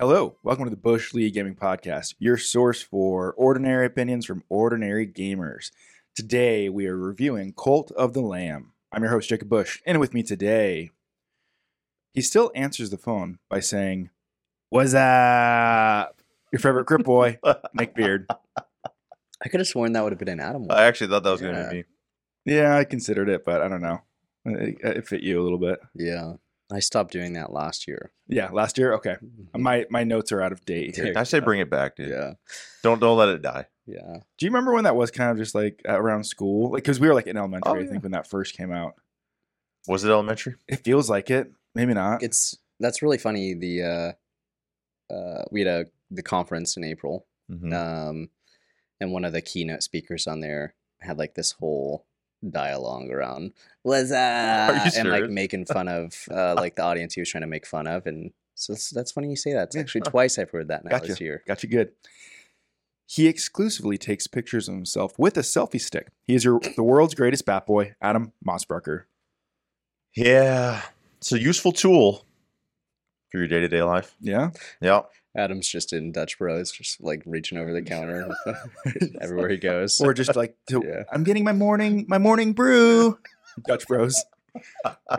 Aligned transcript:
Hello, 0.00 0.38
welcome 0.42 0.64
to 0.64 0.70
the 0.70 0.78
Bush 0.78 1.12
League 1.12 1.34
Gaming 1.34 1.54
Podcast, 1.54 2.14
your 2.18 2.38
source 2.38 2.80
for 2.80 3.34
ordinary 3.34 3.84
opinions 3.84 4.24
from 4.24 4.42
ordinary 4.48 5.06
gamers. 5.06 5.72
Today 6.16 6.70
we 6.70 6.86
are 6.86 6.96
reviewing 6.96 7.52
Cult 7.52 7.90
of 7.92 8.14
the 8.14 8.22
Lamb. 8.22 8.72
I'm 8.90 9.02
your 9.02 9.12
host, 9.12 9.28
Jacob 9.28 9.50
Bush, 9.50 9.82
and 9.84 10.00
with 10.00 10.14
me 10.14 10.22
today, 10.22 10.90
he 12.14 12.22
still 12.22 12.50
answers 12.54 12.88
the 12.88 12.96
phone 12.96 13.40
by 13.50 13.60
saying, 13.60 14.08
What's 14.70 14.94
up? 14.94 16.22
Your 16.50 16.60
favorite 16.60 16.86
Crip 16.86 17.04
boy, 17.04 17.38
Nick 17.74 17.94
Beard. 17.94 18.26
I 19.44 19.48
could 19.50 19.60
have 19.60 19.66
sworn 19.66 19.92
that 19.92 20.02
would 20.02 20.12
have 20.12 20.18
been 20.18 20.28
an 20.28 20.40
Adam. 20.40 20.66
one. 20.66 20.78
I 20.78 20.84
actually 20.84 21.08
thought 21.08 21.24
that 21.24 21.30
was 21.30 21.42
going 21.42 21.56
to 21.56 21.68
be 21.68 21.76
me. 21.76 21.84
Yeah, 22.46 22.74
I 22.74 22.84
considered 22.84 23.28
it, 23.28 23.44
but 23.44 23.60
I 23.60 23.68
don't 23.68 23.82
know. 23.82 24.00
It, 24.46 24.78
it 24.82 25.06
fit 25.06 25.22
you 25.22 25.38
a 25.38 25.44
little 25.44 25.58
bit. 25.58 25.78
yeah, 25.94 26.32
I 26.72 26.78
stopped 26.80 27.12
doing 27.12 27.32
that 27.32 27.52
last 27.52 27.88
year. 27.88 28.12
Yeah, 28.28 28.50
last 28.50 28.78
year. 28.78 28.92
Okay, 28.94 29.16
my 29.56 29.86
my 29.90 30.04
notes 30.04 30.30
are 30.32 30.40
out 30.40 30.52
of 30.52 30.64
date. 30.64 30.96
here. 30.96 31.12
I 31.16 31.24
say 31.24 31.40
bring 31.40 31.60
it 31.60 31.68
back, 31.70 31.96
dude. 31.96 32.10
Yeah, 32.10 32.34
Don't 32.82 33.00
don't 33.00 33.16
let 33.18 33.28
it 33.28 33.42
die. 33.42 33.66
yeah. 33.86 34.18
Do 34.38 34.46
you 34.46 34.50
remember 34.50 34.72
when 34.72 34.84
that 34.84 34.94
was 34.96 35.10
kind 35.10 35.30
of 35.30 35.36
just 35.36 35.54
like 35.54 35.80
around 35.84 36.24
school? 36.24 36.70
Like, 36.72 36.82
because 36.84 37.00
we 37.00 37.08
were 37.08 37.14
like 37.14 37.26
in 37.26 37.36
elementary, 37.36 37.72
Oh, 37.72 37.84
I 37.84 37.86
think, 37.86 38.02
when 38.02 38.12
that 38.12 38.28
first 38.28 38.56
came 38.56 38.72
out. 38.72 38.94
Was 39.88 40.04
it 40.04 40.10
elementary? 40.10 40.54
It 40.68 40.84
feels 40.84 41.10
like 41.10 41.30
it. 41.30 41.50
Maybe 41.74 41.94
not. 41.94 42.22
It's 42.22 42.56
that's 42.78 43.02
really 43.02 43.18
funny. 43.18 43.54
The 43.54 43.82
uh, 43.82 45.12
uh, 45.14 45.44
we 45.50 45.60
had 45.62 45.68
a 45.68 45.86
the 46.10 46.22
conference 46.22 46.76
in 46.76 46.84
April, 46.84 47.26
Mhm. 47.50 47.72
um, 47.74 48.30
and 49.00 49.12
one 49.12 49.24
of 49.24 49.32
the 49.32 49.40
keynote 49.42 49.82
speakers 49.82 50.26
on 50.26 50.40
there 50.40 50.74
had 51.00 51.18
like 51.18 51.34
this 51.34 51.52
whole 51.52 52.04
dialogue 52.48 53.10
around 53.10 53.52
was 53.84 54.10
uh 54.12 54.80
you 54.84 54.90
and 54.98 55.10
like 55.10 55.28
making 55.28 55.64
fun 55.66 55.88
of 55.88 56.14
uh 56.30 56.54
like 56.54 56.76
the 56.76 56.82
audience 56.82 57.14
he 57.14 57.20
was 57.20 57.28
trying 57.28 57.42
to 57.42 57.46
make 57.46 57.66
fun 57.66 57.86
of 57.86 58.06
and 58.06 58.32
so 58.54 58.72
that's, 58.72 58.90
that's 58.90 59.12
funny 59.12 59.28
you 59.28 59.36
say 59.36 59.52
that 59.52 59.64
it's 59.64 59.76
Yeah, 59.76 59.82
actually 59.82 60.02
twice 60.02 60.38
i've 60.38 60.50
heard 60.50 60.68
that 60.68 60.84
now 60.84 60.90
Gotcha. 60.90 61.08
this 61.08 61.20
year 61.20 61.42
Got 61.46 61.62
you 61.62 61.68
good. 61.68 61.92
He 63.06 63.26
exclusively 63.26 63.98
takes 63.98 64.26
pictures 64.28 64.68
of 64.68 64.74
himself 64.76 65.18
with 65.18 65.36
a 65.36 65.40
selfie 65.40 65.80
stick. 65.80 66.10
He 66.28 66.34
is 66.36 66.44
your, 66.44 66.60
the 66.76 66.84
world's 66.84 67.16
greatest 67.16 67.44
bat 67.44 67.66
boy, 67.66 67.94
Adam 68.00 68.32
Mossbrucker. 68.46 69.02
Yeah, 70.16 70.82
it's 71.18 71.32
a 71.32 71.40
useful 71.40 71.72
tool 71.72 72.24
for 73.32 73.38
your 73.38 73.48
day 73.48 73.58
to 73.58 73.68
day 73.68 73.82
life. 73.82 74.14
Yeah. 74.20 74.50
Yeah. 74.80 75.02
Adam's 75.36 75.68
just 75.68 75.92
in 75.92 76.10
dutch 76.12 76.38
bros 76.38 76.72
just 76.72 77.00
like 77.00 77.22
reaching 77.26 77.56
over 77.58 77.72
the 77.72 77.82
counter 77.82 78.28
everywhere 79.20 79.48
he 79.48 79.56
goes 79.56 80.00
Or 80.00 80.12
just 80.14 80.34
like, 80.36 80.56
to, 80.68 80.82
Yeah. 80.84 81.02
I'm 81.12 81.22
getting 81.24 81.44
my 81.44 81.52
morning 81.52 82.04
my 82.08 82.18
morning 82.18 82.52
brew. 82.52 83.18
Dutch 83.66 83.86
Bros. 83.88 84.24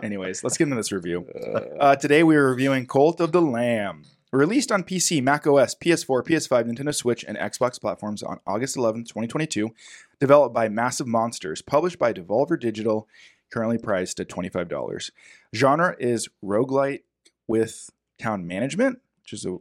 Anyways, 0.02 0.42
let's 0.42 0.56
get 0.56 0.64
into 0.64 0.76
this 0.76 0.90
review. 0.90 1.26
Uh, 1.34 1.58
Uh, 1.80 1.96
today 1.96 2.22
we 2.22 2.34
are 2.36 2.48
reviewing 2.48 2.86
Cult 2.86 3.20
of 3.20 3.30
the 3.32 3.42
Lamb. 3.42 4.04
Released 4.32 4.72
on 4.72 4.82
PC, 4.82 5.22
Mac 5.22 5.46
OS, 5.46 5.74
PS4, 5.74 6.24
PS5, 6.24 6.64
Nintendo 6.64 6.94
Switch, 6.94 7.22
and 7.24 7.36
Xbox 7.36 7.78
platforms 7.80 8.22
on 8.22 8.40
August 8.46 8.76
11, 8.76 9.04
2022. 9.04 9.70
Developed 10.18 10.54
by 10.54 10.68
Massive 10.70 11.06
Monsters. 11.06 11.60
Published 11.60 11.98
by 11.98 12.12
Devolver 12.14 12.58
Digital. 12.58 13.06
Currently 13.52 13.78
priced 13.78 14.18
at 14.18 14.28
$25. 14.28 15.10
Genre 15.54 15.94
is 15.98 16.28
roguelite 16.42 17.02
with 17.46 17.90
town 18.18 18.46
management, 18.46 19.00
which 19.22 19.34
is 19.34 19.44
an 19.44 19.58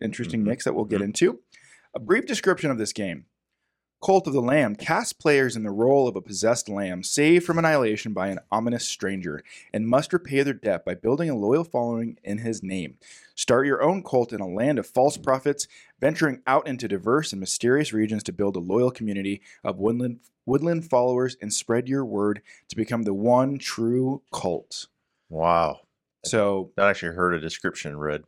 interesting 0.00 0.42
Mhm. 0.42 0.46
mix 0.46 0.64
that 0.64 0.74
we'll 0.74 0.84
get 0.84 1.02
into. 1.02 1.40
A 1.94 1.98
brief 2.00 2.26
description 2.26 2.70
of 2.70 2.78
this 2.78 2.92
game. 2.92 3.26
Cult 4.02 4.26
of 4.26 4.32
the 4.32 4.40
Lamb 4.40 4.76
casts 4.76 5.12
players 5.12 5.56
in 5.56 5.62
the 5.62 5.70
role 5.70 6.08
of 6.08 6.16
a 6.16 6.22
possessed 6.22 6.70
lamb 6.70 7.02
saved 7.02 7.44
from 7.44 7.58
annihilation 7.58 8.14
by 8.14 8.28
an 8.28 8.38
ominous 8.50 8.88
stranger 8.88 9.42
and 9.74 9.86
must 9.86 10.14
repay 10.14 10.42
their 10.42 10.54
debt 10.54 10.86
by 10.86 10.94
building 10.94 11.28
a 11.28 11.36
loyal 11.36 11.64
following 11.64 12.16
in 12.24 12.38
his 12.38 12.62
name. 12.62 12.96
Start 13.34 13.66
your 13.66 13.82
own 13.82 14.02
cult 14.02 14.32
in 14.32 14.40
a 14.40 14.48
land 14.48 14.78
of 14.78 14.86
false 14.86 15.18
prophets, 15.18 15.68
venturing 16.00 16.40
out 16.46 16.66
into 16.66 16.88
diverse 16.88 17.30
and 17.34 17.40
mysterious 17.40 17.92
regions 17.92 18.22
to 18.22 18.32
build 18.32 18.56
a 18.56 18.60
loyal 18.60 18.90
community 18.90 19.42
of 19.62 19.76
woodland, 19.78 20.20
woodland 20.46 20.88
followers 20.88 21.36
and 21.42 21.52
spread 21.52 21.86
your 21.86 22.04
word 22.06 22.40
to 22.68 22.76
become 22.76 23.02
the 23.02 23.12
one 23.12 23.58
true 23.58 24.22
cult. 24.32 24.86
Wow. 25.28 25.80
So, 26.24 26.72
I 26.78 26.88
actually 26.88 27.14
heard 27.14 27.34
a 27.34 27.40
description 27.40 27.98
read. 27.98 28.24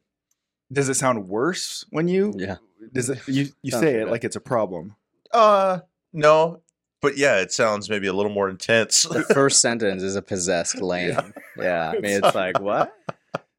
Does 0.73 0.89
it 0.89 0.95
sound 0.95 1.29
worse 1.29 1.85
when 1.91 2.09
you 2.09 2.33
yeah 2.37 2.57
does 2.93 3.11
it 3.11 3.21
you, 3.29 3.49
you 3.63 3.71
Sounds 3.71 3.83
say 3.83 3.95
it 3.97 4.05
bad. 4.05 4.11
like 4.11 4.25
it's 4.25 4.37
a 4.37 4.41
problem? 4.41 4.97
Uh, 5.33 5.81
no, 6.13 6.61
but 7.01 7.17
yeah, 7.17 7.41
it 7.41 7.53
sounds 7.53 7.89
maybe 7.89 8.07
a 8.07 8.13
little 8.13 8.33
more 8.33 8.49
intense. 8.49 9.03
the 9.03 9.23
first 9.23 9.61
sentence 9.67 10.03
is 10.03 10.17
a 10.17 10.23
possessed 10.23 10.81
lamb 10.83 11.33
yeah, 11.57 11.91
i 11.91 12.01
mean 12.01 12.21
it's 12.25 12.35
like 12.35 12.61
what 12.61 12.93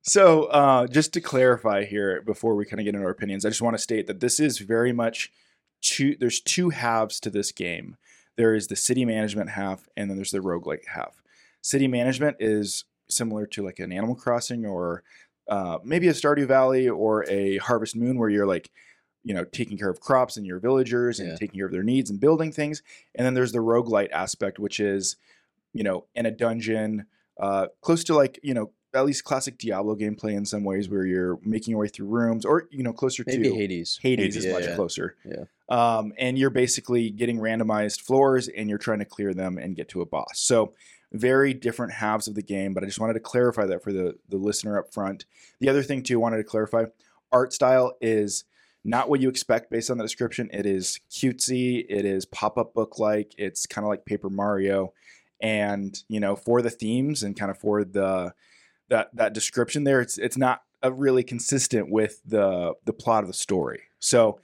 So, 0.05 0.45
uh, 0.45 0.87
just 0.87 1.13
to 1.13 1.21
clarify 1.21 1.85
here 1.85 2.21
before 2.21 2.55
we 2.55 2.65
kind 2.65 2.79
of 2.81 2.83
get 2.83 2.93
into 2.93 3.05
our 3.05 3.11
opinions, 3.11 3.45
I 3.45 3.49
just 3.49 3.61
want 3.61 3.77
to 3.77 3.81
state 3.81 4.05
that 4.07 4.19
this 4.19 4.37
is 4.37 4.57
very 4.57 4.91
much 4.91 5.31
two. 5.81 6.17
There's 6.19 6.41
two 6.41 6.71
halves 6.71 7.21
to 7.21 7.29
this 7.29 7.53
game. 7.53 7.95
There 8.35 8.53
is 8.53 8.67
the 8.67 8.75
city 8.75 9.05
management 9.05 9.51
half, 9.51 9.87
and 9.95 10.09
then 10.09 10.17
there's 10.17 10.31
the 10.31 10.39
roguelike 10.39 10.87
half. 10.87 11.21
City 11.61 11.87
management 11.87 12.35
is 12.41 12.83
similar 13.07 13.45
to 13.47 13.63
like 13.63 13.79
an 13.79 13.93
Animal 13.93 14.15
Crossing 14.15 14.65
or 14.65 15.03
uh, 15.47 15.79
maybe 15.83 16.07
a 16.07 16.13
Stardew 16.13 16.47
Valley 16.47 16.87
or 16.89 17.29
a 17.29 17.57
Harvest 17.57 17.95
Moon, 17.95 18.17
where 18.17 18.29
you're 18.29 18.47
like, 18.47 18.69
you 19.23 19.33
know, 19.33 19.43
taking 19.45 19.77
care 19.77 19.89
of 19.89 19.99
crops 20.01 20.35
and 20.37 20.45
your 20.45 20.59
villagers 20.59 21.19
and 21.19 21.29
Yeah. 21.29 21.35
taking 21.35 21.57
care 21.59 21.65
of 21.65 21.71
their 21.71 21.83
needs 21.83 22.09
and 22.09 22.19
building 22.19 22.51
things. 22.51 22.83
And 23.15 23.25
then 23.25 23.33
there's 23.33 23.51
the 23.53 23.59
roguelite 23.59 24.11
aspect, 24.11 24.59
which 24.59 24.79
is, 24.79 25.15
you 25.73 25.83
know, 25.83 26.05
in 26.13 26.25
a 26.25 26.31
dungeon, 26.31 27.05
uh, 27.39 27.67
close 27.81 28.03
to 28.05 28.15
like, 28.15 28.39
you 28.43 28.53
know, 28.53 28.71
at 28.93 29.05
least 29.05 29.23
classic 29.23 29.57
Diablo 29.57 29.95
gameplay 29.95 30.33
in 30.35 30.45
some 30.45 30.63
ways 30.63 30.87
where 30.87 31.05
you're 31.05 31.39
making 31.41 31.71
your 31.71 31.79
way 31.79 31.87
through 31.87 32.07
rooms 32.07 32.45
or, 32.45 32.67
you 32.69 32.83
know, 32.83 32.93
closer 32.93 33.23
maybe 33.25 33.49
to 33.49 33.55
hades 33.55 33.97
Hades 34.01 34.35
is 34.35 34.45
Yeah, 34.45 34.51
much 34.51 34.65
yeah. 34.65 34.75
closer. 34.75 35.15
Yeah. 35.25 35.45
Um, 35.69 36.13
and 36.19 36.37
you're 36.37 36.51
basically 36.51 37.09
getting 37.09 37.37
randomized 37.39 38.01
floors 38.01 38.49
and 38.49 38.69
you're 38.69 38.77
trying 38.77 38.99
to 38.99 39.05
clear 39.05 39.33
them 39.33 39.57
and 39.57 39.75
get 39.75 39.89
to 39.89 40.01
a 40.01 40.05
boss. 40.05 40.33
So 40.39 40.73
very 41.13 41.53
different 41.53 41.93
halves 41.93 42.27
of 42.27 42.35
the 42.35 42.41
game, 42.41 42.73
but 42.73 42.83
I 42.83 42.87
just 42.87 42.99
wanted 42.99 43.13
to 43.13 43.19
clarify 43.19 43.65
that 43.67 43.83
for 43.83 43.93
the, 43.93 44.15
the 44.29 44.37
listener 44.37 44.79
up 44.79 44.93
front. 44.93 45.25
The 45.59 45.69
other 45.69 45.83
thing 45.83 46.03
too, 46.03 46.19
I 46.19 46.21
wanted 46.21 46.37
to 46.37 46.43
clarify, 46.43 46.85
art 47.31 47.53
style 47.53 47.93
is 48.01 48.45
not 48.83 49.09
what 49.09 49.21
you 49.21 49.29
expect 49.29 49.71
based 49.71 49.89
on 49.89 49.97
the 49.97 50.03
description. 50.03 50.49
It 50.51 50.65
is 50.65 50.99
cutesy, 51.09 51.85
it 51.87 52.03
is 52.05 52.25
pop-up 52.25 52.73
book 52.73 52.99
like, 52.99 53.33
it's 53.37 53.65
kind 53.65 53.85
of 53.85 53.89
like 53.89 54.05
Paper 54.05 54.29
Mario. 54.29 54.93
And, 55.39 56.01
you 56.07 56.19
know, 56.19 56.35
for 56.35 56.61
the 56.61 56.69
themes 56.69 57.21
and 57.21 57.37
kind 57.37 57.51
of 57.51 57.57
for 57.57 57.83
the 57.83 58.33
that 58.89 59.09
that 59.15 59.33
description 59.33 59.83
there, 59.83 59.99
it's 59.99 60.17
it's 60.17 60.37
not 60.37 60.61
uh 60.83 60.93
really 60.93 61.23
consistent 61.23 61.91
with 61.91 62.21
the 62.25 62.73
the 62.85 62.93
plot 62.93 63.23
of 63.23 63.27
the 63.27 63.33
story. 63.33 63.81
So 63.99 64.39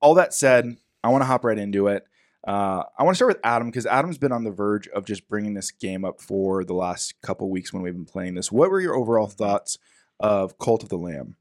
all 0.00 0.14
that 0.14 0.34
said, 0.34 0.76
I 1.04 1.08
want 1.08 1.22
to 1.22 1.26
hop 1.26 1.44
right 1.44 1.58
into 1.58 1.86
it. 1.86 2.04
Uh, 2.46 2.84
I 2.98 3.02
want 3.02 3.14
to 3.14 3.16
start 3.16 3.34
with 3.36 3.40
Adam 3.44 3.68
because 3.68 3.84
Adam's 3.86 4.16
been 4.18 4.32
on 4.32 4.44
the 4.44 4.50
verge 4.50 4.88
of 4.88 5.04
just 5.04 5.28
bringing 5.28 5.54
this 5.54 5.70
game 5.70 6.04
up 6.04 6.20
for 6.20 6.64
the 6.64 6.72
last 6.72 7.20
couple 7.20 7.50
weeks 7.50 7.72
when 7.72 7.82
we've 7.82 7.94
been 7.94 8.06
playing 8.06 8.34
this. 8.34 8.50
What 8.50 8.70
were 8.70 8.80
your 8.80 8.94
overall 8.94 9.26
thoughts 9.26 9.78
of 10.18 10.58
Cult 10.58 10.82
of 10.82 10.88
the 10.88 10.96
Lamb? 10.96 11.36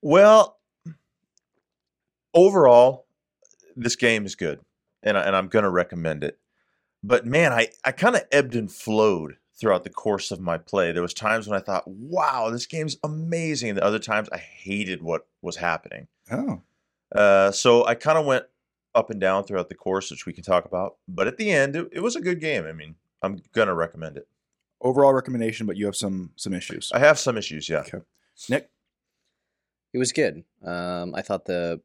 Well, 0.00 0.58
overall, 2.34 3.06
this 3.74 3.96
game 3.96 4.26
is 4.26 4.36
good, 4.36 4.60
and 5.02 5.18
I, 5.18 5.22
and 5.22 5.34
I'm 5.34 5.48
gonna 5.48 5.70
recommend 5.70 6.22
it. 6.22 6.38
But 7.02 7.26
man, 7.26 7.52
I 7.52 7.68
I 7.84 7.92
kind 7.92 8.14
of 8.14 8.22
ebbed 8.30 8.54
and 8.54 8.70
flowed 8.70 9.38
throughout 9.58 9.84
the 9.84 9.90
course 9.90 10.30
of 10.30 10.40
my 10.40 10.58
play. 10.58 10.92
There 10.92 11.02
was 11.02 11.14
times 11.14 11.48
when 11.48 11.58
I 11.58 11.62
thought, 11.62 11.88
"Wow, 11.88 12.50
this 12.50 12.66
game's 12.66 12.96
amazing," 13.02 13.70
and 13.70 13.78
the 13.78 13.84
other 13.84 13.98
times 13.98 14.28
I 14.30 14.38
hated 14.38 15.02
what 15.02 15.26
was 15.42 15.56
happening. 15.56 16.06
Oh, 16.30 16.62
Uh, 17.14 17.50
so 17.52 17.84
I 17.86 17.94
kind 17.94 18.18
of 18.18 18.26
went 18.26 18.44
up 18.96 19.10
and 19.10 19.20
down 19.20 19.44
throughout 19.44 19.68
the 19.68 19.74
course, 19.76 20.10
which 20.10 20.26
we 20.26 20.32
can 20.32 20.42
talk 20.44 20.64
about. 20.64 20.96
But 21.06 21.26
at 21.28 21.36
the 21.36 21.50
end, 21.52 21.76
it, 21.76 21.88
it 21.92 22.00
was 22.00 22.16
a 22.16 22.20
good 22.20 22.40
game. 22.40 22.64
I 22.66 22.72
mean, 22.72 22.96
I'm 23.22 23.42
gonna 23.52 23.74
recommend 23.74 24.16
it. 24.16 24.26
overall 24.80 25.12
recommendation, 25.14 25.66
but 25.66 25.76
you 25.76 25.86
have 25.86 25.96
some 25.96 26.32
some 26.36 26.54
issues. 26.54 26.90
I 26.94 26.98
have 27.00 27.18
some 27.18 27.36
issues, 27.38 27.68
yeah. 27.68 27.80
Okay, 27.80 27.98
Nick. 28.50 28.70
it 29.92 29.98
was 29.98 30.12
good 30.12 30.44
um 30.64 31.14
i 31.14 31.22
thought 31.22 31.46
the 31.46 31.80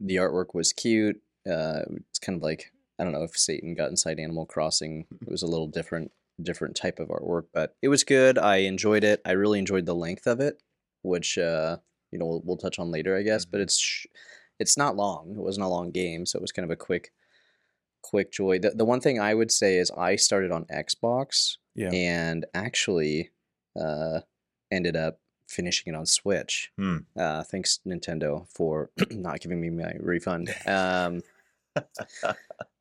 the 0.00 0.16
artwork 0.16 0.54
was 0.54 0.72
cute 0.72 1.16
uh 1.48 1.80
it's 2.10 2.18
kind 2.18 2.36
of 2.36 2.42
like 2.42 2.72
i 2.98 3.04
don't 3.04 3.12
know 3.12 3.22
if 3.22 3.36
satan 3.36 3.74
got 3.74 3.90
inside 3.90 4.18
animal 4.18 4.44
crossing 4.46 5.06
it 5.22 5.30
was 5.30 5.42
a 5.42 5.46
little 5.46 5.66
different 5.68 6.10
different 6.42 6.74
type 6.76 6.98
of 6.98 7.08
artwork 7.08 7.44
but 7.54 7.74
it 7.80 7.88
was 7.88 8.04
good 8.04 8.36
i 8.38 8.56
enjoyed 8.56 9.04
it 9.04 9.20
i 9.24 9.32
really 9.32 9.58
enjoyed 9.58 9.86
the 9.86 9.94
length 9.94 10.26
of 10.26 10.40
it 10.40 10.60
which 11.02 11.38
uh 11.38 11.76
you 12.10 12.18
know 12.18 12.26
we'll, 12.26 12.42
we'll 12.44 12.56
touch 12.56 12.78
on 12.78 12.90
later 12.90 13.16
i 13.16 13.22
guess 13.22 13.44
but 13.44 13.60
it's 13.60 13.78
sh- 13.78 14.06
it's 14.58 14.76
not 14.76 14.96
long 14.96 15.30
it 15.32 15.38
wasn't 15.42 15.64
a 15.64 15.68
long 15.68 15.90
game 15.90 16.24
so 16.26 16.38
it 16.38 16.42
was 16.42 16.52
kind 16.52 16.64
of 16.64 16.70
a 16.70 16.76
quick 16.76 17.12
quick 18.02 18.30
joy 18.32 18.58
the, 18.58 18.70
the 18.70 18.84
one 18.84 19.00
thing 19.00 19.18
i 19.20 19.32
would 19.34 19.50
say 19.50 19.76
is 19.78 19.90
i 19.96 20.14
started 20.16 20.50
on 20.52 20.64
xbox 20.66 21.56
Yeah. 21.74 21.90
and 21.92 22.44
actually 22.54 23.30
uh 23.80 24.20
ended 24.70 24.94
up 24.96 25.18
finishing 25.48 25.92
it 25.92 25.96
on 25.96 26.06
switch 26.06 26.70
Hmm. 26.76 26.98
uh, 27.16 27.42
thanks 27.44 27.80
Nintendo 27.86 28.46
for 28.48 28.90
not 29.10 29.40
giving 29.40 29.60
me 29.60 29.70
my 29.70 29.92
refund. 30.00 30.54
Um, 30.66 31.22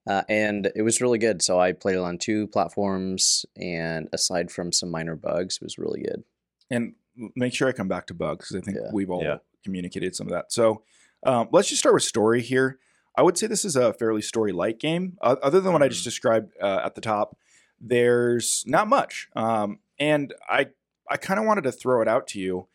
uh, 0.07 0.23
and 0.29 0.71
it 0.75 0.81
was 0.81 1.01
really 1.01 1.17
good. 1.17 1.41
So 1.41 1.59
I 1.59 1.71
played 1.73 1.95
it 1.95 1.99
on 1.99 2.17
two 2.17 2.47
platforms, 2.47 3.45
and 3.55 4.07
aside 4.13 4.51
from 4.51 4.71
some 4.71 4.89
minor 4.91 5.15
bugs, 5.15 5.57
it 5.57 5.63
was 5.63 5.77
really 5.77 6.01
good. 6.01 6.23
And 6.69 6.93
make 7.35 7.53
sure 7.53 7.67
I 7.67 7.71
come 7.73 7.87
back 7.87 8.07
to 8.07 8.13
bugs 8.13 8.49
because 8.49 8.61
I 8.61 8.65
think 8.65 8.77
Yeah. 8.81 8.91
we've 8.93 9.09
all 9.09 9.23
Yeah. 9.23 9.37
communicated 9.63 10.15
some 10.15 10.27
of 10.27 10.31
that. 10.33 10.51
So 10.51 10.83
um, 11.25 11.49
let's 11.51 11.69
just 11.69 11.79
start 11.79 11.93
with 11.93 12.03
story 12.03 12.41
here. 12.41 12.79
I 13.17 13.21
would 13.21 13.37
say 13.37 13.47
this 13.47 13.63
is 13.65 13.75
a 13.75 13.93
fairly 13.93 14.21
story 14.21 14.51
light 14.51 14.79
game. 14.79 15.17
Uh, 15.21 15.35
other 15.43 15.61
than 15.61 15.71
what 15.73 15.83
I 15.83 15.87
just 15.87 16.01
Mhm. 16.01 16.05
described 16.05 16.53
uh, 16.61 16.81
at 16.83 16.95
the 16.95 17.01
top, 17.01 17.37
there's 17.79 18.63
not 18.65 18.87
much. 18.87 19.29
Um, 19.35 19.79
and 19.99 20.33
I 20.49 20.67
I 21.09 21.17
kind 21.17 21.39
of 21.39 21.45
wanted 21.45 21.65
to 21.65 21.71
throw 21.71 22.01
it 22.01 22.07
out 22.07 22.27
to 22.27 22.39
you 22.39 22.67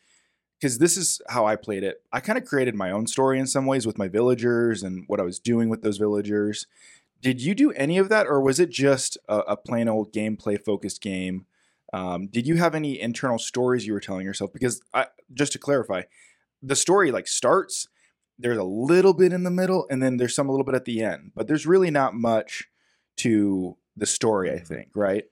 because 0.60 0.78
this 0.78 0.96
is 0.96 1.20
how 1.30 1.46
I 1.46 1.56
played 1.56 1.82
it. 1.82 2.02
I 2.12 2.20
kind 2.20 2.38
of 2.38 2.44
created 2.44 2.74
my 2.74 2.90
own 2.90 3.06
story 3.06 3.38
in 3.38 3.46
some 3.46 3.64
ways 3.66 3.86
with 3.86 3.96
my 3.96 4.06
villagers 4.06 4.82
and 4.82 5.04
what 5.08 5.18
I 5.18 5.22
was 5.24 5.38
doing 5.38 5.68
with 5.70 5.82
those 5.82 5.96
villagers. 5.98 6.66
Did 7.22 7.40
you 7.40 7.54
do 7.54 7.72
any 7.72 7.96
of 7.98 8.08
that, 8.10 8.26
or 8.26 8.40
was 8.40 8.60
it 8.60 8.68
just 8.70 9.16
a, 9.28 9.38
a 9.38 9.56
plain 9.56 9.88
old 9.88 10.12
gameplay 10.12 10.62
focused 10.62 11.00
game? 11.00 11.46
Um, 11.92 12.26
did 12.28 12.46
you 12.46 12.56
have 12.56 12.74
any 12.74 13.00
internal 13.00 13.38
stories 13.38 13.86
you 13.86 13.94
were 13.94 14.00
telling 14.00 14.26
yourself? 14.26 14.52
Because 14.52 14.82
I, 14.92 15.06
just 15.32 15.52
to 15.52 15.58
clarify, 15.58 16.02
the 16.62 16.76
story 16.76 17.10
like 17.10 17.26
starts. 17.26 17.88
There's 18.38 18.58
a 18.58 18.64
little 18.64 19.14
bit 19.14 19.32
in 19.32 19.42
the 19.42 19.50
middle, 19.50 19.86
and 19.90 20.02
then 20.02 20.16
there's 20.16 20.34
some 20.34 20.48
a 20.48 20.52
little 20.52 20.64
bit 20.64 20.74
at 20.74 20.84
the 20.84 21.02
end. 21.02 21.32
But 21.34 21.48
there's 21.48 21.66
really 21.66 21.90
not 21.90 22.14
much 22.14 22.68
to 23.18 23.76
the 23.96 24.06
story. 24.06 24.52
I 24.52 24.58
think, 24.58 24.90
right? 24.94 25.24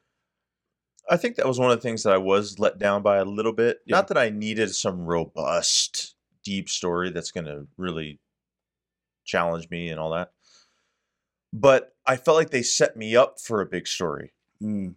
I 1.08 1.17
think 1.17 1.37
that 1.37 1.47
was 1.47 1.58
one 1.61 1.70
of 1.70 1.79
the 1.79 1.82
things 1.82 2.03
that 2.03 2.12
I 2.12 2.19
was 2.19 2.58
let 2.58 2.79
down 2.79 3.03
by 3.03 3.19
a 3.19 3.25
little 3.25 3.53
bit. 3.53 3.79
Yeah. 3.87 3.97
Not 3.97 4.08
that 4.08 4.19
I 4.19 4.31
needed 4.31 4.75
some 4.75 5.06
robust, 5.06 6.17
deep 6.43 6.69
story 6.69 7.11
that's 7.11 7.31
going 7.31 7.47
to 7.47 7.69
really 7.76 8.19
challenge 9.25 9.70
me 9.70 9.88
and 9.88 10.00
all 10.00 10.11
that. 10.11 10.32
But 11.53 11.94
I 12.05 12.17
felt 12.17 12.37
like 12.37 12.50
they 12.50 12.62
set 12.62 12.97
me 12.97 13.14
up 13.14 13.38
for 13.41 13.61
a 13.61 13.67
big 13.67 13.87
story 13.87 14.32
Mm, 14.62 14.94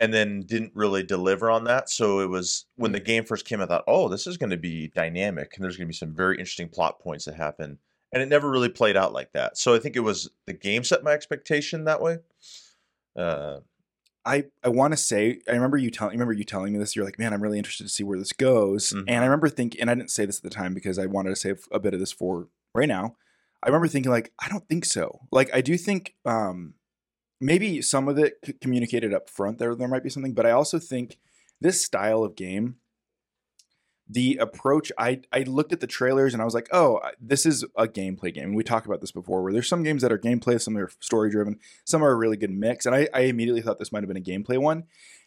and 0.00 0.12
then 0.12 0.40
didn't 0.40 0.72
really 0.74 1.02
deliver 1.02 1.50
on 1.50 1.64
that. 1.64 1.90
So 1.90 2.20
it 2.20 2.28
was 2.28 2.64
when 2.76 2.90
Mm. 2.90 2.94
the 2.94 3.00
game 3.00 3.24
first 3.24 3.44
came, 3.44 3.60
I 3.60 3.66
thought, 3.66 3.84
oh, 3.86 4.08
this 4.08 4.26
is 4.26 4.38
going 4.38 4.50
to 4.50 4.56
be 4.56 4.88
dynamic 4.88 5.52
and 5.54 5.62
there's 5.62 5.76
going 5.76 5.86
to 5.86 5.92
be 5.92 5.94
some 5.94 6.14
very 6.14 6.36
interesting 6.38 6.68
plot 6.70 6.98
points 7.00 7.26
that 7.26 7.34
happen. 7.34 7.78
And 8.12 8.22
it 8.22 8.28
never 8.28 8.50
really 8.50 8.70
played 8.70 8.96
out 8.96 9.12
like 9.12 9.32
that. 9.34 9.56
So 9.56 9.74
I 9.74 9.78
think 9.78 9.94
it 9.94 10.00
was 10.00 10.28
the 10.46 10.52
game 10.52 10.82
set 10.82 11.04
my 11.04 11.12
expectation 11.12 11.84
that 11.84 12.00
way. 12.00 12.18
Uh, 13.14 13.60
I 14.24 14.44
I 14.62 14.68
want 14.68 14.92
to 14.92 14.96
say 14.96 15.40
I 15.48 15.52
remember 15.52 15.76
you 15.78 15.90
telling 15.90 16.12
remember 16.12 16.32
you 16.32 16.44
telling 16.44 16.72
me 16.72 16.78
this. 16.78 16.94
You're 16.94 17.04
like, 17.04 17.18
man, 17.18 17.32
I'm 17.32 17.42
really 17.42 17.58
interested 17.58 17.84
to 17.84 17.88
see 17.90 18.04
where 18.04 18.18
this 18.18 18.32
goes. 18.32 18.92
Mhm. 18.92 19.04
And 19.08 19.22
I 19.22 19.26
remember 19.26 19.48
thinking, 19.48 19.80
and 19.80 19.90
I 19.90 19.94
didn't 19.94 20.10
say 20.10 20.26
this 20.26 20.38
at 20.38 20.42
the 20.42 20.50
time 20.50 20.74
because 20.74 20.98
I 20.98 21.06
wanted 21.06 21.30
to 21.30 21.36
save 21.36 21.66
a 21.72 21.80
bit 21.80 21.94
of 21.94 22.00
this 22.00 22.12
for 22.12 22.48
right 22.74 22.88
now. 22.88 23.16
I 23.62 23.68
remember 23.68 23.88
thinking 23.88 24.10
like, 24.10 24.32
I 24.38 24.48
don't 24.48 24.66
think 24.68 24.84
so. 24.84 25.20
Like, 25.30 25.50
I 25.54 25.60
do 25.60 25.76
think 25.76 26.14
um, 26.24 26.74
maybe 27.40 27.80
some 27.82 28.08
of 28.08 28.18
it 28.18 28.38
c- 28.44 28.52
communicated 28.54 29.14
up 29.14 29.28
front 29.28 29.58
there 29.58 29.74
there 29.74 29.88
might 29.88 30.02
be 30.02 30.10
something, 30.10 30.34
but 30.34 30.46
I 30.46 30.50
also 30.50 30.78
think 30.78 31.18
this 31.60 31.84
style 31.84 32.22
of 32.22 32.36
game, 32.36 32.76
the 34.08 34.36
approach 34.38 34.90
I 34.98 35.20
I 35.32 35.40
looked 35.42 35.72
at 35.72 35.80
the 35.80 35.86
trailers 35.86 36.32
and 36.32 36.42
I 36.42 36.44
was 36.44 36.54
like, 36.54 36.68
oh, 36.72 37.00
this 37.20 37.46
is 37.46 37.64
a 37.76 37.86
gameplay 37.86 38.34
game. 38.34 38.44
and 38.44 38.56
We 38.56 38.64
talked 38.64 38.86
about 38.86 39.00
this 39.00 39.12
before, 39.12 39.42
where 39.42 39.52
there's 39.52 39.68
some 39.68 39.82
games 39.82 40.02
that 40.02 40.12
are 40.12 40.18
gameplay, 40.18 40.60
some 40.60 40.76
are 40.76 40.90
story 41.00 41.30
driven, 41.30 41.58
some 41.84 42.02
are 42.02 42.10
a 42.10 42.16
really 42.16 42.36
good 42.36 42.50
mix, 42.50 42.86
and 42.86 42.94
I, 42.94 43.08
I 43.14 43.20
immediately 43.22 43.62
thought 43.62 43.78
this 43.78 43.92
might 43.92 44.02
have 44.02 44.08
been 44.08 44.16
a 44.16 44.20
gameplay 44.20 44.58
one. 44.58 44.84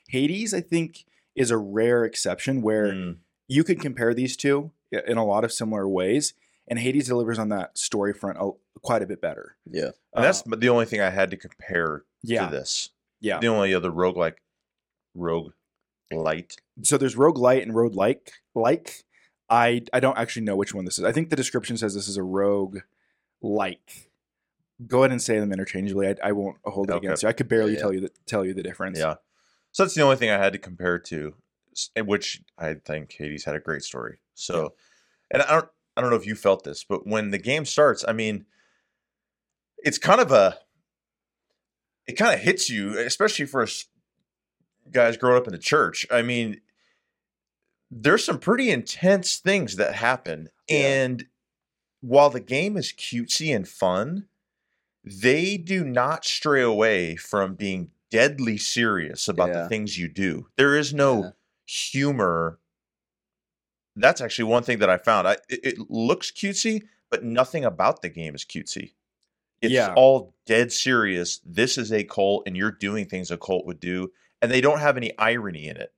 Hades, 0.10 0.54
I 0.54 0.62
think, 0.62 1.06
is 1.36 1.50
a 1.50 1.57
rare 1.57 2.04
exception 2.04 2.62
where 2.62 2.94
mm, 2.94 3.18
you 3.48 3.63
could 3.63 3.80
compare 3.80 4.13
these 4.13 4.36
two 4.36 4.71
in 4.92 5.18
a 5.18 5.25
lot 5.25 5.44
of 5.44 5.51
similar 5.51 5.88
ways, 5.88 6.33
and 6.68 6.80
Hades 6.80 7.07
delivers 7.07 7.39
on 7.39 7.50
that 7.50 7.77
story 7.77 8.13
front 8.13 8.38
a, 8.39 8.51
quite 8.84 9.02
a 9.02 9.06
bit 9.08 9.22
better. 9.22 9.56
Yeah. 9.70 9.92
and 10.14 10.24
that's 10.24 10.42
Uh, 10.46 10.56
the 10.58 10.70
only 10.70 10.86
thing 10.86 11.02
I 11.02 11.10
had 11.10 11.32
to 11.32 11.38
compare 11.38 12.04
yeah, 12.22 12.46
to 12.48 12.52
this. 12.52 12.90
yeah. 13.22 13.40
The 13.40 13.48
only 13.48 13.74
other 13.74 13.90
rogue 13.90 14.18
like 14.18 14.42
rogue 15.16 15.54
light. 16.12 16.58
so 16.84 16.98
there's 16.98 17.16
rogue 17.16 17.38
light 17.40 17.64
and 17.64 17.74
rogue 17.76 17.96
like 17.96 18.34
like 18.54 19.04
i 19.50 19.82
i 19.94 20.00
don't 20.00 20.18
actually 20.18 20.44
know 20.44 20.56
which 20.56 20.72
one 20.74 20.86
this 20.86 21.00
is 21.00 21.04
i 21.04 21.12
think 21.12 21.30
the 21.32 21.36
description 21.36 21.76
says 21.76 21.96
this 21.96 22.08
is 22.08 22.18
a 22.18 22.24
rogue 22.24 22.80
like 23.42 24.12
go 24.86 25.00
ahead 25.00 25.12
and 25.12 25.22
say 25.22 25.40
them 25.40 25.52
interchangeably 25.52 26.08
i, 26.08 26.16
I 26.24 26.32
won't 26.34 26.58
hold 26.66 26.90
it 26.90 26.94
Okay. 26.94 27.08
against 27.08 27.24
you 27.24 27.30
i 27.30 27.34
could 27.34 27.48
barely 27.48 27.74
Yeah. 27.74 27.80
tell 27.80 27.94
you 27.94 28.00
the, 28.02 28.12
tell 28.28 28.46
you 28.46 28.54
the 28.54 28.62
difference 28.64 29.00
Yeah. 29.00 29.16
So 29.72 29.84
that's 29.84 29.96
the 29.96 30.04
only 30.04 30.18
thing 30.18 30.30
I 30.30 30.38
had 30.38 30.54
to 30.54 30.60
compare 30.60 31.00
to, 31.00 31.34
which 32.06 32.44
I 32.60 32.76
think 32.76 33.12
Hades 33.14 33.44
had 33.46 33.56
a 33.56 33.60
great 33.60 33.82
story. 33.82 34.20
So, 34.36 34.76
and 35.32 35.42
I 35.42 35.50
don't, 35.50 35.68
I 35.98 36.02
don't 36.02 36.12
know 36.12 36.16
if 36.16 36.28
you 36.28 36.36
felt 36.36 36.64
this, 36.64 36.84
but 36.84 37.08
when 37.08 37.32
the 37.32 37.40
game 37.40 37.66
starts, 37.66 38.06
I 38.08 38.14
mean, 38.14 38.46
it's 39.84 39.98
kind 39.98 40.22
of 40.22 40.32
a, 40.32 40.58
it 42.08 42.14
kind 42.14 42.34
of 42.34 42.40
hits 42.40 42.70
you, 42.70 42.98
especially 42.98 43.46
for 43.46 43.62
us 43.64 43.86
guys 44.92 45.18
growing 45.18 45.38
up 45.38 45.48
in 45.48 45.54
the 45.54 45.60
church. 45.60 46.06
I 46.12 46.22
mean, 46.22 46.62
there's 47.90 48.24
some 48.24 48.40
pretty 48.40 48.70
intense 48.72 49.38
things 49.38 49.76
that 49.78 49.96
happen, 49.96 50.50
Yeah. 50.68 50.78
and 50.78 51.26
while 52.02 52.30
the 52.30 52.40
game 52.42 52.76
is 52.76 52.92
cutesy 52.92 53.56
and 53.56 53.68
fun, 53.68 54.28
they 55.06 55.58
do 55.58 55.84
not 55.86 56.26
stray 56.26 56.62
away 56.62 57.16
from 57.16 57.56
being 57.56 57.92
deadly 58.10 58.58
serious 58.58 59.28
about 59.28 59.50
Yeah. 59.50 59.64
the 59.64 59.70
things 59.70 59.98
you 59.98 60.08
do. 60.08 60.48
There 60.58 60.76
is 60.78 60.94
no 60.94 61.24
Yeah. 61.24 61.30
humor. 61.66 62.60
That's 63.96 64.22
actually 64.22 64.46
one 64.46 64.64
thing 64.64 64.80
that 64.80 64.90
I 64.90 64.98
found. 64.98 65.28
I, 65.28 65.34
it, 65.50 65.60
it 65.64 65.80
looks 65.90 66.32
cutesy, 66.32 66.88
but 67.10 67.24
nothing 67.24 67.64
about 67.64 68.02
the 68.02 68.10
game 68.10 68.34
is 68.36 68.44
cutesy. 68.44 68.94
It's 69.63 69.71
Yeah. 69.74 69.94
all 69.95 70.33
dead 70.45 70.71
serious. 70.71 71.39
This 71.45 71.77
is 71.77 71.92
a 71.92 72.04
cult, 72.04 72.44
and 72.45 72.56
you're 72.56 72.71
doing 72.71 73.06
things 73.07 73.31
a 73.31 73.38
cult 73.38 73.65
would 73.65 73.80
do, 73.80 74.12
and 74.42 74.51
they 74.51 74.62
don't 74.62 74.80
have 74.80 74.98
any 74.98 75.18
irony 75.18 75.68
in 75.68 75.77
it. 75.77 75.92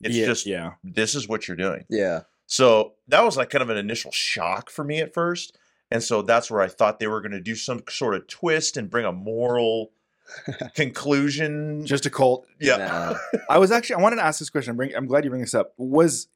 It's 0.00 0.16
yeah, 0.16 0.26
just 0.26 0.46
yeah 0.46 0.70
this 0.82 1.14
is 1.14 1.28
what 1.28 1.46
you're 1.46 1.56
doing. 1.56 1.84
Yeah. 1.88 2.22
So 2.46 2.94
that 3.08 3.22
was 3.24 3.36
like 3.36 3.50
kind 3.50 3.62
of 3.62 3.70
an 3.70 3.76
initial 3.76 4.10
shock 4.10 4.68
for 4.70 4.82
me 4.84 5.00
at 5.00 5.14
first. 5.14 5.56
And 5.90 6.02
so 6.02 6.22
that's 6.22 6.50
where 6.50 6.60
I 6.62 6.68
thought 6.68 6.98
they 6.98 7.06
were 7.06 7.20
going 7.20 7.32
to 7.32 7.40
do 7.40 7.54
some 7.54 7.82
sort 7.88 8.14
of 8.14 8.26
twist 8.26 8.76
and 8.76 8.90
bring 8.90 9.04
a 9.04 9.12
moral 9.12 9.92
conclusion. 10.74 11.84
just 11.86 12.06
a 12.06 12.10
cult 12.10 12.46
yeah. 12.60 13.14
i 13.50 13.58
was 13.58 13.70
actually 13.70 13.96
i 13.96 14.00
wanted 14.00 14.16
to 14.16 14.24
ask 14.24 14.38
this 14.38 14.48
question 14.50 14.76
bring, 14.76 14.94
i'm 14.94 15.06
glad 15.06 15.24
you 15.24 15.30
bring 15.30 15.42
this 15.42 15.52
up 15.54 15.74
was 15.76 16.28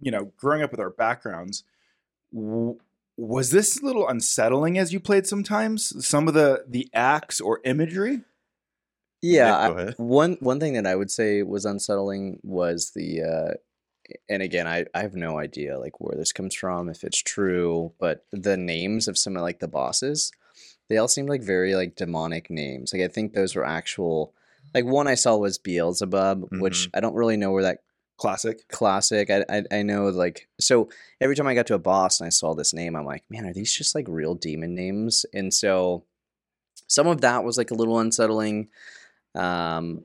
you 0.00 0.10
know 0.10 0.30
growing 0.36 0.62
up 0.62 0.70
with 0.70 0.78
our 0.78 0.90
backgrounds 0.90 1.64
was 3.16 3.50
this 3.50 3.80
a 3.80 3.84
little 3.84 4.08
unsettling 4.08 4.78
as 4.78 4.92
you 4.92 5.00
played 5.00 5.26
sometimes? 5.26 6.06
Some 6.06 6.28
of 6.28 6.34
the 6.34 6.64
the 6.68 6.88
acts 6.92 7.40
or 7.40 7.60
imagery? 7.64 8.20
Yeah, 9.22 9.56
I- 9.56 9.92
one 9.96 10.36
one 10.40 10.60
thing 10.60 10.74
that 10.74 10.86
I 10.86 10.94
would 10.96 11.10
say 11.10 11.42
was 11.42 11.64
unsettling 11.64 12.40
was 12.42 12.90
the 12.94 13.22
uh 13.22 13.54
and 14.28 14.42
again 14.42 14.66
I, 14.66 14.84
I 14.94 15.00
have 15.00 15.14
no 15.14 15.38
idea 15.38 15.78
like 15.78 15.98
where 15.98 16.14
this 16.16 16.32
comes 16.32 16.54
from 16.54 16.90
if 16.90 17.04
it's 17.04 17.22
true 17.22 17.92
but 17.98 18.26
the 18.32 18.58
names 18.58 19.08
of 19.08 19.16
some 19.16 19.34
of 19.34 19.40
like 19.42 19.60
the 19.60 19.68
bosses 19.68 20.30
they 20.90 20.98
all 20.98 21.08
seemed 21.08 21.30
like 21.30 21.42
very 21.42 21.74
like 21.74 21.96
demonic 21.96 22.50
names. 22.50 22.92
Like 22.92 23.00
i 23.02 23.08
think 23.08 23.32
those 23.32 23.56
were 23.56 23.64
actual 23.64 24.34
like 24.74 24.84
one 24.84 25.08
i 25.08 25.14
saw 25.14 25.36
was 25.38 25.56
beelzebub 25.56 26.48
which 26.60 26.90
i 26.92 27.00
don't 27.00 27.14
really 27.14 27.38
know 27.38 27.50
where 27.50 27.62
that 27.62 27.78
classic. 28.24 28.68
Classic. 28.68 29.30
I, 29.30 29.44
I 29.50 29.62
i 29.70 29.82
know 29.82 30.06
like 30.06 30.48
so 30.58 30.88
every 31.20 31.36
time 31.36 31.46
i 31.46 31.54
got 31.54 31.66
to 31.66 31.74
a 31.74 31.78
boss 31.78 32.20
and 32.20 32.26
i 32.26 32.30
saw 32.30 32.54
this 32.54 32.72
name 32.72 32.96
i'm 32.96 33.04
like 33.04 33.22
man 33.28 33.44
are 33.44 33.52
these 33.52 33.72
just 33.72 33.94
like 33.94 34.06
real 34.08 34.34
demon 34.34 34.74
names? 34.74 35.26
And 35.34 35.52
so 35.52 36.04
some 36.86 37.06
of 37.06 37.20
that 37.20 37.44
was 37.44 37.58
like 37.58 37.70
a 37.70 37.74
little 37.74 37.98
unsettling. 37.98 38.68
Um 39.34 40.04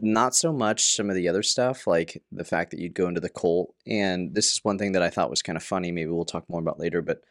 not 0.00 0.34
so 0.34 0.52
much 0.52 0.96
some 0.96 1.10
of 1.10 1.16
the 1.16 1.28
other 1.28 1.42
stuff 1.42 1.86
like 1.86 2.22
the 2.32 2.44
fact 2.44 2.70
that 2.70 2.80
you'd 2.80 2.94
go 2.94 3.08
into 3.08 3.20
the 3.20 3.28
cult. 3.28 3.74
And 3.86 4.34
this 4.34 4.52
is 4.52 4.60
one 4.62 4.78
thing 4.78 4.92
that 4.92 5.02
i 5.02 5.10
thought 5.10 5.30
was 5.30 5.42
kind 5.42 5.56
of 5.56 5.62
funny. 5.62 5.92
Maybe 5.92 6.10
we'll 6.10 6.24
talk 6.26 6.48
more 6.50 6.60
about 6.60 6.78
later 6.78 7.00
but 7.00 7.22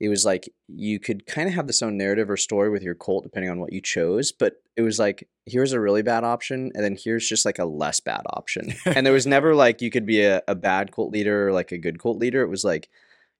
it 0.00 0.08
was 0.08 0.24
like 0.24 0.48
you 0.68 0.98
could 0.98 1.26
kind 1.26 1.46
of 1.48 1.54
have 1.54 1.66
this 1.66 1.82
own 1.82 1.96
narrative 1.98 2.30
or 2.30 2.36
story 2.36 2.70
with 2.70 2.82
your 2.82 2.94
cult 2.94 3.22
depending 3.22 3.50
on 3.50 3.60
what 3.60 3.72
you 3.72 3.80
chose 3.80 4.32
but 4.32 4.54
it 4.76 4.82
was 4.82 4.98
like 4.98 5.28
here's 5.46 5.72
a 5.72 5.80
really 5.80 6.02
bad 6.02 6.24
option 6.24 6.70
and 6.74 6.82
then 6.84 6.96
here's 6.98 7.28
just 7.28 7.44
like 7.44 7.58
a 7.58 7.64
less 7.64 8.00
bad 8.00 8.22
option 8.30 8.72
and 8.86 9.04
there 9.04 9.12
was 9.12 9.26
never 9.26 9.54
like 9.54 9.80
you 9.82 9.90
could 9.90 10.06
be 10.06 10.22
a, 10.22 10.42
a 10.48 10.54
bad 10.54 10.90
cult 10.92 11.12
leader 11.12 11.48
or 11.48 11.52
like 11.52 11.70
a 11.72 11.78
good 11.78 11.98
cult 12.00 12.18
leader 12.18 12.42
it 12.42 12.48
was 12.48 12.64
like 12.64 12.88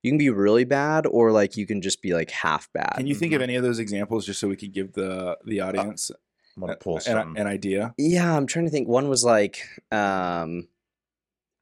you 0.03 0.11
can 0.11 0.19
be 0.19 0.31
really 0.31 0.65
bad 0.65 1.07
or 1.07 1.31
like 1.33 1.57
you 1.57 1.67
can 1.67 1.81
just 1.83 2.01
be 2.03 2.15
like 2.15 2.31
half 2.31 2.71
bad 2.73 2.95
Can 2.97 3.07
you 3.07 3.15
think 3.15 3.33
of 3.33 3.41
Mhm. 3.41 3.45
any 3.45 3.55
of 3.57 3.63
those 3.63 3.79
examples 3.79 4.25
just 4.27 4.39
so 4.41 4.49
we 4.49 4.57
could 4.57 4.73
give 4.73 4.93
the 4.93 5.37
the 5.45 5.61
audience 5.61 6.11
I'm 6.57 6.63
going 6.63 6.73
to 6.73 6.79
pull 6.83 6.99
an, 7.07 7.37
an 7.37 7.47
idea? 7.47 7.95
Yeah, 7.97 8.37
I'm 8.37 8.47
trying 8.47 8.65
to 8.65 8.71
think. 8.73 8.89
One 8.89 9.09
was 9.09 9.25
like, 9.25 9.63
um, 9.93 10.67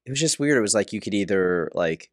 it 0.06 0.10
was 0.10 0.18
just 0.18 0.40
weird. 0.40 0.56
It 0.56 0.62
was 0.62 0.74
like 0.74 0.92
you 0.94 1.00
could 1.00 1.12
either 1.14 1.70
like 1.74 2.10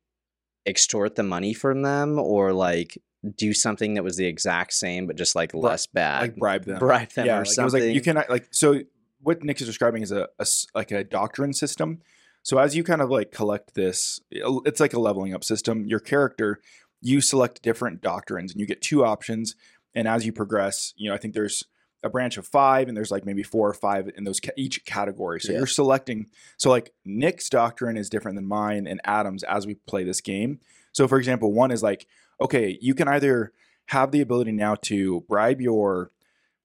extort 0.66 1.16
the 1.16 1.24
money 1.24 1.54
from 1.54 1.82
them 1.82 2.20
or 2.20 2.54
like 2.54 2.98
do 3.36 3.54
something 3.54 3.96
that 3.96 4.04
was 4.04 4.18
the 4.18 4.26
exact 4.26 4.74
same 4.74 5.08
but 5.08 5.16
just 5.16 5.36
like 5.36 5.54
less 5.54 5.88
bad. 5.88 6.22
Like 6.22 6.36
bribe 6.36 6.66
them. 6.66 6.80
bribe 6.80 7.10
them 7.12 7.26
yeah, 7.26 7.36
or 7.36 7.40
like, 7.40 7.48
it 7.48 7.52
something. 7.52 7.64
was 7.66 7.74
like 7.74 7.96
you 7.96 8.02
can 8.02 8.24
like 8.30 8.48
so 8.52 8.82
what 9.22 9.44
Nick 9.44 9.60
is 9.60 9.68
describing 9.68 10.04
is 10.04 10.12
a 10.12 10.28
like 10.74 10.92
a 10.92 11.04
doctrine 11.04 11.54
system. 11.54 12.02
So 12.44 12.60
as 12.60 12.76
you 12.76 12.84
kind 12.84 13.02
of 13.02 13.10
like 13.10 13.32
collect 13.32 13.74
this, 13.74 14.20
it's 14.30 14.80
like 14.80 14.94
a 14.94 15.00
leveling 15.00 15.34
up 15.34 15.44
system. 15.44 15.88
Your 15.88 16.00
character, 16.00 16.60
you 17.02 17.20
select 17.20 17.64
different 17.64 18.02
doctrines, 18.02 18.52
and 18.52 18.62
you 18.62 18.68
get 18.68 18.84
two 18.84 19.04
options. 19.04 19.56
And 19.96 20.08
as 20.08 20.28
you 20.28 20.32
progress, 20.32 20.94
you 20.96 21.10
know 21.10 21.16
I 21.16 21.18
think 21.18 21.34
there's 21.34 21.64
a 22.04 22.10
branch 22.10 22.38
of 22.38 22.46
five, 22.48 22.88
and 22.88 22.96
there's 22.96 23.12
like 23.12 23.26
maybe 23.26 23.42
four 23.44 23.68
or 23.70 23.74
five 23.74 24.10
in 24.16 24.24
those 24.26 24.40
ca- 24.40 24.52
each 24.58 24.86
category. 24.86 25.40
So 25.42 25.52
Yeah. 25.52 25.60
you're 25.60 25.68
selecting. 25.68 26.28
So 26.58 26.70
like 26.70 26.94
Nick's 27.04 27.50
doctrine 27.50 27.98
is 27.98 28.10
different 28.10 28.36
than 28.36 28.46
mine 28.48 28.86
and 28.88 29.02
Adam's 29.06 29.44
as 29.44 29.66
we 29.66 29.76
play 29.76 30.04
this 30.04 30.22
game. 30.22 30.60
So, 30.92 31.08
for 31.08 31.18
example, 31.18 31.52
one 31.52 31.72
is 31.72 31.82
like, 31.84 32.06
okay, 32.40 32.78
you 32.82 32.94
can 32.94 33.08
either 33.08 33.52
have 33.88 34.12
the 34.12 34.22
ability 34.22 34.52
now 34.52 34.76
to 34.76 35.22
bribe 35.30 35.62
your 35.62 36.12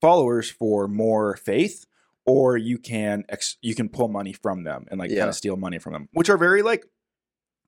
followers 0.00 0.50
for 0.50 0.88
more 0.88 1.36
faith, 1.36 1.86
or 2.26 2.56
you 2.56 2.78
can 2.78 3.24
ex- 3.28 3.56
you 3.62 3.74
can 3.74 3.88
pull 3.88 4.08
money 4.08 4.32
from 4.32 4.64
them 4.64 4.86
and 4.90 4.98
like 5.00 5.10
Yeah. 5.10 5.20
kind 5.20 5.28
of 5.30 5.34
steal 5.34 5.56
money 5.56 5.78
from 5.78 5.92
them, 5.94 6.08
which 6.12 6.28
are 6.30 6.38
very 6.38 6.62
like 6.62 6.84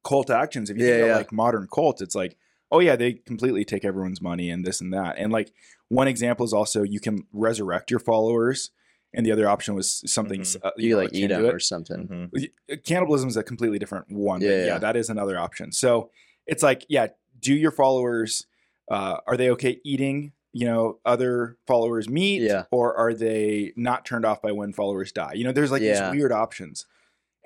cult 0.05 0.31
actions. 0.31 0.69
If 0.71 0.77
you 0.79 0.85
Yeah, 0.85 0.91
think 0.93 1.07
yeah. 1.07 1.13
of 1.13 1.17
like 1.19 1.33
modern 1.33 1.69
cults, 1.73 2.03
it's 2.03 2.15
like, 2.15 2.37
oh 2.71 2.81
yeah, 2.81 2.97
they 2.97 3.13
completely 3.15 3.65
take 3.65 3.85
everyone's 3.85 4.21
money 4.23 4.51
and 4.51 4.65
this 4.65 4.81
and 4.81 4.93
that. 4.93 5.17
And 5.19 5.33
like 5.33 5.53
one 5.93 6.09
example 6.09 6.45
is 6.47 6.53
also 6.53 6.83
you 6.83 7.01
can 7.01 7.27
resurrect 7.33 7.91
your 7.91 8.01
followers, 8.01 8.71
and 9.15 9.27
the 9.27 9.33
other 9.33 9.47
option 9.49 9.75
was 9.75 10.03
something 10.11 10.41
Mhm. 10.41 10.57
uh, 10.65 10.71
You, 10.77 10.91
know, 10.91 10.97
like 11.03 11.11
eat 11.13 11.27
them 11.29 11.45
it 11.45 11.55
or 11.55 11.59
something. 11.61 12.31
Mhm. 12.71 12.85
cannibalism 12.85 13.29
is 13.29 13.37
a 13.37 13.43
completely 13.43 13.79
different 13.79 14.07
one. 14.11 14.41
Yeah, 14.41 14.51
yeah, 14.51 14.65
yeah. 14.67 14.79
that 14.79 14.97
is 14.97 15.11
another 15.11 15.39
option. 15.39 15.71
So 15.73 16.11
it's 16.47 16.63
like, 16.63 16.87
yeah, 16.89 17.09
do 17.39 17.55
your 17.55 17.71
followers 17.73 18.47
uh, 18.91 19.19
are 19.27 19.37
they 19.37 19.49
okay 19.51 19.81
eating, 19.85 20.33
you 20.53 20.67
know, 20.67 20.99
other 21.05 21.57
followers' 21.67 22.09
meat, 22.09 22.43
Yeah. 22.43 22.65
or 22.71 22.95
are 22.97 23.15
they 23.15 23.73
not 23.77 24.05
turned 24.05 24.25
off 24.27 24.43
by 24.43 24.51
when 24.53 24.73
followers 24.73 25.13
die? 25.13 25.33
You 25.35 25.45
know, 25.45 25.53
there's 25.53 25.71
like 25.71 25.83
Yeah. 25.83 26.11
these 26.11 26.19
weird 26.19 26.33
options, 26.33 26.87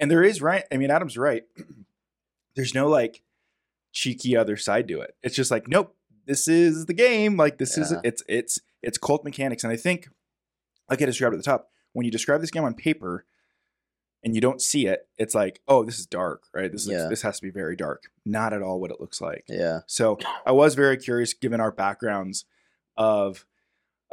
and 0.00 0.10
there 0.10 0.22
is 0.24 0.40
right. 0.40 0.64
I 0.72 0.76
mean, 0.76 0.90
Adam's 0.90 1.16
right. 1.18 1.44
there's 2.56 2.74
no 2.74 2.88
like 2.88 3.22
cheeky 3.92 4.36
other 4.36 4.56
side 4.56 4.88
to 4.88 5.00
it. 5.00 5.14
It's 5.22 5.36
just 5.36 5.50
like, 5.50 5.68
nope, 5.68 5.94
this 6.26 6.49
is 6.49 6.87
the 6.87 6.95
game. 6.95 7.37
Like 7.37 7.59
this 7.59 7.76
is 7.78 7.95
it's 8.04 8.23
it's 8.28 8.59
it's 8.83 8.99
cult 8.99 9.25
mechanics, 9.25 9.64
and 9.64 9.73
I 9.73 9.76
think 9.76 10.09
like 10.90 11.02
I 11.02 11.06
described 11.06 11.35
at 11.35 11.38
the 11.38 11.42
top, 11.45 11.71
when 11.92 12.04
you 12.04 12.12
describe 12.12 12.40
this 12.40 12.50
game 12.50 12.64
on 12.64 12.75
paper 12.75 13.25
and 14.25 14.35
you 14.35 14.40
don't 14.40 14.61
see 14.61 14.87
it, 14.87 15.09
it's 15.18 15.35
like, 15.35 15.61
oh, 15.68 15.85
this 15.85 15.99
is 15.99 16.06
dark, 16.06 16.45
right? 16.54 16.71
This 16.73 16.87
looks, 16.87 16.99
Yeah. 17.00 17.09
this 17.09 17.23
has 17.23 17.37
to 17.37 17.42
be 17.42 17.50
very 17.50 17.76
dark. 17.76 18.04
Not 18.25 18.52
at 18.52 18.62
all 18.62 18.80
what 18.80 18.90
it 18.90 19.00
looks 19.00 19.21
like. 19.21 19.45
Yeah. 19.49 19.80
So 19.87 20.18
I 20.45 20.52
was 20.52 20.75
very 20.75 20.97
curious, 20.97 21.33
given 21.35 21.61
our 21.61 21.71
backgrounds, 21.73 22.45
of 22.97 23.45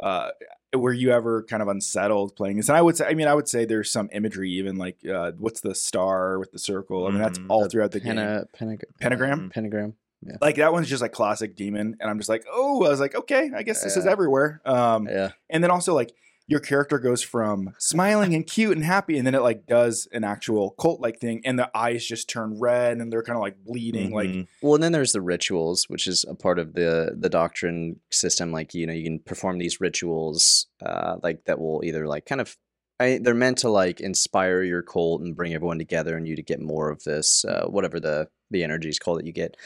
uh, 0.02 0.30
were 0.74 0.92
you 0.92 1.10
ever 1.12 1.42
kind 1.44 1.62
of 1.62 1.68
unsettled 1.68 2.34
playing 2.36 2.56
this? 2.56 2.68
And 2.68 2.76
I 2.76 2.82
would 2.82 2.96
say, 2.96 3.06
I 3.06 3.14
mean, 3.14 3.28
I 3.28 3.34
would 3.34 3.48
say 3.48 3.64
there's 3.64 3.90
some 3.90 4.08
imagery, 4.12 4.50
even 4.52 4.76
like 4.76 4.98
uh, 5.06 5.32
what's 5.38 5.60
the 5.60 5.74
star 5.74 6.38
with 6.38 6.52
the 6.52 6.58
circle? 6.58 7.06
I 7.06 7.10
mean, 7.10 7.20
that's 7.20 7.38
Mhm. 7.38 7.46
all 7.48 7.62
The 7.62 7.68
throughout 7.70 7.92
the 7.92 8.00
game. 8.00 8.16
Pena, 8.16 8.46
penag- 8.52 8.84
Pentagram? 9.00 9.94
Pentagram. 10.24 10.38
Like 10.40 10.56
that 10.56 10.72
one's 10.72 10.88
just 10.88 11.02
like 11.02 11.12
classic 11.12 11.56
demon, 11.56 11.96
and 12.00 12.10
I'm 12.10 12.18
just 12.18 12.28
like, 12.28 12.44
oh, 12.50 12.84
I 12.84 12.88
was 12.88 13.00
like, 13.00 13.14
okay, 13.14 13.50
I 13.54 13.62
guess 13.62 13.82
this 13.82 13.96
is 13.96 14.06
everywhere. 14.06 14.60
Um, 14.64 15.06
Yeah. 15.08 15.30
and 15.50 15.62
then 15.62 15.70
also 15.70 15.94
like 15.94 16.12
your 16.46 16.60
character 16.60 16.98
goes 16.98 17.22
from 17.22 17.70
smiling 17.78 18.34
and 18.34 18.46
cute 18.46 18.76
and 18.76 18.84
happy 18.84 19.16
and 19.16 19.26
then 19.26 19.34
it 19.34 19.40
like 19.40 19.64
does 19.66 20.06
an 20.12 20.24
actual 20.24 20.72
cult 20.78 21.00
like 21.00 21.18
thing 21.18 21.40
and 21.46 21.58
the 21.58 21.70
eyes 21.74 22.04
just 22.04 22.28
turn 22.28 22.60
red 22.60 22.98
and 22.98 23.10
they're 23.10 23.22
kind 23.22 23.34
of 23.38 23.40
like 23.40 23.56
bleeding 23.64 24.12
like 24.12 24.28
Mhm. 24.28 24.46
Well, 24.60 24.74
and 24.74 24.82
then 24.82 24.92
there's 24.92 25.12
the 25.12 25.22
rituals, 25.22 25.86
which 25.88 26.06
is 26.06 26.22
a 26.28 26.34
part 26.34 26.58
of 26.58 26.74
the 26.74 27.16
the 27.18 27.30
doctrine 27.30 28.00
system. 28.10 28.52
Like 28.52 28.74
you 28.74 28.86
know, 28.86 28.92
you 28.92 29.04
can 29.04 29.20
perform 29.20 29.56
these 29.58 29.80
rituals, 29.80 30.66
uh, 30.84 31.16
like 31.22 31.44
that 31.46 31.58
will 31.58 31.80
either 31.82 32.06
like 32.06 32.26
kind 32.26 32.42
of, 32.42 32.56
I, 33.00 33.18
they're 33.22 33.34
meant 33.34 33.58
to 33.58 33.70
like 33.70 34.00
inspire 34.02 34.62
your 34.62 34.82
cult 34.82 35.22
and 35.22 35.34
bring 35.34 35.54
everyone 35.54 35.78
together, 35.78 36.14
and 36.14 36.28
you 36.28 36.36
to 36.36 36.42
get 36.42 36.60
more 36.60 36.90
of 36.90 37.04
this, 37.04 37.44
uh, 37.46 37.64
whatever 37.68 37.98
the 37.98 38.28
the 38.50 38.62
energy 38.62 38.90
is 38.90 38.98
called 38.98 39.18
that 39.18 39.26
you 39.26 39.32
get. 39.32 39.56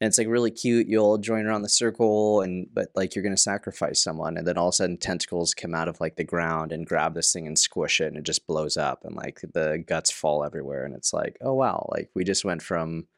And 0.00 0.06
it's 0.06 0.18
like 0.18 0.28
really 0.28 0.52
cute. 0.52 0.86
You 0.86 0.98
all 1.00 1.18
join 1.18 1.44
around 1.46 1.62
the 1.62 1.68
circle, 1.68 2.40
and 2.40 2.68
but 2.72 2.88
like 2.94 3.14
you're 3.16 3.22
gonna 3.24 3.36
sacrifice 3.36 4.00
someone, 4.02 4.36
and 4.36 4.46
then 4.46 4.56
all 4.56 4.68
of 4.68 4.72
a 4.72 4.76
sudden 4.76 4.96
tentacles 4.96 5.54
come 5.54 5.74
out 5.74 5.88
of 5.88 6.00
like 6.00 6.14
the 6.16 6.24
ground 6.24 6.70
and 6.72 6.86
grab 6.86 7.14
this 7.14 7.32
thing 7.32 7.46
and 7.48 7.58
squish 7.58 8.00
it, 8.00 8.06
and 8.06 8.16
it 8.16 8.22
just 8.22 8.46
blows 8.46 8.76
up, 8.76 9.04
and 9.04 9.16
like 9.16 9.40
the 9.54 9.82
guts 9.86 10.10
fall 10.12 10.44
everywhere, 10.44 10.84
and 10.84 10.94
it's 10.94 11.12
like, 11.12 11.36
oh 11.40 11.54
wow, 11.54 11.88
like 11.92 12.10
we 12.14 12.22
just 12.22 12.44
went 12.44 12.62
from 12.62 13.08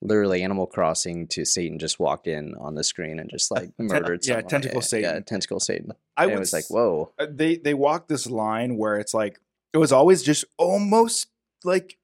literally 0.00 0.42
Animal 0.42 0.66
Crossing 0.66 1.28
to 1.28 1.44
Satan 1.44 1.78
just 1.78 2.00
walked 2.00 2.26
in 2.26 2.54
on 2.60 2.74
the 2.74 2.84
screen 2.84 3.18
and 3.18 3.30
just 3.30 3.50
like 3.50 3.70
murdered 3.78 4.20
yeah, 4.24 4.34
someone. 4.34 4.48
tentacle 4.50 4.80
Yeah, 4.80 4.86
Satan. 4.86 5.24
tentacle 5.24 5.60
Satan. 5.60 5.92
i 6.16 6.24
And 6.24 6.32
would 6.32 6.36
it 6.36 6.40
was 6.40 6.52
like, 6.52 6.68
whoa. 6.68 7.12
uh, 7.18 7.26
they 7.30 7.56
they 7.56 7.74
walk 7.74 8.08
this 8.08 8.28
line 8.28 8.76
where 8.76 8.98
it's 8.98 9.14
like 9.14 9.40
it 9.72 9.78
was 9.78 9.92
always 9.92 10.22
just 10.22 10.44
almost 10.58 11.28
like 11.64 11.98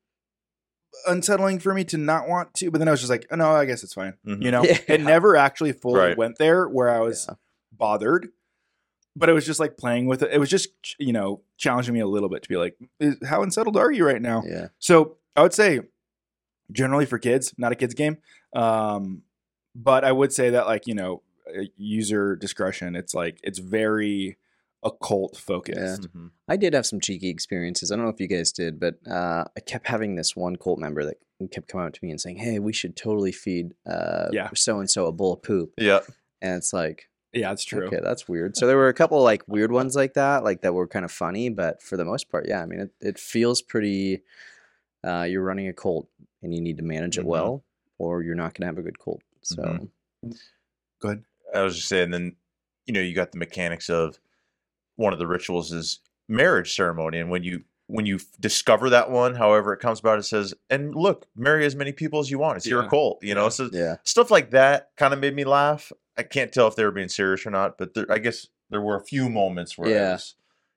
unsettling 1.07 1.59
for 1.59 1.75
me 1.75 1.85
to 1.85 1.97
not 1.97 2.29
want 2.29 2.53
to 2.55 2.71
but 2.71 2.79
then 2.79 2.89
i 2.89 2.91
was 2.91 3.01
just 3.01 3.11
like 3.11 3.27
oh, 3.31 3.37
no 3.37 3.51
i 3.51 3.65
guess 3.65 3.83
it's 3.85 3.95
fine 3.95 4.15
Mhm. 4.27 4.43
you 4.43 4.51
know 4.51 4.63
Yeah. 4.65 4.79
it 4.89 5.01
never 5.01 5.37
actually 5.37 5.73
fully 5.73 6.01
Right. 6.01 6.17
went 6.19 6.39
there 6.39 6.67
where 6.69 6.89
i 6.91 7.01
was 7.01 7.27
Yeah. 7.29 7.35
bothered 7.73 8.29
but 9.15 9.29
it 9.29 9.33
was 9.33 9.47
just 9.47 9.61
like 9.61 9.77
playing 9.77 10.07
with 10.07 10.23
it 10.23 10.31
it 10.33 10.39
was 10.39 10.49
just 10.51 10.71
you 10.99 11.13
know 11.13 11.43
challenging 11.57 11.95
me 11.95 12.01
a 12.01 12.07
little 12.07 12.29
bit 12.29 12.43
to 12.43 12.49
be 12.49 12.57
like 12.57 12.77
how 13.29 13.43
unsettled 13.43 13.77
are 13.77 13.91
you 13.93 14.05
right 14.07 14.23
now 14.23 14.43
Yeah. 14.47 14.69
So 14.79 15.17
I 15.37 15.43
would 15.43 15.53
say 15.55 15.81
generally 16.73 17.07
for 17.07 17.19
kids, 17.19 17.55
not 17.57 17.71
a 17.73 17.77
kids 17.77 17.95
game. 17.95 18.19
Um, 18.55 19.23
but 19.75 20.05
I 20.05 20.11
would 20.13 20.33
say 20.33 20.51
that 20.51 20.67
like, 20.67 20.87
you 20.89 20.95
know, 20.95 21.23
uh, 21.49 21.63
user 21.77 22.35
discretion, 22.37 22.97
it's 22.97 23.15
like 23.15 23.39
it's 23.45 23.59
very 23.61 24.37
occult 24.83 25.37
focused. 25.37 26.03
Mhm. 26.13 26.31
I 26.47 26.57
did 26.57 26.73
have 26.75 26.87
some 26.87 27.01
cheeky 27.01 27.29
experiences. 27.29 27.91
I 27.91 27.97
don't 27.97 28.05
know 28.05 28.11
if 28.11 28.21
you 28.21 28.29
guys 28.29 28.53
did, 28.53 28.79
but 28.79 28.95
uh, 29.07 29.45
I 29.57 29.61
kept 29.61 29.87
having 29.89 30.15
this 30.15 30.37
one 30.37 30.57
cult 30.57 30.79
member 30.79 31.05
that 31.05 31.17
kept 31.51 31.69
coming 31.69 31.87
up 31.89 31.93
to 31.95 32.01
me 32.05 32.11
and 32.11 32.21
saying, 32.21 32.37
"Hey, 32.37 32.59
we 32.59 32.73
should 32.73 32.97
totally 32.97 33.33
feed 33.33 33.75
uh, 33.87 34.29
so 34.55 34.79
and 34.79 34.89
so 34.91 35.07
a 35.07 35.13
bowl 35.13 35.33
of 35.35 35.43
poop." 35.43 35.73
Yeah. 35.79 36.01
And 36.41 36.55
it's 36.57 36.73
like, 36.73 37.09
Yeah, 37.33 37.49
that's 37.49 37.65
true. 37.65 37.87
okay, 37.87 37.99
that's 38.03 38.29
weird. 38.29 38.57
So 38.57 38.67
there 38.69 38.77
were 38.77 38.89
a 38.89 38.95
couple 38.95 39.21
like 39.23 39.43
weird 39.49 39.73
ones 39.73 39.97
like 39.97 40.15
that, 40.15 40.45
like 40.45 40.63
that 40.63 40.73
were 40.75 40.87
kind 40.87 41.05
of 41.05 41.11
funny, 41.11 41.49
but 41.49 41.83
for 41.83 41.97
the 41.97 42.05
most 42.05 42.31
part, 42.31 42.47
yeah, 42.49 42.63
I 42.63 42.67
mean, 42.67 42.81
it, 42.81 42.91
it 43.01 43.19
feels 43.19 43.61
pretty. 43.63 44.23
Uh, 45.05 45.23
you're 45.29 45.43
running 45.43 45.69
a 45.69 45.73
cult 45.73 46.09
and 46.43 46.55
you 46.55 46.61
need 46.61 46.77
to 46.77 46.83
manage 46.85 47.19
it 47.19 47.23
Mhm. 47.25 47.29
well, 47.29 47.65
or 47.99 48.23
you're 48.23 48.35
not 48.37 48.55
going 48.55 48.63
to 48.63 48.67
have 48.67 48.79
a 48.79 48.83
good 48.83 48.99
cult. 48.99 49.23
So 49.43 49.57
Mhm. 50.25 50.39
Go 51.01 51.09
ahead. 51.09 51.25
I 51.55 51.63
was 51.63 51.77
just 51.77 51.89
saying, 51.89 52.11
then 52.11 52.37
you 52.87 52.95
know, 52.95 53.01
you 53.01 53.15
got 53.15 53.33
the 53.33 53.39
mechanics 53.39 53.91
of 53.91 54.19
one 54.99 55.13
of 55.13 55.19
the 55.19 55.27
rituals 55.27 55.73
is 55.73 56.01
marriage 56.29 56.75
ceremony, 56.75 57.19
and 57.19 57.31
when 57.31 57.43
you 57.45 57.63
when 57.87 58.05
you 58.05 58.19
discover 58.39 58.91
that 58.91 59.11
one, 59.11 59.35
however 59.37 59.73
it 59.73 59.79
comes 59.81 59.99
about, 60.01 60.19
it 60.19 60.25
says, 60.25 60.53
"And 60.69 60.95
look, 60.95 61.27
marry 61.35 61.65
as 61.65 61.75
many 61.75 61.91
people 61.93 62.19
as 62.21 62.31
you 62.31 62.39
want. 62.39 62.59
It's 62.59 62.67
your 62.67 62.83
Yeah. 62.83 62.89
cult." 62.91 63.19
You 63.23 63.35
know, 63.35 63.49
so 63.49 63.71
yeah, 63.73 63.97
stuff 64.03 64.31
like 64.31 64.51
that 64.51 64.91
kind 64.99 65.15
of 65.15 65.21
made 65.21 65.35
me 65.35 65.45
laugh. 65.45 65.91
I 66.19 66.25
can't 66.25 66.53
tell 66.53 66.67
if 66.69 66.77
they 66.77 66.85
were 66.85 66.91
being 66.91 67.09
serious 67.09 67.47
or 67.47 67.51
not, 67.51 67.79
but 67.79 67.95
there, 67.95 68.05
I 68.11 68.19
guess 68.19 68.47
there 68.69 68.83
were 68.83 68.97
a 68.97 69.01
few 69.01 69.31
moments 69.31 69.79
where 69.79 69.89
I 69.89 69.93
Yeah. 69.93 70.13
was 70.13 70.35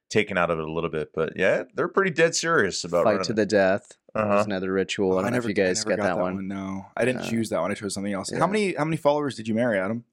taken 0.10 0.38
out 0.38 0.50
of 0.52 0.60
it 0.60 0.66
a 0.66 0.72
little 0.72 0.90
bit. 0.90 1.12
But 1.14 1.34
yeah, 1.36 1.64
they're 1.74 1.88
pretty 1.90 2.12
dead 2.12 2.34
serious 2.36 2.84
about 2.86 3.04
fight 3.04 3.12
running 3.14 3.26
to 3.26 3.34
the 3.34 3.46
death. 3.46 3.98
That 4.14 4.26
was 4.28 4.34
Uh-huh. 4.34 4.44
another 4.46 4.72
ritual. 4.72 5.14
Oh, 5.14 5.18
I 5.18 5.22
don't 5.24 5.32
know 5.32 5.38
if 5.40 5.48
you 5.48 5.54
guys 5.54 5.86
I 5.86 5.90
never 5.90 6.02
got, 6.02 6.16
that, 6.16 6.22
one. 6.22 6.48
No, 6.48 6.86
I 6.96 7.04
didn't 7.06 7.22
Uh, 7.24 7.30
choose 7.30 7.50
that 7.50 7.60
one. 7.60 7.72
I 7.72 7.74
chose 7.74 7.94
something 7.94 8.14
else. 8.14 8.32
yeah. 8.32 8.40
How 8.40 8.48
many 8.48 8.74
how 8.76 8.86
many 8.86 8.98
followers 8.98 9.36
did 9.36 9.48
you 9.50 9.56
marry, 9.56 9.80
Adam? 9.80 10.06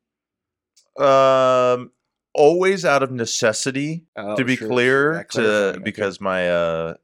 Um, 0.98 1.92
always 2.34 2.84
out 2.84 3.02
of 3.02 3.10
necessity. 3.10 4.04
Oh, 4.16 4.36
to 4.36 4.44
be 4.44 4.56
sure, 4.56 4.68
clear, 4.68 5.12
yeah, 5.14 5.18
to 5.22 5.26
clarifying, 5.30 5.68
okay. 5.76 5.78
because 5.84 6.20
my 6.20 6.48
uh, 6.50 6.94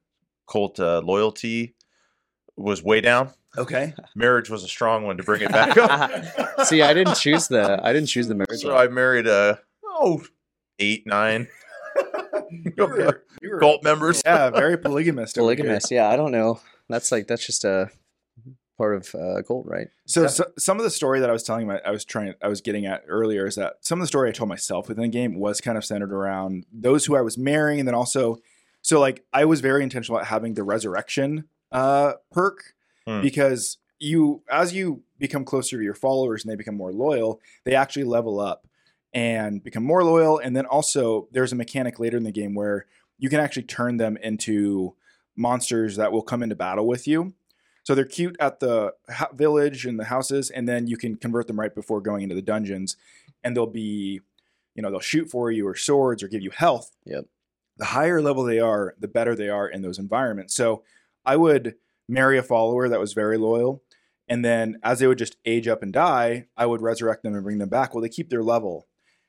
cult 0.51 0.79
uh, 0.81 1.01
loyalty 1.05 1.75
was 2.57 2.83
way 2.83 3.01
down. 3.01 3.31
okay, 3.59 3.95
Marriage 4.15 4.51
was 4.51 4.65
a 4.65 4.69
strong 4.69 5.05
one 5.05 5.17
to 5.17 5.23
bring 5.23 5.43
it 5.43 5.51
back 5.53 5.77
up. 5.77 6.11
See, 6.67 6.83
I 6.83 6.93
didn't 6.95 7.15
choose 7.17 7.49
the 7.49 7.81
I 7.83 7.93
didn't 7.93 8.09
choose 8.09 8.29
the 8.29 8.35
marriage. 8.35 8.61
So 8.61 8.75
one. 8.75 8.83
I 8.85 8.89
married 8.91 9.27
a 9.27 9.61
oh 9.85 10.23
eight 10.79 11.07
nine 11.07 11.49
You 12.51 12.73
were- 12.79 13.23
you 13.43 13.51
were- 13.51 13.59
cult 13.61 13.83
members. 13.85 14.23
yeah, 14.25 14.51
very 14.51 14.77
polygamous. 14.77 15.33
Polygamous. 15.33 15.91
Yeah, 15.91 16.09
I 16.09 16.17
don't 16.17 16.33
know. 16.33 16.61
That's 16.89 17.11
like 17.13 17.27
that's 17.27 17.47
just 17.47 17.65
a 17.65 17.91
part 18.77 18.95
of 18.97 19.15
uh, 19.15 19.43
cult, 19.43 19.67
right? 19.67 19.89
So, 20.07 20.23
Yeah. 20.23 20.27
so 20.29 20.45
some 20.59 20.79
of 20.79 20.85
the 20.85 20.91
story 20.91 21.21
that 21.21 21.31
I 21.31 21.33
was 21.33 21.43
telling 21.43 21.67
my 21.67 21.81
I 21.85 21.91
was 21.91 22.05
trying 22.05 22.35
I 22.43 22.49
was 22.49 22.61
getting 22.61 22.87
at 22.87 23.03
earlier 23.07 23.47
is 23.47 23.55
that 23.57 23.75
some 23.81 23.99
of 24.01 24.03
the 24.03 24.07
story 24.09 24.29
I 24.29 24.33
told 24.33 24.49
myself 24.49 24.89
within 24.89 25.03
the 25.03 25.09
game 25.09 25.39
was 25.39 25.61
kind 25.61 25.79
of 25.79 25.85
centered 25.85 26.13
around 26.13 26.67
those 26.73 27.05
who 27.07 27.17
I 27.17 27.21
was 27.21 27.39
marrying 27.39 27.79
and 27.79 27.87
then 27.89 27.95
also 27.95 28.39
so 28.83 29.01
like 29.01 29.25
I 29.33 29.45
was 29.45 29.61
very 29.61 29.83
intentional 29.83 30.17
about 30.19 30.27
having 30.29 30.55
the 30.55 30.65
resurrection 30.65 31.45
uh 31.73 32.15
perk 32.33 32.75
Hmm. 33.07 33.21
because 33.21 33.77
you 33.99 34.43
as 34.51 34.73
you 34.75 35.03
become 35.19 35.45
closer 35.45 35.77
to 35.77 35.83
your 35.85 35.95
followers 35.95 36.43
and 36.43 36.51
they 36.51 36.57
become 36.57 36.77
more 36.77 36.93
loyal, 36.93 37.41
they 37.65 37.75
actually 37.75 38.05
level 38.05 38.41
up 38.41 38.67
and 39.13 39.63
become 39.63 39.85
more 39.85 40.03
loyal 40.03 40.39
and 40.39 40.57
then 40.57 40.67
also 40.67 41.29
there's 41.33 41.53
a 41.53 41.57
mechanic 41.57 41.99
later 42.01 42.17
in 42.17 42.25
the 42.25 42.33
game 42.33 42.55
where 42.55 42.87
you 43.19 43.29
can 43.29 43.41
actually 43.41 43.63
turn 43.63 43.99
them 43.99 44.17
into 44.23 44.95
monsters 45.37 45.97
that 45.97 46.13
will 46.13 46.23
come 46.23 46.43
into 46.43 46.57
battle 46.57 46.87
with 46.87 47.07
you. 47.07 47.35
So 47.85 47.95
they're 47.95 48.05
cute 48.05 48.37
at 48.41 48.61
the 48.61 48.95
ha- 49.09 49.29
village 49.35 49.87
and 49.87 49.99
the 50.01 50.05
houses, 50.05 50.51
and 50.51 50.69
then 50.69 50.87
you 50.87 50.97
can 50.97 51.17
convert 51.17 51.47
them 51.47 51.61
right 51.61 51.75
before 51.75 52.01
going 52.01 52.23
into 52.23 52.35
the 52.35 52.43
dungeons, 52.43 52.97
and 53.45 53.57
they'll 53.57 53.67
be, 53.67 54.21
you 54.75 54.83
know, 54.83 54.91
they'll 54.91 55.01
shoot 55.01 55.31
for 55.31 55.51
you 55.51 55.67
or 55.69 55.75
swords 55.77 56.23
or 56.23 56.29
give 56.29 56.43
you 56.43 56.51
health. 56.51 56.97
Yep. 57.05 57.27
The 57.77 57.85
higher 57.87 58.21
level 58.23 58.43
they 58.45 58.59
are, 58.59 58.95
the 58.99 59.09
better 59.09 59.35
they 59.37 59.49
are 59.49 59.69
in 59.69 59.83
those 59.83 59.99
environments. 59.99 60.55
So 60.55 60.83
I 61.27 61.37
would 61.37 61.75
marry 62.09 62.39
a 62.39 62.43
follower 62.43 62.89
that 62.89 63.01
was 63.01 63.13
very 63.13 63.37
loyal, 63.37 63.83
and 64.29 64.43
then 64.45 64.79
as 64.83 64.99
they 65.01 65.07
would 65.07 65.19
just 65.19 65.37
age 65.45 65.69
up 65.69 65.83
and 65.83 65.93
die, 65.93 66.47
I 66.57 66.65
would 66.67 66.81
resurrect 66.81 67.23
them 67.23 67.35
and 67.35 67.45
bring 67.45 67.59
them 67.59 67.69
back. 67.69 67.95
Well, 67.95 68.01
they 68.03 68.09
keep 68.09 68.31
their 68.31 68.43
level, 68.43 68.87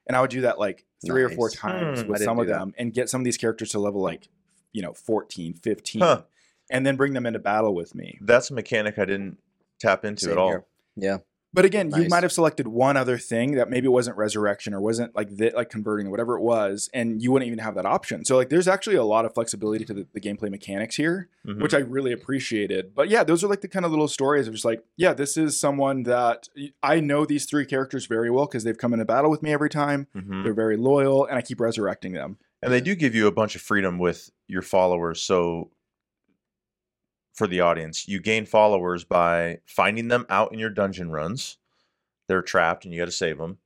and 0.07 0.15
I 0.15 0.21
would 0.21 0.31
do 0.31 0.41
that 0.41 0.59
like 0.59 0.85
three 1.05 1.23
or 1.23 1.29
four 1.29 1.49
times 1.49 2.03
Hmm, 2.03 2.07
with 2.09 2.23
some 2.23 2.39
of 2.39 2.45
do 2.47 2.53
that. 2.53 2.59
them, 2.59 2.73
and 2.77 2.93
get 2.93 3.09
some 3.09 3.19
of 3.19 3.25
these 3.25 3.37
characters 3.37 3.69
to 3.71 3.79
level 3.79 4.01
like, 4.01 4.29
you 4.71 4.81
know, 4.81 4.93
14, 4.93 5.55
15 5.55 6.01
Huh. 6.01 6.21
And 6.69 6.85
then 6.85 6.95
bring 6.95 7.13
them 7.13 7.25
into 7.25 7.39
battle 7.39 7.73
with 7.75 7.93
me. 7.95 8.17
That's 8.21 8.49
a 8.49 8.53
mechanic 8.53 8.97
I 8.99 9.05
didn't 9.05 9.37
tap 9.79 10.03
into 10.05 10.21
Same 10.25 10.31
at 10.33 10.37
all. 10.37 10.49
here. 10.49 10.65
Yeah. 10.95 11.17
But 11.53 11.63
again, 11.63 11.89
you 11.95 12.09
might 12.09 12.23
have 12.23 12.33
selected 12.33 12.67
one 12.67 12.97
other 12.97 13.17
thing 13.17 13.51
that 13.53 13.69
maybe 13.69 13.87
wasn't 13.87 14.17
resurrection 14.17 14.73
or 14.73 14.81
wasn't 14.81 15.15
like 15.15 15.37
the, 15.37 15.51
like 15.55 15.69
converting 15.69 16.05
or 16.07 16.09
whatever 16.09 16.35
it 16.35 16.41
was, 16.41 16.89
and 16.93 17.21
you 17.21 17.31
wouldn't 17.31 17.47
even 17.47 17.59
have 17.59 17.75
that 17.75 17.85
option. 17.85 18.25
So 18.25 18.35
like, 18.35 18.49
there's 18.49 18.67
actually 18.67 18.97
a 18.97 19.05
lot 19.05 19.23
of 19.23 19.33
flexibility 19.33 19.85
to 19.85 19.93
the, 19.93 20.07
the 20.13 20.19
gameplay 20.19 20.49
mechanics 20.51 20.97
here, 20.97 21.29
Mhm. 21.47 21.61
which 21.61 21.73
I 21.73 21.77
really 21.77 22.11
appreciated. 22.11 22.93
But 22.93 23.07
yeah, 23.07 23.23
those 23.23 23.41
are 23.41 23.47
like 23.47 23.61
the 23.61 23.69
kind 23.69 23.85
of 23.85 23.91
little 23.91 24.09
stories 24.09 24.49
of 24.49 24.53
just 24.53 24.65
like, 24.65 24.83
yeah, 24.97 25.13
this 25.13 25.37
is 25.37 25.57
someone 25.57 26.03
that 26.03 26.49
I 26.83 26.99
know 26.99 27.25
these 27.25 27.45
three 27.45 27.65
characters 27.65 28.05
very 28.05 28.29
well 28.29 28.47
because 28.47 28.65
they've 28.65 28.77
come 28.77 28.91
into 28.91 29.05
battle 29.05 29.31
with 29.31 29.41
me 29.41 29.53
every 29.53 29.69
time. 29.69 30.07
Mhm. 30.13 30.43
They're 30.43 30.53
very 30.53 30.75
loyal, 30.75 31.25
and 31.25 31.37
I 31.37 31.41
keep 31.41 31.61
resurrecting 31.61 32.11
them. 32.11 32.37
And 32.61 32.73
they 32.73 32.81
do 32.81 32.95
give 32.95 33.15
you 33.15 33.27
a 33.27 33.31
bunch 33.31 33.55
of 33.55 33.61
freedom 33.61 33.97
with 33.97 34.29
your 34.47 34.61
followers. 34.63 35.21
So, 35.21 35.69
for 37.35 37.47
the 37.47 37.59
audience, 37.61 38.07
you 38.07 38.19
gain 38.19 38.45
followers 38.45 39.03
by 39.03 39.59
finding 39.65 40.07
them 40.07 40.25
out 40.29 40.51
in 40.53 40.59
your 40.59 40.69
dungeon 40.69 41.11
runs. 41.11 41.57
They're 42.27 42.41
trapped 42.41 42.85
and 42.85 42.93
you 42.93 42.99
got 42.99 43.05
to 43.05 43.11
save 43.11 43.37
them. 43.37 43.59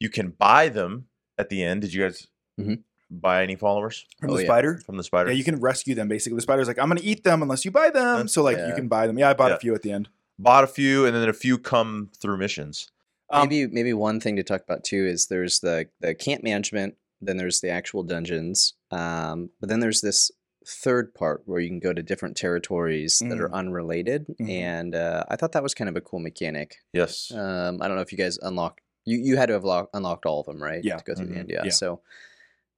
You 0.00 0.08
can 0.08 0.30
buy 0.30 0.68
them 0.68 1.06
at 1.38 1.48
the 1.48 1.62
end. 1.62 1.82
Did 1.82 1.94
you 1.94 2.02
guys 2.02 2.26
Mhm. 2.58 2.82
buy 3.10 3.42
any 3.42 3.54
followers 3.54 4.06
From 4.18 4.30
Oh, 4.30 4.34
the 4.36 4.42
yeah. 4.42 4.46
spider. 4.48 4.78
from 4.78 4.96
the 4.96 5.04
spider? 5.04 5.30
Yeah, 5.30 5.36
you 5.36 5.44
can 5.44 5.60
rescue 5.60 5.94
them 5.94 6.08
basically. 6.08 6.36
The 6.36 6.42
spider's 6.42 6.66
like, 6.66 6.78
I'm 6.78 6.88
gonna 6.88 7.00
eat 7.04 7.22
them 7.24 7.42
unless 7.42 7.64
you 7.64 7.70
buy 7.70 7.90
them. 7.90 8.26
So 8.28 8.42
like 8.42 8.56
you 8.58 8.74
can 8.74 8.88
buy 8.88 9.06
them. 9.06 9.18
Yeah, 9.18 9.30
I 9.30 9.34
bought 9.34 9.50
Yeah. 9.50 9.56
a 9.56 9.60
few 9.60 9.74
at 9.74 9.82
the 9.82 9.92
end. 9.92 10.08
Bought 10.38 10.64
a 10.64 10.66
few, 10.68 11.04
and 11.06 11.14
then 11.14 11.28
a 11.28 11.32
few 11.34 11.58
come 11.58 12.10
through 12.18 12.38
missions. 12.38 12.90
Um, 13.30 13.48
maybe 13.48 13.72
maybe 13.72 13.92
one 13.92 14.18
thing 14.20 14.36
to 14.36 14.42
talk 14.42 14.62
about 14.62 14.82
too 14.82 15.06
is 15.06 15.26
there's 15.26 15.60
the 15.60 15.88
the 16.00 16.14
camp 16.14 16.42
management, 16.42 16.96
then 17.20 17.36
there's 17.36 17.60
the 17.60 17.68
actual 17.70 18.02
dungeons, 18.02 18.74
um, 18.90 19.50
but 19.60 19.68
then 19.68 19.80
there's 19.80 20.00
this 20.00 20.30
third 20.66 21.14
part 21.14 21.42
where 21.46 21.60
you 21.60 21.68
can 21.68 21.78
go 21.80 21.92
to 21.92 22.02
different 22.02 22.36
territories 22.36 23.20
that 23.26 23.40
are 23.40 23.52
unrelated, 23.54 24.26
Mhm. 24.40 24.48
and 24.50 24.94
uh, 24.94 25.24
I 25.28 25.36
thought 25.36 25.52
that 25.52 25.62
was 25.62 25.74
kind 25.74 25.88
of 25.88 25.96
a 25.96 26.00
cool 26.00 26.18
mechanic. 26.20 26.76
Yes. 26.92 27.30
Um, 27.30 27.80
I 27.82 27.88
don't 27.88 27.96
know 27.96 28.02
if 28.02 28.12
you 28.12 28.18
guys 28.18 28.38
unlocked 28.42 28.80
you 29.04 29.18
you 29.18 29.36
had 29.36 29.46
to 29.46 29.52
have 29.54 29.64
lock, 29.64 29.90
unlocked 29.94 30.26
all 30.26 30.38
of 30.40 30.46
them, 30.46 30.62
right? 30.62 30.84
Yeah. 30.84 30.96
To 30.96 31.02
go 31.04 31.14
through 31.14 31.26
Mhm. 31.26 31.30
the 31.32 31.38
end, 31.38 31.50
yeah. 31.50 31.62
Yeah. 31.64 31.70
So, 31.70 32.00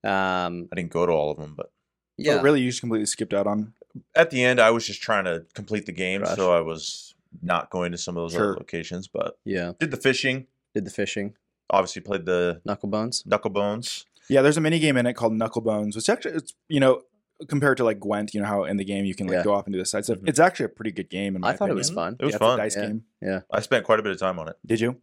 um, 0.02 0.68
I 0.72 0.76
didn't 0.76 0.90
go 0.90 1.06
to 1.06 1.12
all 1.12 1.30
of 1.30 1.38
them, 1.38 1.54
but 1.56 1.70
yeah, 2.16 2.36
yeah. 2.36 2.42
really, 2.42 2.60
you 2.60 2.68
just 2.70 2.80
completely 2.80 3.06
skipped 3.06 3.34
out 3.34 3.46
on. 3.46 3.74
at 4.16 4.30
the 4.30 4.42
end, 4.42 4.58
I 4.60 4.70
was 4.70 4.84
just 4.86 5.00
trying 5.02 5.24
to 5.24 5.44
complete 5.54 5.86
the 5.86 5.92
game, 5.92 6.22
Rush. 6.22 6.34
so 6.36 6.52
I 6.52 6.60
was 6.60 7.14
not 7.42 7.70
going 7.70 7.92
to 7.92 7.98
some 7.98 8.16
of 8.16 8.22
those 8.24 8.32
Sure. 8.32 8.50
other 8.50 8.58
locations. 8.58 9.06
But 9.06 9.38
yeah. 9.44 9.72
did 9.78 9.90
the 9.92 9.96
fishing. 9.96 10.46
Did 10.74 10.84
the 10.84 10.90
fishing, 10.90 11.36
Obviously, 11.70 12.02
played 12.02 12.26
the 12.26 12.60
knuckle 12.64 12.88
bones. 12.88 13.22
knuckle 13.26 13.50
bones. 13.50 14.04
Yeah, 14.28 14.42
there's 14.42 14.56
a 14.56 14.60
mini 14.60 14.78
game 14.80 14.96
in 14.96 15.06
it 15.06 15.12
called 15.14 15.32
Knucklebones, 15.34 15.94
which 15.94 16.08
actually 16.08 16.34
it's 16.36 16.54
you 16.68 16.80
know 16.80 17.02
compared 17.48 17.76
to 17.78 17.84
like 17.84 17.98
Gwent, 18.00 18.34
you 18.34 18.40
know 18.40 18.46
how 18.46 18.64
in 18.64 18.76
the 18.76 18.84
game 18.84 19.04
you 19.04 19.14
can 19.14 19.26
like 19.26 19.36
Yeah. 19.36 19.44
go 19.44 19.54
off 19.54 19.66
and 19.66 19.72
do 19.72 19.78
the 19.78 19.84
side 19.84 20.04
stuff. 20.04 20.18
Mhm. 20.18 20.28
It's 20.28 20.38
actually 20.40 20.66
a 20.66 20.68
pretty 20.70 20.90
good 20.92 21.10
game. 21.10 21.34
In 21.36 21.40
my 21.42 21.50
I 21.50 21.56
thought 21.56 21.70
it 21.70 21.74
was 21.74 21.88
opinion. 21.90 22.04
fun. 22.12 22.16
It 22.20 22.24
was 22.24 22.32
Yeah, 22.32 22.36
it's 22.36 22.42
a 22.42 22.46
fun. 22.46 22.58
dice 22.58 22.76
Yeah. 22.76 22.86
game. 23.30 23.42
I 23.52 23.60
spent 23.60 23.84
quite 23.84 24.00
a 24.00 24.02
bit 24.02 24.12
of 24.12 24.18
time 24.18 24.38
on 24.38 24.48
it. 24.48 24.56
Did 24.66 24.80
you? 24.80 24.96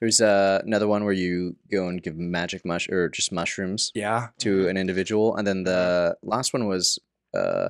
There's 0.00 0.20
uh, 0.22 0.62
another 0.64 0.88
one 0.88 1.04
where 1.04 1.12
you 1.12 1.56
go 1.70 1.88
and 1.88 2.02
give 2.02 2.16
magic 2.16 2.64
mush 2.64 2.88
or 2.88 3.10
just 3.10 3.32
mushrooms 3.32 3.92
Yeah. 3.94 4.28
to 4.38 4.66
an 4.68 4.76
individual, 4.78 5.36
and 5.36 5.46
then 5.46 5.64
the 5.64 6.16
last 6.22 6.52
one 6.54 6.66
was 6.66 6.98
uh, 7.34 7.68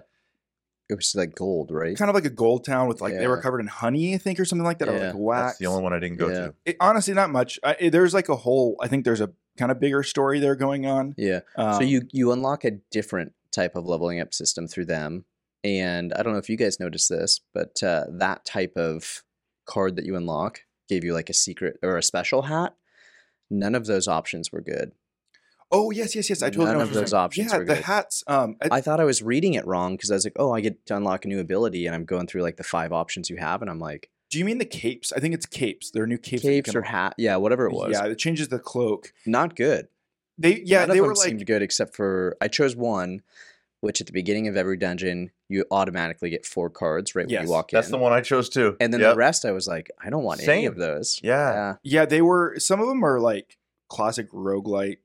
it 0.89 0.95
was 0.95 1.15
like 1.15 1.35
gold, 1.35 1.71
right? 1.71 1.97
Kind 1.97 2.09
of 2.09 2.15
like 2.15 2.25
a 2.25 2.31
gold 2.31 2.65
town 2.65 2.87
with 2.89 3.01
like 3.01 3.15
they 3.15 3.27
were 3.27 3.37
Yeah. 3.37 3.43
covered 3.43 3.61
in 3.61 3.67
honey, 3.67 4.15
I 4.15 4.19
think, 4.19 4.39
or 4.41 4.45
something 4.45 4.65
like 4.65 4.79
that, 4.79 4.89
or 4.89 4.97
Yeah. 4.97 5.07
like 5.09 5.15
wax. 5.17 5.47
That's 5.47 5.59
the 5.59 5.67
only 5.67 5.83
one 5.83 5.93
I 5.93 5.99
didn't 5.99 6.19
go 6.19 6.29
Yeah. 6.29 6.35
to. 6.47 6.55
It, 6.65 6.77
honestly, 6.81 7.15
not 7.15 7.31
much. 7.31 7.59
I, 7.65 7.77
it- 7.81 7.91
there's 7.91 8.15
like 8.15 8.29
a 8.29 8.37
whole. 8.37 8.77
I 8.81 8.87
think 8.89 9.05
there's 9.05 9.21
a 9.21 9.31
kind 9.59 9.71
of 9.73 9.79
bigger 9.81 10.03
story 10.03 10.39
there 10.41 10.55
going 10.57 10.87
on. 10.87 11.15
Yeah. 11.19 11.41
Um, 11.57 11.75
so 11.75 11.81
you 11.83 12.03
you 12.13 12.31
unlock 12.33 12.65
a 12.65 12.71
different 12.93 13.33
type 13.53 13.75
of 13.77 13.87
leveling 13.87 14.21
up 14.21 14.33
system 14.35 14.67
through 14.67 14.87
them, 14.87 15.25
and 15.65 16.13
I 16.15 16.23
don't 16.23 16.33
know 16.33 16.39
if 16.39 16.49
you 16.49 16.57
guys 16.57 16.81
noticed 16.81 17.09
this, 17.09 17.41
but 17.53 17.83
uh, 17.83 18.05
that 18.11 18.45
type 18.45 18.77
of 18.77 19.23
card 19.67 19.97
that 19.97 20.05
you 20.05 20.17
unlock 20.17 20.61
gave 20.89 21.05
you 21.05 21.13
like 21.15 21.31
a 21.31 21.35
secret 21.35 21.79
or 21.83 21.97
a 21.97 22.03
special 22.03 22.43
hat. 22.43 22.75
None 23.51 23.75
of 23.75 23.87
those 23.87 24.09
options 24.09 24.51
were 24.53 24.61
good. 24.61 24.93
Oh 25.73 25.91
yes, 25.93 26.17
yes, 26.17 26.29
yes. 26.29 26.43
I 26.43 26.51
totally 26.51 26.73
None 26.73 26.81
of 26.81 26.93
those 26.93 27.11
saying. 27.11 27.21
options 27.23 27.53
Yeah, 27.53 27.59
were 27.59 27.65
the 27.65 27.75
good. 27.77 27.85
hats. 27.85 28.25
Um, 28.27 28.57
I, 28.61 28.79
I 28.79 28.81
thought 28.81 28.99
I 29.01 29.05
was 29.05 29.23
reading 29.23 29.55
it 29.55 29.67
wrong 29.67 29.95
because 29.97 30.11
I 30.11 30.15
was 30.15 30.25
like, 30.25 30.35
oh, 30.37 30.53
I 30.53 30.61
get 30.61 30.85
to 30.87 30.97
unlock 30.97 31.25
a 31.25 31.29
new 31.29 31.39
ability, 31.41 31.87
and 31.87 31.95
I'm 31.95 32.05
going 32.05 32.27
through 32.27 32.43
like 32.43 32.57
the 32.57 32.65
five 32.65 32.93
options 32.93 33.31
you 33.31 33.37
have, 33.37 33.63
and 33.63 33.71
I'm 33.71 33.79
like, 33.79 34.11
do 34.31 34.39
you 34.39 34.45
mean 34.45 34.59
the 34.59 34.65
capes? 34.65 35.13
I 35.13 35.21
think 35.21 35.35
it's 35.35 35.47
capes. 35.47 35.91
There 35.93 36.03
are 36.03 36.09
new 36.09 36.19
capes. 36.19 36.43
capes 36.43 36.75
or 36.75 36.83
hat, 36.83 37.15
yeah, 37.19 37.37
whatever 37.37 37.67
it 37.67 37.73
was. 37.73 37.93
Yeah, 37.93 38.07
it 38.07 38.19
changes 38.19 38.49
the 38.49 38.59
cloak. 38.59 39.13
not 39.27 39.55
good. 39.55 39.87
They 40.41 40.61
yeah, 40.65 40.81
None 40.81 40.91
of 40.91 40.95
they 40.95 40.99
them 41.01 41.07
were 41.09 41.15
like 41.15 41.29
seemed 41.29 41.47
good 41.47 41.63
except 41.63 41.95
for 41.95 42.37
I 42.41 42.49
chose 42.49 42.75
one, 42.75 43.23
which 43.81 44.01
at 44.01 44.07
the 44.07 44.13
beginning 44.13 44.49
of 44.49 44.57
every 44.57 44.77
dungeon 44.77 45.31
you 45.49 45.65
automatically 45.71 46.31
get 46.31 46.47
four 46.47 46.71
cards 46.71 47.15
right 47.15 47.27
when 47.29 47.43
you 47.45 47.49
walk 47.51 47.71
That's 47.71 47.89
in. 47.89 47.91
That's 47.93 47.99
the 47.99 48.03
one 48.03 48.13
I 48.13 48.21
chose 48.23 48.49
too. 48.49 48.77
And 48.81 48.93
then 48.93 49.01
Yep. 49.01 49.13
the 49.15 49.19
rest, 49.19 49.45
I 49.45 49.51
was 49.53 49.69
like, 49.69 49.91
I 50.03 50.11
don't 50.11 50.23
want 50.25 50.43
any 50.47 50.65
of 50.67 50.77
those. 50.77 51.21
Yeah. 51.23 51.53
Yeah. 51.53 51.75
Yeah, 51.83 52.05
they 52.07 52.23
were 52.23 52.55
some 52.59 52.81
of 52.81 52.89
them 52.89 53.05
are 53.05 53.21
like 53.21 53.59
classic 53.89 54.31
roguelite 54.33 54.99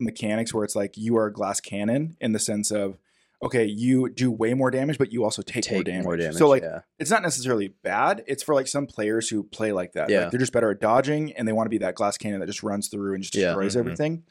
mechanics 0.00 0.52
where 0.52 0.64
it's 0.64 0.76
like 0.76 0.96
you 0.96 1.16
are 1.16 1.26
a 1.26 1.32
glass 1.32 1.60
cannon 1.60 2.16
in 2.20 2.32
the 2.32 2.38
sense 2.38 2.70
of 2.70 2.98
okay, 3.42 3.64
you 3.66 4.08
do 4.08 4.30
way 4.30 4.54
more 4.54 4.70
damage, 4.70 4.96
but 4.96 5.12
you 5.12 5.22
also 5.22 5.42
take, 5.42 5.70
more, 5.70 5.82
damage. 5.82 6.04
more 6.04 6.16
damage. 6.16 6.36
So 6.36 6.48
like 6.48 6.62
yeah. 6.62 6.80
it's 6.98 7.10
not 7.10 7.20
necessarily 7.22 7.68
bad. 7.82 8.24
It's 8.26 8.42
for 8.42 8.54
like 8.54 8.66
some 8.66 8.86
players 8.86 9.28
who 9.28 9.42
play 9.42 9.70
like 9.70 9.92
that. 9.92 10.02
Like, 10.04 10.10
Yeah. 10.10 10.28
they're 10.30 10.40
just 10.40 10.52
better 10.52 10.70
at 10.70 10.80
dodging 10.80 11.32
and 11.32 11.46
they 11.46 11.52
want 11.52 11.66
to 11.66 11.70
be 11.70 11.76
that 11.78 11.94
glass 11.94 12.16
cannon 12.16 12.40
that 12.40 12.46
just 12.46 12.62
runs 12.62 12.88
through 12.88 13.12
and 13.14 13.22
just 13.22 13.34
Yeah. 13.34 13.48
destroys 13.48 13.74
Mhm. 13.76 13.78
everything. 13.80 14.22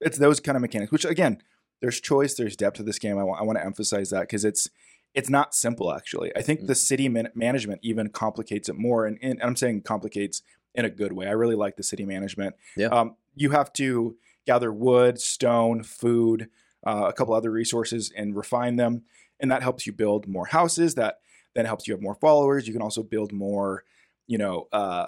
It's 0.00 0.18
those 0.18 0.40
kind 0.40 0.56
of 0.56 0.62
mechanics, 0.62 0.92
which 0.92 1.04
again, 1.04 1.38
there's 1.80 2.00
choice, 2.00 2.34
there's 2.34 2.56
depth 2.56 2.76
to 2.78 2.82
this 2.82 2.98
game. 2.98 3.18
I 3.18 3.24
want 3.24 3.40
I 3.40 3.44
want 3.44 3.58
to 3.58 3.64
emphasize 3.64 4.10
that 4.10 4.22
because 4.22 4.44
it's 4.44 4.68
it's 5.14 5.30
not 5.30 5.54
simple 5.54 5.92
actually. 5.94 6.30
I 6.36 6.42
think 6.42 6.66
the 6.66 6.74
Mhm. 6.74 6.76
city 6.76 7.08
man- 7.08 7.30
management 7.34 7.80
even 7.82 8.10
complicates 8.10 8.68
it 8.68 8.76
more, 8.76 9.06
and, 9.06 9.18
and 9.22 9.40
I'm 9.42 9.56
saying 9.56 9.82
complicates 9.82 10.42
in 10.74 10.84
a 10.84 10.90
good 10.90 11.12
way. 11.12 11.26
I 11.26 11.30
really 11.30 11.54
like 11.54 11.76
the 11.76 11.82
city 11.82 12.04
management. 12.04 12.54
Yeah. 12.76 12.88
Um, 12.88 13.16
you 13.34 13.50
have 13.50 13.72
to 13.74 14.16
gather 14.46 14.70
wood, 14.72 15.18
stone, 15.20 15.82
food, 15.82 16.48
uh, 16.86 17.06
a 17.08 17.12
couple 17.14 17.34
other 17.34 17.50
resources, 17.50 18.12
and 18.14 18.36
refine 18.36 18.76
them, 18.76 19.02
and 19.40 19.50
that 19.50 19.62
helps 19.62 19.86
you 19.86 19.92
build 19.92 20.28
more 20.28 20.46
houses. 20.46 20.94
That 20.96 21.20
then 21.54 21.64
helps 21.64 21.88
you 21.88 21.94
have 21.94 22.02
more 22.02 22.14
followers. 22.14 22.66
You 22.66 22.74
can 22.74 22.82
also 22.82 23.02
build 23.02 23.32
more, 23.32 23.84
you 24.26 24.36
know, 24.36 24.68
uh, 24.72 25.06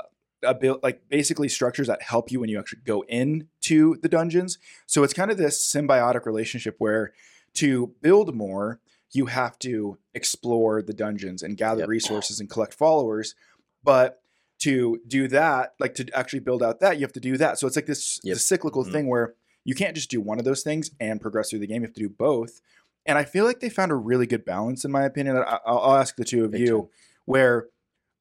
build 0.61 0.81
like 0.83 1.09
basically 1.09 1.48
structures 1.48 1.87
that 1.88 2.03
help 2.03 2.31
you 2.31 2.40
when 2.40 2.48
you 2.48 2.59
actually 2.59 2.81
go 2.85 3.03
into 3.09 3.96
the 4.03 4.09
dungeons. 4.09 4.59
So 4.87 5.03
it's 5.03 5.12
kind 5.14 5.31
of 5.31 5.37
this 5.37 5.61
symbiotic 5.64 6.27
relationship 6.27 6.77
where 6.79 7.12
to 7.55 7.94
build 8.03 8.35
more, 8.35 8.81
you 9.12 9.27
have 9.27 9.59
to 9.61 9.98
explore 10.14 10.83
the 10.83 10.92
dungeons 10.92 11.42
and 11.42 11.57
gather 11.57 11.81
Yep. 11.81 11.88
resources 11.88 12.40
and 12.40 12.48
collect 12.48 12.74
followers. 12.74 13.35
But 13.83 14.20
to 14.61 15.01
do 15.07 15.29
that, 15.29 15.74
like 15.81 15.94
to 15.94 16.07
actually 16.14 16.40
build 16.40 16.62
out 16.62 16.81
that, 16.81 16.96
you 16.98 17.03
have 17.03 17.12
to 17.14 17.20
do 17.20 17.37
that. 17.38 17.59
So 17.59 17.66
it's 17.66 17.77
like 17.77 17.87
this, 17.87 18.20
Yep. 18.22 18.35
this 18.35 18.46
cyclical 18.46 18.85
Mhm. 18.85 18.92
thing 18.92 19.07
where 19.09 19.35
you 19.64 19.74
can't 19.74 19.94
just 19.94 20.11
do 20.11 20.20
one 20.20 20.38
of 20.38 20.44
those 20.44 20.62
things 20.62 20.90
and 21.01 21.20
progress 21.20 21.51
through 21.51 21.61
the 21.61 21.66
game. 21.66 21.83
You 21.83 21.87
have 21.88 21.94
to 21.94 22.01
do 22.01 22.09
both. 22.09 22.61
And 23.07 23.16
I 23.16 23.24
feel 23.24 23.44
like 23.44 23.61
they 23.61 23.68
found 23.70 23.90
a 23.92 23.96
really 23.96 24.27
good 24.27 24.44
balance, 24.44 24.85
in 24.85 24.90
my 24.90 25.05
opinion. 25.05 25.37
I, 25.37 25.59
I'll, 25.64 25.79
I'll 25.79 25.96
ask 25.96 26.16
the 26.16 26.24
two 26.24 26.44
of 26.44 26.51
Big 26.53 26.61
you, 26.62 26.66
time. 26.83 26.88
where 27.24 27.68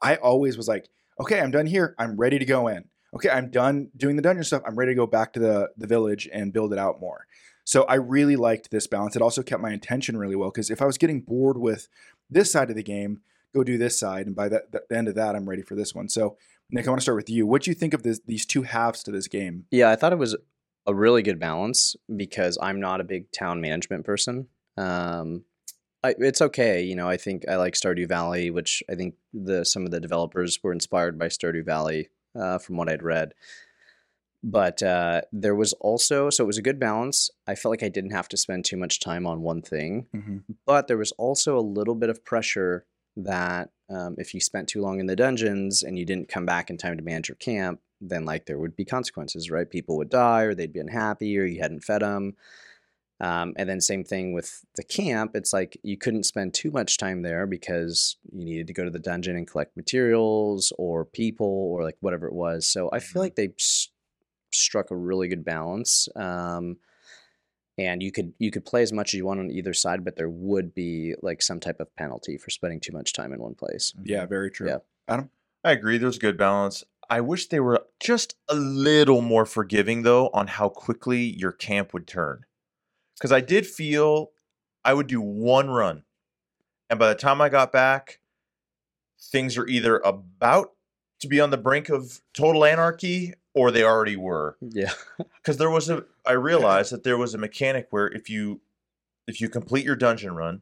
I 0.01 0.15
always 0.15 0.56
was 0.58 0.67
like, 0.67 0.88
okay, 1.19 1.39
I'm 1.39 1.51
done 1.51 1.65
here. 1.65 1.95
I'm 1.97 2.17
ready 2.17 2.39
to 2.39 2.45
go 2.45 2.67
in. 2.67 2.86
Okay, 3.15 3.30
I'm 3.30 3.49
done 3.49 3.89
doing 3.95 4.15
the 4.15 4.21
dungeon 4.21 4.43
stuff. 4.43 4.63
I'm 4.65 4.75
ready 4.75 4.91
to 4.91 4.95
go 4.95 5.08
back 5.08 5.34
to 5.34 5.39
the 5.39 5.69
the 5.77 5.88
village 5.88 6.27
and 6.32 6.53
build 6.53 6.73
it 6.73 6.80
out 6.80 6.99
more. 6.99 7.25
So 7.63 7.84
I 7.84 7.95
really 7.95 8.36
liked 8.36 8.71
this 8.71 8.88
balance. 8.88 9.15
It 9.15 9.21
also 9.21 9.43
kept 9.43 9.62
my 9.62 9.71
attention 9.71 10.17
really 10.17 10.36
well 10.36 10.51
because 10.51 10.69
if 10.69 10.82
I 10.82 10.86
was 10.86 10.97
getting 10.97 11.21
bored 11.21 11.58
with 11.58 11.89
this 12.30 12.51
side 12.51 12.69
of 12.69 12.75
the 12.75 12.84
game, 12.84 13.21
go 13.53 13.63
do 13.63 13.77
this 13.77 13.99
side, 13.99 14.25
and 14.25 14.36
by 14.36 14.49
the, 14.49 14.63
the 14.71 14.95
end 14.95 15.08
of 15.08 15.15
that, 15.15 15.36
I'm 15.36 15.49
ready 15.49 15.62
for 15.62 15.75
this 15.75 15.93
one. 15.93 16.08
So 16.10 16.38
Nick, 16.69 16.86
I 16.86 16.89
want 16.89 16.99
to 16.99 17.03
start 17.03 17.17
with 17.17 17.30
you. 17.30 17.47
What 17.47 17.63
do 17.63 17.71
you 17.71 17.75
think 17.75 17.93
of 17.93 18.03
this, 18.03 18.19
these 18.25 18.45
two 18.45 18.63
halves 18.63 19.03
to 19.03 19.12
this 19.12 19.27
game? 19.27 19.65
Yeah, 19.71 19.89
I 19.89 19.95
thought 19.95 20.12
it 20.12 20.17
was 20.17 20.36
a 20.86 20.93
really 20.93 21.21
good 21.21 21.39
balance 21.39 21.95
because 22.13 22.58
I'm 22.62 22.80
not 22.80 23.01
a 23.01 23.06
big 23.06 23.32
town 23.32 23.62
management 23.62 24.06
person. 24.06 24.47
Um, 24.77 25.43
I, 26.03 26.13
it's 26.19 26.41
okay, 26.41 26.83
you 26.83 26.95
know. 26.95 27.10
I 27.10 27.17
think 27.17 27.43
I 27.49 27.55
like 27.55 27.73
Stardew 27.73 28.07
Valley, 28.07 28.49
which 28.51 28.83
I 28.89 28.95
think 28.95 29.15
the 29.33 29.65
some 29.65 29.86
of 29.86 29.91
the 29.91 29.99
developers 29.99 30.60
were 30.63 30.71
inspired 30.71 31.17
by 31.17 31.27
Stardew 31.27 31.65
Valley, 31.65 32.10
uh, 32.39 32.60
from 32.60 32.77
what 32.77 32.89
I'd 32.89 33.03
read. 33.03 33.33
But 34.43 34.83
uh, 34.83 35.21
there 35.31 35.55
was 35.55 35.73
also 35.73 36.29
so 36.29 36.43
it 36.43 36.47
was 36.47 36.60
a 36.60 36.62
good 36.62 36.79
balance. 36.79 37.29
I 37.47 37.55
felt 37.55 37.71
like 37.71 37.83
I 37.83 37.89
didn't 37.89 38.12
have 38.12 38.29
to 38.29 38.38
spend 38.38 38.65
too 38.65 38.77
much 38.77 38.99
time 38.99 39.25
on 39.25 39.41
one 39.41 39.62
thing, 39.62 40.05
Mm-hmm. 40.15 40.38
but 40.65 40.88
there 40.88 40.97
was 40.97 41.12
also 41.13 41.57
a 41.57 41.62
little 41.62 41.95
bit 41.95 42.10
of 42.10 42.23
pressure 42.23 42.86
that 43.17 43.71
um, 43.89 44.15
if 44.19 44.33
you 44.36 44.39
spent 44.39 44.69
too 44.69 44.81
long 44.81 44.99
in 44.99 45.07
the 45.07 45.15
dungeons 45.15 45.81
and 45.81 45.97
you 45.97 46.05
didn't 46.05 46.29
come 46.29 46.45
back 46.45 46.69
in 46.69 46.77
time 46.77 46.97
to 46.97 47.03
manage 47.03 47.29
your 47.29 47.36
camp, 47.38 47.79
then 47.99 48.25
like 48.25 48.45
there 48.45 48.60
would 48.60 48.75
be 48.75 48.86
consequences, 48.86 49.49
right? 49.49 49.67
People 49.69 49.97
would 49.97 50.10
die, 50.10 50.43
or 50.43 50.53
they'd 50.53 50.71
be 50.73 50.79
unhappy, 50.79 51.38
or 51.39 51.45
you 51.45 51.60
hadn't 51.60 51.83
fed 51.83 52.01
them. 52.03 52.36
Um, 53.19 53.53
and 53.58 53.67
then 53.67 53.82
same 53.82 54.03
thing 54.03 54.34
with 54.34 54.63
the 54.75 54.84
camp. 54.84 55.32
It's 55.36 55.51
like 55.53 55.77
you 55.82 55.97
couldn't 55.97 56.23
spend 56.25 56.53
too 56.53 56.69
much 56.69 56.97
time 56.97 57.23
there 57.23 57.47
because 57.47 58.17
you 58.32 58.45
needed 58.45 58.67
to 58.67 58.73
go 58.73 58.84
to 58.84 58.91
the 58.91 58.99
dungeon 58.99 59.36
and 59.36 59.47
collect 59.49 59.75
materials 59.75 60.71
or 60.77 61.03
people 61.03 61.47
or 61.47 61.84
like 61.84 61.97
whatever 62.01 62.27
it 62.27 62.34
was. 62.34 62.67
So 62.67 62.89
I 62.93 62.99
feel 62.99 63.21
Mhm. 63.21 63.25
like 63.25 63.36
they 63.36 63.49
s- 63.58 63.89
struck 64.51 64.91
a 64.91 64.95
really 64.95 65.27
good 65.27 65.43
balance. 65.43 66.08
Um, 66.15 66.77
and 67.80 68.01
you 68.01 68.12
could 68.12 68.34
you 68.39 68.49
could 68.51 68.65
play 68.65 68.82
as 68.82 68.91
much 68.91 69.13
as 69.13 69.17
you 69.17 69.25
want 69.25 69.39
on 69.39 69.51
either 69.51 69.73
side, 69.73 70.03
but 70.03 70.15
there 70.15 70.30
would 70.30 70.73
be 70.73 71.13
like 71.21 71.41
some 71.41 71.60
type 71.60 71.80
of 71.80 71.95
penalty 71.95 72.38
for 72.38 72.49
spending 72.49 72.80
too 72.80 72.91
much 72.93 73.13
time 73.13 73.34
in 73.34 73.39
one 73.39 73.53
place. 73.56 73.93
Yeah, 74.03 74.25
very 74.25 74.49
true. 74.49 74.67
Yeah. 74.67 74.77
Adam, 75.08 75.30
I 75.63 75.71
agree. 75.73 75.97
There's 75.97 76.17
a 76.17 76.19
good 76.19 76.38
balance. 76.38 76.84
I 77.10 77.21
wish 77.21 77.47
they 77.47 77.60
were 77.60 77.86
just 77.99 78.36
a 78.49 78.56
little 78.56 79.21
more 79.21 79.45
forgiving 79.45 80.01
though 80.03 80.30
on 80.34 80.47
how 80.47 80.69
quickly 80.69 81.21
your 81.21 81.51
camp 81.51 81.93
would 81.93 82.08
turn. 82.08 82.45
Cuz 83.21 83.32
I 83.32 83.41
did 83.41 83.65
feel 83.65 84.32
I 84.84 84.93
would 84.93 85.08
do 85.08 85.19
one 85.21 85.69
run 85.69 86.03
and 86.89 86.97
by 86.99 87.10
the 87.10 87.15
time 87.15 87.41
I 87.41 87.49
got 87.49 87.71
back 87.71 88.19
things 89.32 89.58
are 89.58 89.67
either 89.67 89.97
about 89.99 90.73
to 91.19 91.27
be 91.27 91.39
on 91.39 91.49
the 91.49 91.58
brink 91.58 91.89
of 91.89 92.21
total 92.34 92.63
anarchy 92.63 93.34
or 93.56 93.71
they 93.71 93.84
already 93.84 94.15
were. 94.15 94.58
Mm, 94.63 94.71
yeah. 94.73 94.93
Cuz 95.43 95.58
there 95.58 95.69
was 95.71 95.89
a 95.89 96.06
I 96.25 96.32
realized 96.51 96.91
that 96.91 97.03
there 97.03 97.17
was 97.17 97.34
a 97.34 97.38
mechanic 97.39 97.88
where 97.89 98.08
if 98.08 98.30
you 98.30 98.62
if 99.27 99.41
you 99.41 99.49
complete 99.49 99.84
your 99.86 99.95
dungeon 99.95 100.34
run, 100.36 100.62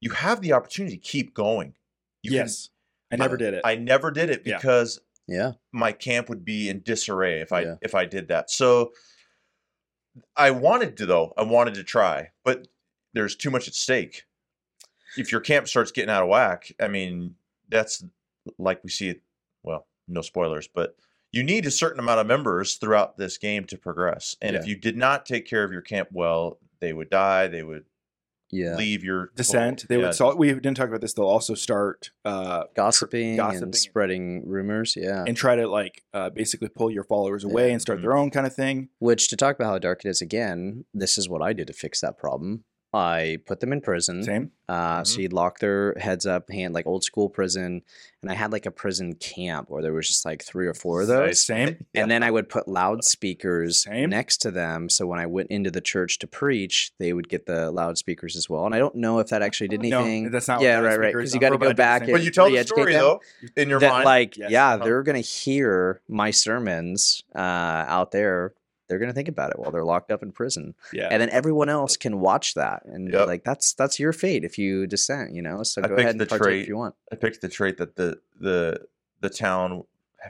you 0.00 0.10
have 0.10 0.40
the 0.40 0.52
opportunity 0.52 0.96
to 0.96 1.02
keep 1.02 1.32
going. 1.34 1.74
You 2.22 2.30
can- 2.32 2.36
yes, 2.40 2.68
I 3.12 3.16
never 3.16 3.36
did 3.36 3.54
it. 3.54 3.62
I 3.64 3.76
never 3.76 4.10
did 4.10 4.28
it 4.28 4.42
Yeah. 4.44 4.56
because 4.58 5.00
Yeah. 5.28 5.52
my 5.70 5.92
camp 5.92 6.28
would 6.28 6.44
be 6.44 6.68
in 6.68 6.82
disarray 6.82 7.40
if 7.40 7.52
I 7.52 7.60
Yeah. 7.62 7.76
if 7.80 7.94
I 7.94 8.04
did 8.04 8.28
that. 8.28 8.50
So 8.50 8.92
I 10.36 10.50
wanted 10.50 10.96
to 10.98 11.06
though. 11.06 11.32
I 11.36 11.42
wanted 11.42 11.74
to 11.74 11.84
try, 11.84 12.30
but 12.44 12.68
there's 13.14 13.36
too 13.36 13.50
much 13.50 13.68
at 13.68 13.74
stake. 13.74 14.24
If 15.16 15.30
your 15.30 15.40
camp 15.40 15.68
starts 15.68 15.92
getting 15.92 16.10
out 16.10 16.22
of 16.22 16.28
whack, 16.28 16.72
I 16.80 16.88
mean, 16.88 17.34
that's 17.68 18.04
like 18.58 18.82
we 18.82 18.90
see 18.90 19.08
it. 19.08 19.22
Well, 19.62 19.86
no 20.08 20.22
spoilers, 20.22 20.68
but 20.68 20.96
you 21.30 21.42
need 21.42 21.66
a 21.66 21.70
certain 21.70 22.00
amount 22.00 22.20
of 22.20 22.26
members 22.26 22.74
throughout 22.74 23.16
this 23.16 23.38
game 23.38 23.64
to 23.64 23.78
progress. 23.78 24.36
And 24.42 24.56
if 24.56 24.66
you 24.66 24.76
did 24.76 24.96
not 24.96 25.24
take 25.26 25.46
care 25.46 25.64
of 25.64 25.72
your 25.72 25.80
camp 25.80 26.08
well, 26.12 26.58
they 26.80 26.92
would 26.92 27.10
die. 27.10 27.46
They 27.46 27.62
would 27.62 27.84
Yeah. 28.52 28.76
leave 28.76 29.02
your 29.02 29.30
Descent. 29.34 29.86
They 29.88 29.96
Yeah. 29.98 30.06
would. 30.08 30.14
So 30.14 30.34
we 30.36 30.52
didn't 30.52 30.74
talk 30.74 30.88
about 30.88 31.00
this. 31.00 31.14
They'll 31.14 31.24
also 31.26 31.54
start 31.54 32.10
uh, 32.24 32.64
Gossiping, 32.76 33.36
gossiping. 33.36 33.62
and 33.64 33.74
spreading 33.74 34.46
rumors. 34.46 34.94
Yeah. 34.96 35.24
and 35.26 35.36
try 35.36 35.56
to 35.56 35.66
like 35.66 36.02
uh, 36.14 36.30
basically 36.30 36.68
pull 36.68 36.90
your 36.90 37.04
followers 37.04 37.42
away 37.44 37.66
Yeah. 37.68 37.72
and 37.72 37.82
start 37.82 37.98
Mhm. 37.98 38.02
their 38.02 38.16
own 38.16 38.30
kind 38.30 38.46
of 38.46 38.54
thing. 38.54 38.90
Which, 38.98 39.28
to 39.28 39.36
talk 39.36 39.56
about 39.56 39.66
how 39.68 39.78
dark 39.78 40.04
it 40.04 40.08
is 40.08 40.20
again, 40.20 40.84
this 40.92 41.16
is 41.18 41.28
what 41.28 41.42
I 41.42 41.52
did 41.54 41.66
to 41.68 41.72
fix 41.72 42.00
that 42.02 42.18
problem. 42.18 42.64
I 42.94 43.38
put 43.46 43.60
them 43.60 43.72
in 43.72 43.80
prison. 43.80 44.22
Same. 44.22 44.50
Uh, 44.68 45.02
So 45.04 45.20
you'd 45.20 45.32
lock 45.32 45.58
their 45.60 45.94
heads 45.98 46.26
up, 46.26 46.50
hand 46.50 46.74
like 46.74 46.86
old 46.86 47.04
school 47.04 47.28
prison, 47.30 47.82
and 48.20 48.30
I 48.30 48.34
had 48.34 48.52
like 48.52 48.66
a 48.66 48.70
prison 48.70 49.14
camp 49.14 49.70
where 49.70 49.80
there 49.82 49.92
was 49.94 50.06
just 50.08 50.24
like 50.26 50.42
three 50.42 50.66
or 50.66 50.74
four 50.74 51.00
of 51.02 51.08
those. 51.08 51.42
Same. 51.42 51.84
And 51.94 52.10
then 52.10 52.22
I 52.22 52.30
would 52.30 52.48
put 52.50 52.68
loudspeakers 52.68 53.82
Same. 53.82 54.10
next 54.10 54.38
to 54.38 54.50
them, 54.50 54.88
so 54.88 55.06
when 55.06 55.18
I 55.18 55.26
went 55.26 55.50
into 55.50 55.70
the 55.70 55.80
church 55.80 56.18
to 56.20 56.26
preach, 56.26 56.92
they 56.98 57.12
would 57.12 57.28
get 57.28 57.46
the 57.46 57.70
loudspeakers 57.70 58.36
as 58.36 58.48
well. 58.48 58.66
And 58.66 58.74
I 58.74 58.78
don't 58.78 58.94
know 58.96 59.18
if 59.18 59.28
that 59.28 59.42
actually 59.42 59.68
did 59.68 59.80
anything. 59.80 60.24
No, 60.24 60.30
that's 60.30 60.48
not 60.48 60.58
what 60.58 60.64
Yeah, 60.64 60.78
right, 60.80 60.98
right. 60.98 61.14
Because 61.14 61.34
you 61.34 61.40
got 61.40 61.48
to 61.50 61.54
for, 61.54 61.58
but 61.58 61.68
I 61.68 61.70
go 61.72 61.74
back 61.76 62.02
and 62.02 62.12
But 62.12 62.22
you 62.22 62.30
tell 62.30 62.50
the 62.50 62.62
story 62.64 62.92
them. 62.92 63.00
though 63.02 63.20
in 63.56 63.68
your 63.68 63.80
that 63.80 63.90
mind. 63.92 64.04
like 64.04 64.36
Yes. 64.36 64.50
yeah 64.50 64.76
they're 64.76 65.02
gonna 65.02 65.20
hear 65.20 66.00
my 66.08 66.30
sermons 66.30 67.22
uh, 67.34 67.38
out 67.38 68.10
there 68.12 68.54
they're 68.92 68.98
gonna 68.98 69.12
think 69.14 69.28
about 69.28 69.50
it 69.50 69.58
while 69.58 69.70
they're 69.70 69.84
locked 69.84 70.10
up 70.12 70.22
in 70.22 70.30
prison 70.32 70.74
Yeah. 70.92 71.08
and 71.10 71.20
then 71.22 71.30
everyone 71.30 71.68
else 71.70 71.96
can 71.96 72.20
watch 72.20 72.52
that 72.54 72.84
and 72.84 73.10
Yep. 73.12 73.26
like 73.26 73.44
that's 73.44 73.72
that's 73.72 73.98
your 73.98 74.12
fate 74.12 74.44
if 74.44 74.58
you 74.58 74.86
dissent 74.86 75.32
you 75.34 75.40
know 75.40 75.62
so 75.62 75.82
I 75.82 75.88
go 75.88 75.94
ahead 75.94 76.10
and 76.10 76.20
the 76.20 76.26
trait- 76.26 76.62
if 76.62 76.68
you 76.68 76.76
want 76.76 76.94
I 77.10 77.16
picked 77.16 77.40
the 77.40 77.48
trait 77.48 77.78
that 77.78 77.96
the 77.96 78.18
the 78.38 78.80
the 79.20 79.30
town 79.30 79.84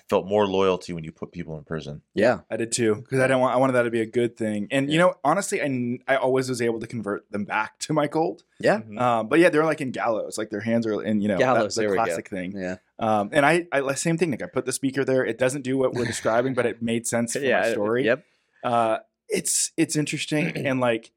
felt 0.09 0.27
more 0.27 0.47
loyalty 0.47 0.95
when 0.95 1.05
you 1.05 1.13
put 1.13 1.33
people 1.33 1.59
in 1.59 1.65
prison. 1.65 2.01
yeah 2.15 2.41
I 2.51 2.57
did 2.57 2.73
too 2.73 2.95
because 2.95 3.19
I 3.21 3.25
didn't 3.27 3.41
want. 3.41 3.55
I 3.55 3.59
wanted 3.59 3.75
that 3.75 3.83
to 3.83 3.91
be 3.91 4.01
a 4.01 4.07
good 4.07 4.39
thing. 4.39 4.67
And 4.71 4.91
you 4.91 4.99
know, 4.99 5.13
honestly, 5.23 5.61
I 5.61 5.99
I 6.09 6.17
always 6.17 6.49
was 6.49 6.63
able 6.63 6.81
to 6.81 6.87
convert 6.87 7.31
them 7.31 7.45
back 7.45 7.79
to 7.81 7.93
my 7.93 8.07
cult. 8.07 8.43
yeah 8.59 8.81
Um, 8.97 9.29
but 9.29 9.39
yeah, 9.39 9.51
they're 9.51 9.67
like 9.67 9.83
in 9.83 9.91
gallows. 9.91 10.39
Like 10.39 10.49
their 10.49 10.61
hands 10.61 10.87
are 10.87 11.03
in 11.03 11.21
you 11.21 11.29
know 11.29 11.37
Gallows, 11.37 11.63
That's 11.63 11.75
the 11.75 11.81
there 11.83 11.95
classic 11.95 12.31
thing. 12.31 12.53
yeah 12.57 12.77
Um, 12.99 13.29
and 13.35 13.45
I, 13.45 13.67
I 13.71 13.81
like, 13.81 13.99
same 13.99 14.17
thing. 14.17 14.31
Like 14.31 14.43
I 14.43 14.47
put 14.47 14.65
the 14.65 14.73
speaker 14.73 15.05
there. 15.05 15.27
It 15.27 15.37
doesn't 15.37 15.61
do 15.61 15.77
what 15.77 15.93
we're 15.93 16.07
describing, 16.07 16.55
but 16.55 16.65
it 16.65 16.81
made 16.81 17.07
sense 17.07 17.35
for 17.35 17.41
yeah 17.53 17.61
my 17.61 17.73
story. 17.73 18.05
yep 18.07 18.25
Uh, 18.63 18.99
it's 19.29 19.73
it's 19.77 19.97
interesting 19.97 20.51
and 20.67 20.81
like, 20.81 21.11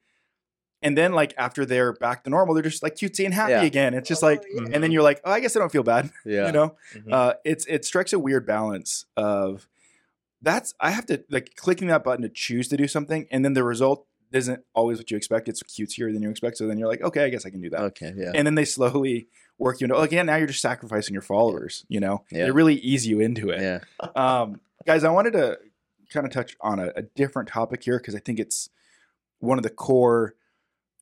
and 0.82 0.98
then 0.98 1.14
like 1.14 1.34
after 1.38 1.66
they're 1.66 1.94
back 1.94 2.24
to 2.24 2.30
normal, 2.30 2.54
they're 2.54 2.64
just 2.64 2.84
like 2.84 2.96
cutesy 2.96 3.26
and 3.26 3.34
happy 3.34 3.52
Yeah. 3.52 3.64
again. 3.64 3.94
It's 3.94 4.08
just 4.08 4.24
like, 4.24 4.44
and 4.72 4.84
then 4.84 4.92
you're 4.92 5.04
like, 5.04 5.22
oh, 5.26 5.32
I 5.32 5.40
guess 5.40 5.56
I 5.56 5.60
don't 5.60 5.72
feel 5.72 5.84
bad. 5.84 6.12
yeah 6.26 6.48
You 6.48 6.52
know, 6.52 6.76
Mhm. 6.96 7.12
uh, 7.14 7.34
it's 7.44 7.66
it 7.66 7.86
strikes 7.86 8.14
a 8.14 8.20
weird 8.20 8.46
balance 8.46 9.06
of 9.18 9.68
that's 10.42 10.74
I 10.80 10.92
have 10.92 11.06
to 11.08 11.24
like 11.30 11.56
clicking 11.56 11.88
that 11.88 12.04
button 12.04 12.22
to 12.24 12.30
choose 12.30 12.68
to 12.70 12.78
do 12.78 12.88
something, 12.88 13.28
and 13.32 13.44
then 13.44 13.54
the 13.54 13.64
result 13.64 14.06
isn't 14.32 14.64
always 14.74 14.98
what 14.98 15.10
you 15.12 15.18
expect. 15.18 15.48
It's 15.48 15.64
cutesier 15.64 16.12
than 16.14 16.22
you 16.22 16.30
expect. 16.30 16.58
So 16.58 16.68
then 16.68 16.78
you're 16.78 16.90
like, 16.90 17.02
okay, 17.02 17.24
I 17.24 17.30
guess 17.30 17.46
I 17.46 17.50
can 17.50 17.62
do 17.62 17.70
that. 17.70 17.80
okay 17.82 18.12
yeah 18.18 18.32
And 18.36 18.46
then 18.46 18.56
they 18.56 18.66
slowly 18.66 19.28
work 19.58 19.80
you 19.80 19.86
into 19.86 19.96
oh 19.96 20.02
again. 20.02 20.26
Now 20.26 20.36
you're 20.36 20.48
just 20.48 20.62
sacrificing 20.62 21.14
your 21.14 21.22
followers. 21.22 21.86
You 21.88 22.02
know, 22.02 22.26
Yeah. 22.32 22.46
they 22.46 22.52
really 22.52 22.76
ease 22.76 23.08
you 23.08 23.22
into 23.22 23.50
it. 23.50 23.62
yeah 23.62 23.80
Um, 24.16 24.60
guys, 24.86 25.04
I 25.06 25.10
wanted 25.10 25.34
to 25.34 25.58
kind 26.16 26.26
of 26.26 26.32
touch 26.34 26.56
on 26.62 26.80
a, 26.80 26.92
a 26.96 27.02
different 27.04 27.50
topic 27.50 27.84
here 27.84 28.00
because 28.00 28.16
I 28.16 28.20
think 28.20 28.40
it's 28.40 28.70
one 29.40 29.58
of 29.60 29.64
the 29.64 29.70
core 29.70 30.34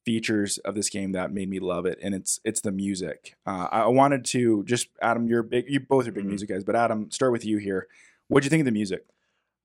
features 0.06 0.58
of 0.60 0.76
this 0.76 0.90
game 0.90 1.14
that 1.14 1.32
made 1.32 1.50
me 1.50 1.60
love 1.60 1.86
it, 1.86 1.98
and 2.04 2.14
it's 2.14 2.40
it's 2.44 2.60
the 2.62 2.72
music. 2.72 3.36
Uh, 3.46 3.68
I 3.72 3.88
wanted 3.88 4.26
to 4.26 4.64
just 4.66 4.90
Adam, 5.02 5.28
you're 5.28 5.44
big. 5.44 5.66
You 5.70 5.80
both 5.80 6.08
are 6.08 6.12
big 6.12 6.26
Mhm. 6.26 6.30
music 6.30 6.50
guys, 6.50 6.64
but 6.66 6.76
Adam, 6.76 7.10
start 7.12 7.32
with 7.32 7.46
you 7.46 7.58
here. 7.58 7.88
What'd 8.28 8.44
you 8.46 8.50
think 8.50 8.62
of 8.62 8.66
the 8.66 8.72
music? 8.72 9.06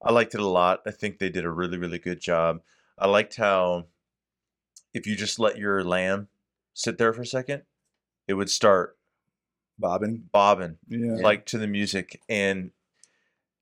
I 0.00 0.12
liked 0.12 0.34
it 0.34 0.40
a 0.40 0.46
lot. 0.46 0.82
I 0.86 0.92
think 0.92 1.18
they 1.18 1.28
did 1.28 1.44
a 1.44 1.50
really, 1.50 1.76
really 1.78 1.98
good 1.98 2.20
job. 2.20 2.60
I 2.96 3.08
liked 3.08 3.34
how 3.36 3.86
if 4.94 5.06
you 5.08 5.16
just 5.16 5.38
let 5.40 5.58
your 5.58 5.82
lamb 5.82 6.28
sit 6.74 6.98
there 6.98 7.12
for 7.12 7.22
a 7.22 7.26
second, 7.26 7.62
it 8.28 8.34
would 8.34 8.48
start 8.50 8.96
bobbing, 9.78 10.28
bobbing 10.32 10.78
Yeah. 10.88 11.16
like 11.16 11.46
to 11.46 11.58
the 11.58 11.66
music. 11.66 12.20
And 12.28 12.70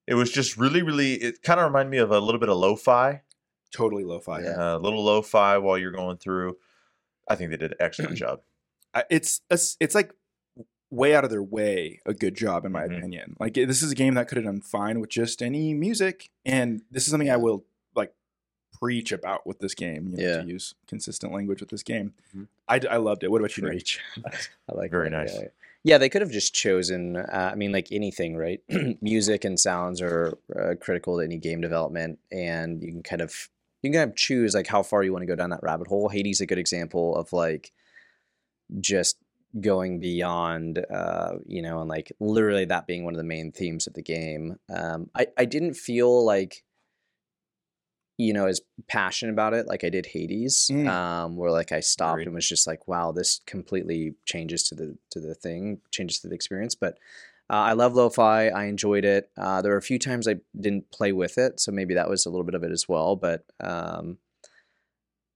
it 0.07 0.15
was 0.15 0.31
just 0.31 0.57
really, 0.57 0.83
really, 0.83 1.15
it 1.15 1.43
kind 1.43 1.59
of 1.61 1.67
reminded 1.67 1.91
me 1.91 1.99
of 1.99 2.11
a 2.11 2.21
little 2.21 2.39
bit 2.41 2.49
of 2.49 2.57
lo 2.59 2.77
fi, 2.77 3.23
Totally 3.73 4.05
lo-fi. 4.05 4.41
Yeah. 4.43 4.77
a 4.77 4.79
little 4.79 5.05
lo 5.05 5.21
fi 5.23 5.59
while 5.59 5.77
you're 5.77 5.91
going 5.91 6.17
through. 6.19 6.57
I 7.29 7.35
think 7.35 7.51
they 7.51 7.57
did 7.57 7.73
an 7.73 7.79
excellent 7.81 8.15
job. 8.25 8.41
It's 9.11 9.41
it's 9.51 9.77
it's 9.81 9.95
like 9.95 10.13
way 10.91 11.15
out 11.17 11.25
of 11.25 11.31
their 11.31 11.43
way 11.43 12.01
a 12.07 12.15
good 12.15 12.37
job 12.37 12.65
in 12.65 12.71
my 12.73 12.85
Mhm. 12.85 12.97
opinion. 12.99 13.37
Like 13.41 13.55
this 13.55 13.83
is 13.83 13.91
a 13.91 13.95
game 13.97 14.15
that 14.15 14.29
could 14.29 14.37
have 14.37 14.45
done 14.47 14.61
fine 14.61 15.01
with 15.01 15.11
just 15.11 15.43
any 15.43 15.75
music, 15.75 16.31
and 16.45 16.83
this 16.91 17.05
is 17.05 17.11
something 17.11 17.29
I 17.29 17.37
will 17.37 17.65
like 17.95 18.15
preach 18.81 19.11
about 19.13 19.47
with 19.47 19.59
this 19.59 19.75
game. 19.75 20.09
You 20.13 20.17
know, 20.17 20.23
Yeah. 20.23 20.43
to 20.43 20.47
use 20.49 20.75
consistent 20.87 21.33
language 21.35 21.61
with 21.61 21.71
this 21.71 21.83
game. 21.83 22.15
Mhm. 22.35 22.47
I, 22.69 22.81
I 22.89 22.97
loved 22.99 23.25
it. 23.25 23.31
What 23.31 23.41
about 23.41 23.57
you? 23.57 23.65
Preach. 23.65 24.01
I 24.71 24.75
like 24.75 24.91
Very 24.93 25.11
that, 25.11 25.17
nice. 25.17 25.35
Yeah. 25.35 25.49
Yeah, 25.87 25.99
they 25.99 26.09
could 26.09 26.21
have 26.21 26.33
just 26.33 26.53
chosen. 26.53 27.17
Uh, 27.17 27.51
I 27.53 27.55
mean, 27.55 27.71
like 27.71 27.93
anything, 27.93 28.37
right? 28.37 28.59
Music 29.01 29.45
and 29.45 29.59
sounds 29.59 30.03
are 30.03 30.37
uh, 30.59 30.75
critical 30.81 31.19
to 31.19 31.25
any 31.25 31.39
game 31.39 31.61
development, 31.61 32.19
and 32.33 32.83
you 32.83 32.91
can 32.91 33.05
kind 33.05 33.23
of 33.23 33.49
you 33.83 33.91
can 33.93 34.01
kind 34.01 34.11
of 34.11 34.17
choose 34.17 34.53
like 34.53 34.67
how 34.67 34.83
far 34.83 35.05
you 35.05 35.13
want 35.13 35.23
to 35.23 35.29
go 35.29 35.37
down 35.37 35.51
that 35.51 35.63
rabbit 35.63 35.87
hole. 35.87 36.09
Hades 36.09 36.39
is 36.39 36.41
a 36.41 36.47
good 36.47 36.59
example 36.59 37.15
of 37.15 37.33
like 37.33 37.71
just 38.81 39.19
going 39.61 40.01
beyond, 40.01 40.85
uh, 40.93 41.35
you 41.47 41.63
know, 41.63 41.79
and 41.83 41.89
like 41.89 42.11
literally 42.19 42.65
that 42.65 42.89
being 42.89 43.05
one 43.05 43.15
of 43.15 43.19
the 43.19 43.23
main 43.23 43.53
themes 43.53 43.87
of 43.87 43.95
the 43.95 44.03
game. 44.03 44.57
Um, 44.69 45.09
I 45.15 45.29
I 45.39 45.45
didn't 45.45 45.75
feel 45.75 46.25
like 46.25 46.65
you 48.19 48.33
know 48.33 48.47
as 48.47 48.61
passionate 48.89 49.33
about 49.33 49.53
it 49.55 49.67
like 49.67 49.85
I 49.85 49.91
did 49.91 50.07
Hades, 50.07 50.71
Mm. 50.73 50.89
um, 50.89 51.37
where 51.37 51.51
like 51.51 51.73
I 51.73 51.81
stopped 51.81 52.15
Agreed. 52.15 52.27
and 52.29 52.35
was 52.35 52.49
just 52.49 52.67
like, 52.67 52.89
wow, 52.89 53.13
this 53.13 53.41
completely 53.47 54.15
changes 54.25 54.63
to 54.69 54.75
the 54.75 54.97
to 55.11 55.21
the 55.21 55.35
thing, 55.35 55.81
changes 55.91 56.21
to 56.21 56.29
the 56.29 56.35
experience. 56.35 56.75
But 56.75 56.99
uh, 57.49 57.55
I 57.71 57.73
love 57.75 57.95
lo-fi. 57.95 58.49
I 58.49 58.65
enjoyed 58.65 59.05
it. 59.05 59.31
Uh, 59.39 59.63
there 59.63 59.71
were 59.73 59.79
a 59.79 59.83
few 59.83 59.99
times 60.01 60.27
I 60.27 60.37
didn't 60.59 60.91
play 60.91 61.13
with 61.13 61.39
it, 61.39 61.61
so 61.61 61.71
maybe 61.71 61.95
that 61.95 62.09
was 62.09 62.27
a 62.27 62.31
little 62.31 62.45
bit 62.45 62.55
of 62.57 62.65
it 62.65 62.73
as 62.73 62.89
well. 62.89 63.15
But 63.17 63.45
um, 63.61 64.19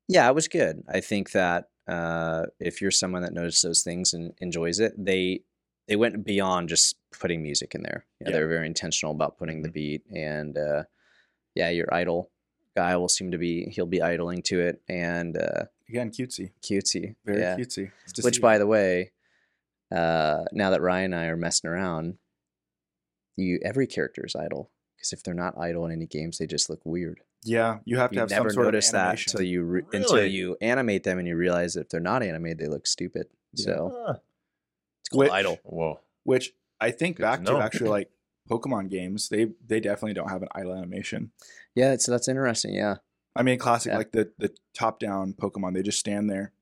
yeah, 0.09 0.29
it 0.29 0.35
was 0.35 0.49
good. 0.49 0.83
I 0.89 1.01
think 1.01 1.33
that 1.33 1.69
uh, 1.87 2.47
if 2.59 2.81
you're 2.81 2.91
someone 2.91 3.23
that 3.23 3.33
knows 3.33 3.61
those 3.63 3.83
things 3.83 4.13
and 4.15 4.33
enjoys 4.41 4.81
it, 4.81 4.93
they 4.97 5.43
they 5.89 5.97
went 5.97 6.25
beyond 6.25 6.69
just 6.69 6.97
putting 7.19 7.43
music 7.43 7.75
in 7.75 7.83
there. 7.83 8.05
You 8.21 8.25
know, 8.25 8.31
Yeah. 8.31 8.37
They 8.39 8.43
were 8.43 8.49
very 8.49 8.67
intentional 8.67 9.13
about 9.15 9.39
putting 9.39 9.63
the 9.63 9.69
Mhm. 9.69 9.73
beat, 9.73 10.03
and 10.15 10.57
uh, 10.59 10.85
yeah, 11.55 11.71
your 11.71 11.93
idle 11.93 12.31
guy 12.81 12.97
will 12.97 13.09
seem 13.19 13.31
to 13.33 13.39
be 13.47 13.55
he'll 13.75 13.87
be 13.99 14.03
idling 14.03 14.43
to 14.51 14.57
it 14.69 14.81
and 14.89 15.37
uh, 15.37 15.65
Again, 15.89 16.11
cutesy, 16.11 16.47
cutesy. 16.63 17.17
very 17.25 17.41
yeah. 17.41 17.57
cutesy. 17.57 17.91
Which, 18.23 18.41
by 18.41 18.59
the 18.59 18.67
way, 18.75 19.11
uh, 19.91 20.45
now 20.53 20.71
that 20.71 20.81
Ryan 20.81 21.13
and 21.15 21.23
I 21.23 21.27
are 21.27 21.37
messing 21.37 21.69
around, 21.69 22.07
you 23.37 23.59
every 23.65 23.87
character 23.87 24.25
is 24.25 24.37
idle 24.37 24.71
because 24.97 25.13
if 25.13 25.23
they're 25.23 25.35
not 25.45 25.55
idle 25.59 25.85
in 25.87 25.93
any 25.93 26.07
games, 26.07 26.39
they 26.39 26.47
just 26.47 26.71
look 26.71 26.81
weird. 26.85 27.19
yeah, 27.43 27.79
you 27.85 27.97
have 27.99 28.11
to 28.11 28.15
You 28.17 28.21
have 28.21 28.31
never 28.31 28.51
some 28.51 28.55
sort 28.55 28.67
notice 28.67 28.89
of 28.89 28.93
that 28.93 29.05
animation. 29.07 29.31
until 29.33 29.47
you 29.47 29.63
re- 29.63 29.83
until 29.93 30.27
you 30.27 30.57
animate 30.61 31.03
them 31.05 31.19
and 31.19 31.27
you 31.27 31.37
realize 31.37 31.75
that 31.75 31.83
if 31.83 31.89
they're 31.89 32.01
not 32.13 32.23
animated, 32.23 32.59
they 32.59 32.69
look 32.69 32.87
stupid. 32.87 33.27
Yeah. 33.55 33.65
So 33.65 33.75
it's 35.01 35.09
called 35.11 35.21
Which- 35.21 35.31
idle. 35.33 35.59
whoa. 35.65 36.01
Which 36.25 36.53
I 36.81 36.91
think 36.93 37.17
Good 37.17 37.23
back 37.25 37.39
to, 37.45 37.53
know. 37.53 37.61
actually 37.61 37.91
like 37.91 38.11
Pokemon 38.49 38.91
games, 38.91 39.29
they 39.29 39.49
they 39.67 39.81
definitely 39.81 40.15
don't 40.15 40.31
have 40.31 40.43
an 40.43 40.49
idle 40.55 40.75
animation. 40.75 41.33
Yeah, 41.75 41.97
so 41.99 42.13
that's 42.13 42.29
interesting. 42.29 42.75
Yeah, 42.75 42.97
I 43.37 43.43
mean, 43.43 43.59
classic 43.59 43.91
Yeah. 43.93 43.99
like 43.99 44.13
the 44.13 44.31
the 44.39 44.53
top 44.75 44.99
down 45.01 45.35
Pokemon, 45.35 45.75
they 45.75 45.83
just 45.83 45.99
stand 45.99 46.29
there, 46.31 46.53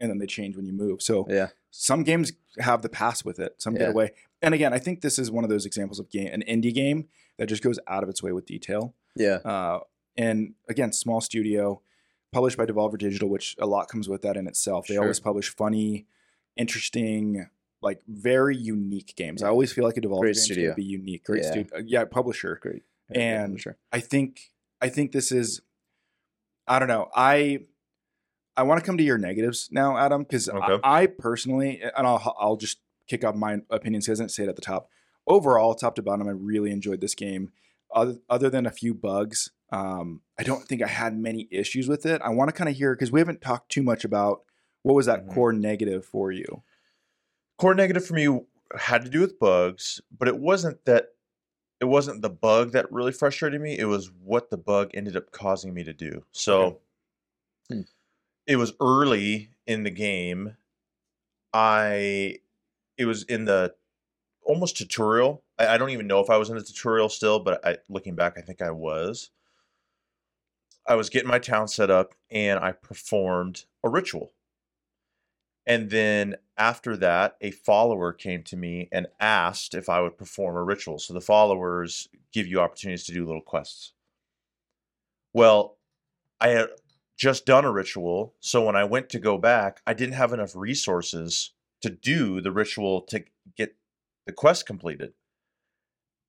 and 0.00 0.10
then 0.10 0.18
they 0.18 0.26
change 0.26 0.56
when 0.56 0.66
you 0.66 0.72
move. 0.72 1.02
So 1.02 1.26
yeah, 1.28 1.48
some 1.70 2.02
games 2.04 2.32
have 2.58 2.82
the 2.82 2.88
pass 2.88 3.24
with 3.24 3.38
it. 3.38 3.54
Some 3.58 3.74
get 3.74 3.90
away. 3.90 4.12
and 4.42 4.54
again, 4.54 4.72
I 4.72 4.78
think 4.78 5.00
this 5.00 5.18
is 5.18 5.30
one 5.30 5.42
of 5.44 5.50
those 5.50 5.66
examples 5.66 5.98
of 5.98 6.08
game, 6.10 6.28
an 6.32 6.42
indie 6.48 6.72
game 6.74 7.08
that 7.38 7.46
just 7.48 7.62
goes 7.62 7.78
out 7.88 8.02
of 8.02 8.08
its 8.08 8.22
way 8.22 8.30
with 8.32 8.46
detail. 8.46 8.94
Yeah. 9.16 9.36
Uh, 9.44 9.80
and 10.16 10.54
again, 10.68 10.92
small 10.92 11.20
studio, 11.20 11.80
published 12.30 12.56
by 12.56 12.64
Devolver 12.66 12.96
Digital, 12.98 13.28
which 13.28 13.56
a 13.58 13.66
lot 13.66 13.88
comes 13.88 14.08
with 14.08 14.22
that 14.22 14.36
in 14.36 14.46
itself. 14.46 14.86
They 14.86 14.94
Sure. 14.94 15.02
always 15.02 15.18
publish 15.18 15.48
funny, 15.48 16.06
interesting, 16.56 17.48
like 17.82 18.00
very 18.06 18.56
unique 18.56 19.14
games. 19.16 19.42
I 19.42 19.48
always 19.48 19.72
feel 19.72 19.84
like 19.84 19.96
a 19.96 20.00
Devolver 20.00 20.20
Great 20.20 20.34
game 20.36 20.42
studio. 20.42 20.70
should 20.70 20.76
be 20.76 20.84
unique. 20.84 21.24
Great 21.24 21.42
Yeah. 21.42 21.50
studio, 21.50 21.78
yeah, 21.84 22.04
publisher. 22.04 22.58
Great. 22.62 22.82
And 23.10 23.60
sure. 23.60 23.76
I 23.92 24.00
think 24.00 24.40
I 24.80 24.88
think 24.88 25.12
this 25.12 25.30
is 25.32 25.60
I 26.66 26.78
don't 26.78 26.88
know. 26.88 27.08
I 27.14 27.60
I 28.56 28.62
want 28.62 28.80
to 28.80 28.86
come 28.86 28.96
to 28.98 29.04
your 29.04 29.18
negatives 29.18 29.68
now, 29.72 29.96
Adam, 29.96 30.22
because 30.22 30.48
Okay. 30.48 30.78
I, 30.82 31.02
I 31.02 31.06
personally 31.06 31.82
and 31.82 32.06
I'll 32.06 32.34
I'll 32.38 32.56
just 32.56 32.78
kick 33.06 33.24
off 33.24 33.34
my 33.34 33.58
opinions 33.70 34.06
because 34.06 34.20
I 34.20 34.22
didn't 34.24 34.32
say 34.32 34.44
it 34.44 34.48
at 34.48 34.56
the 34.56 34.62
top. 34.62 34.88
Overall, 35.26 35.74
top 35.74 35.94
to 35.96 36.02
bottom, 36.02 36.28
I 36.28 36.32
really 36.32 36.70
enjoyed 36.70 37.00
this 37.00 37.14
game. 37.14 37.50
Other, 37.94 38.16
other 38.28 38.50
than 38.50 38.66
a 38.66 38.70
few 38.70 38.92
bugs, 38.92 39.50
um, 39.70 40.20
I 40.38 40.42
don't 40.42 40.66
think 40.66 40.82
I 40.82 40.86
had 40.88 41.16
many 41.16 41.48
issues 41.50 41.88
with 41.88 42.04
it. 42.06 42.20
I 42.22 42.30
want 42.30 42.48
to 42.48 42.52
kind 42.52 42.68
of 42.68 42.76
hear 42.76 42.94
because 42.94 43.12
we 43.12 43.20
haven't 43.20 43.40
talked 43.40 43.70
too 43.70 43.82
much 43.82 44.04
about 44.04 44.42
what 44.82 44.94
was 44.94 45.06
that 45.06 45.26
Mhm. 45.26 45.34
core 45.34 45.52
negative 45.52 46.04
for 46.04 46.32
you. 46.32 46.62
core 47.56 47.74
negative 47.74 48.04
for 48.04 48.14
me 48.14 48.40
had 48.76 49.04
to 49.04 49.10
do 49.10 49.20
with 49.20 49.38
bugs, 49.38 50.00
but 50.16 50.26
it 50.26 50.36
wasn't 50.38 50.84
that 50.86 51.10
it 51.84 51.88
wasn't 51.88 52.22
the 52.22 52.30
bug 52.30 52.72
that 52.72 52.90
really 52.90 53.12
frustrated 53.12 53.60
me. 53.60 53.78
It 53.78 53.84
was 53.84 54.10
what 54.22 54.48
the 54.48 54.56
bug 54.56 54.90
ended 54.94 55.18
up 55.18 55.30
causing 55.32 55.74
me 55.74 55.84
to 55.84 55.92
do. 55.92 56.24
So 56.32 56.62
Okay. 56.62 56.78
Hmm. 57.70 57.80
it 58.46 58.56
was 58.56 58.72
early 58.80 59.50
in 59.66 59.82
the 59.82 59.90
game. 59.90 60.56
I 61.52 62.38
it 62.96 63.04
was 63.04 63.24
in 63.24 63.44
the 63.44 63.74
almost 64.46 64.78
tutorial. 64.78 65.42
I, 65.58 65.66
I 65.74 65.78
don't 65.78 65.90
even 65.90 66.06
know 66.06 66.20
if 66.20 66.30
I 66.30 66.38
was 66.38 66.48
in 66.48 66.56
the 66.56 66.62
tutorial 66.62 67.10
still, 67.10 67.38
but 67.38 67.62
I 67.66 67.76
looking 67.90 68.14
back, 68.14 68.38
I 68.38 68.40
think 68.40 68.62
I 68.62 68.70
was. 68.70 69.28
I 70.86 70.94
was 70.94 71.10
getting 71.10 71.28
my 71.28 71.38
town 71.38 71.68
set 71.68 71.90
up 71.90 72.14
and 72.30 72.58
I 72.58 72.72
performed 72.72 73.66
a 73.82 73.90
ritual. 73.90 74.32
And 75.66 75.90
then 75.90 76.36
after 76.56 76.96
that, 76.98 77.36
a 77.40 77.50
follower 77.50 78.12
came 78.12 78.42
to 78.44 78.56
me 78.56 78.88
and 78.92 79.06
asked 79.20 79.74
if 79.74 79.88
I 79.88 80.00
would 80.00 80.16
perform 80.16 80.56
a 80.56 80.62
ritual. 80.62 80.98
So 80.98 81.12
the 81.12 81.20
followers 81.20 82.08
give 82.32 82.46
you 82.46 82.60
opportunities 82.60 83.04
to 83.06 83.12
do 83.12 83.26
little 83.26 83.42
quests. 83.42 83.92
Well, 85.32 85.78
I 86.40 86.48
had 86.48 86.68
just 87.16 87.46
done 87.46 87.64
a 87.64 87.72
ritual. 87.72 88.34
So 88.40 88.64
when 88.64 88.76
I 88.76 88.84
went 88.84 89.08
to 89.10 89.18
go 89.18 89.38
back, 89.38 89.80
I 89.86 89.94
didn't 89.94 90.14
have 90.14 90.32
enough 90.32 90.54
resources 90.54 91.52
to 91.82 91.90
do 91.90 92.40
the 92.40 92.52
ritual 92.52 93.02
to 93.02 93.24
get 93.56 93.76
the 94.26 94.32
quest 94.32 94.66
completed. 94.66 95.12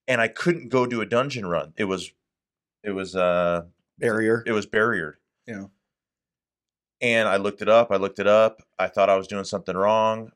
And 0.07 0.21
I 0.21 0.27
couldn't 0.27 0.69
go 0.69 0.85
do 0.85 1.01
a 1.01 1.05
dungeon 1.05 1.45
run. 1.45 1.73
It 1.77 1.85
was, 1.85 2.11
it 2.83 2.91
was, 2.91 3.15
uh, 3.15 3.65
Barrier. 3.97 4.43
it 4.45 4.51
was 4.51 4.65
barriered. 4.65 5.13
Yeah. 5.47 5.65
And 7.05 7.27
I 7.29 7.37
looked 7.37 7.61
it 7.61 7.69
up. 7.69 7.91
I 7.91 7.97
looked 7.97 8.17
it 8.17 8.25
up. 8.25 8.63
I 8.79 8.87
thought 8.87 9.11
I 9.11 9.15
was 9.15 9.27
doing 9.27 9.43
something 9.43 9.77
wrong. 9.77 10.31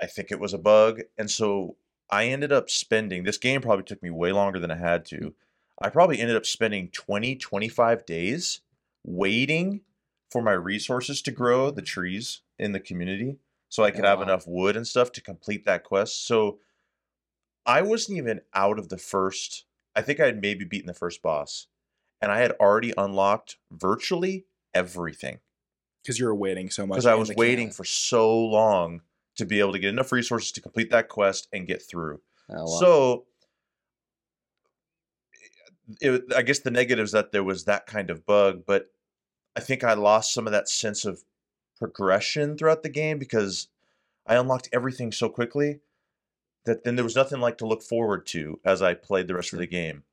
I 0.00 0.06
think 0.06 0.32
it 0.32 0.40
was 0.40 0.54
a 0.54 0.58
bug. 0.58 1.02
And 1.18 1.30
so 1.30 1.76
I 2.10 2.28
ended 2.28 2.50
up 2.50 2.70
spending 2.70 3.24
this 3.24 3.36
game 3.36 3.60
probably 3.60 3.84
took 3.84 4.02
me 4.02 4.08
way 4.08 4.32
longer 4.32 4.58
than 4.58 4.70
I 4.70 4.78
had 4.78 5.04
to. 5.06 5.34
I 5.82 5.90
probably 5.90 6.18
ended 6.18 6.34
up 6.34 6.46
spending 6.46 6.88
20, 6.88 7.36
25 7.36 8.06
days 8.06 8.62
waiting 9.04 9.82
for 10.30 10.40
my 10.40 10.52
resources 10.52 11.20
to 11.20 11.30
grow, 11.30 11.70
the 11.70 11.82
trees 11.82 12.40
in 12.58 12.72
the 12.72 12.80
community, 12.80 13.36
so 13.68 13.84
I 13.84 13.90
could 13.90 14.06
oh, 14.06 14.08
have 14.08 14.20
Wow. 14.20 14.24
enough 14.24 14.46
wood 14.46 14.76
and 14.76 14.86
stuff 14.86 15.12
to 15.12 15.20
complete 15.20 15.66
that 15.66 15.84
quest. 15.84 16.26
So 16.26 16.58
I 17.66 17.82
wasn't 17.82 18.16
even 18.16 18.40
out 18.54 18.78
of 18.78 18.88
the 18.88 18.96
first, 18.96 19.66
I 19.94 20.00
think 20.00 20.20
I 20.20 20.26
had 20.26 20.40
maybe 20.40 20.64
beaten 20.64 20.86
the 20.86 20.94
first 20.94 21.20
boss. 21.20 21.66
And 22.22 22.32
I 22.32 22.38
had 22.38 22.52
already 22.52 22.94
unlocked 22.96 23.58
virtually 23.70 24.46
everything 24.72 25.40
Because 26.08 26.18
you're 26.18 26.34
waiting 26.34 26.70
so 26.70 26.86
much. 26.86 26.96
because 26.96 27.04
I 27.04 27.16
was 27.16 27.34
waiting 27.34 27.66
can. 27.66 27.74
for 27.74 27.84
so 27.84 28.34
long 28.34 29.02
to 29.36 29.44
be 29.44 29.60
able 29.60 29.72
to 29.72 29.78
get 29.78 29.90
enough 29.90 30.10
resources 30.10 30.52
to 30.52 30.62
complete 30.62 30.90
that 30.90 31.10
quest 31.10 31.48
and 31.52 31.66
get 31.66 31.82
through. 31.82 32.22
Oh, 32.48 32.60
wow. 32.60 32.66
So, 32.66 33.24
it, 36.00 36.22
I 36.34 36.40
guess 36.40 36.60
the 36.60 36.70
negative 36.70 37.04
is 37.04 37.12
that 37.12 37.30
there 37.30 37.44
was 37.44 37.64
that 37.64 37.86
kind 37.86 38.08
of 38.08 38.24
bug, 38.24 38.62
but 38.66 38.86
I 39.54 39.60
think 39.60 39.84
I 39.84 39.92
lost 39.92 40.32
some 40.32 40.46
of 40.46 40.52
that 40.54 40.70
sense 40.70 41.04
of 41.04 41.24
progression 41.76 42.56
throughout 42.56 42.82
the 42.82 42.88
game 42.88 43.18
because 43.18 43.68
I 44.26 44.36
unlocked 44.36 44.70
everything 44.72 45.12
so 45.12 45.28
quickly 45.28 45.80
that 46.64 46.84
then 46.84 46.96
there 46.96 47.04
was 47.04 47.16
nothing 47.16 47.40
like 47.40 47.58
to 47.58 47.66
look 47.66 47.82
forward 47.82 48.24
to 48.28 48.60
as 48.64 48.80
I 48.80 48.94
played 48.94 49.26
the 49.26 49.34
rest 49.34 49.52
of 49.52 49.58
the 49.58 49.66
game. 49.66 50.04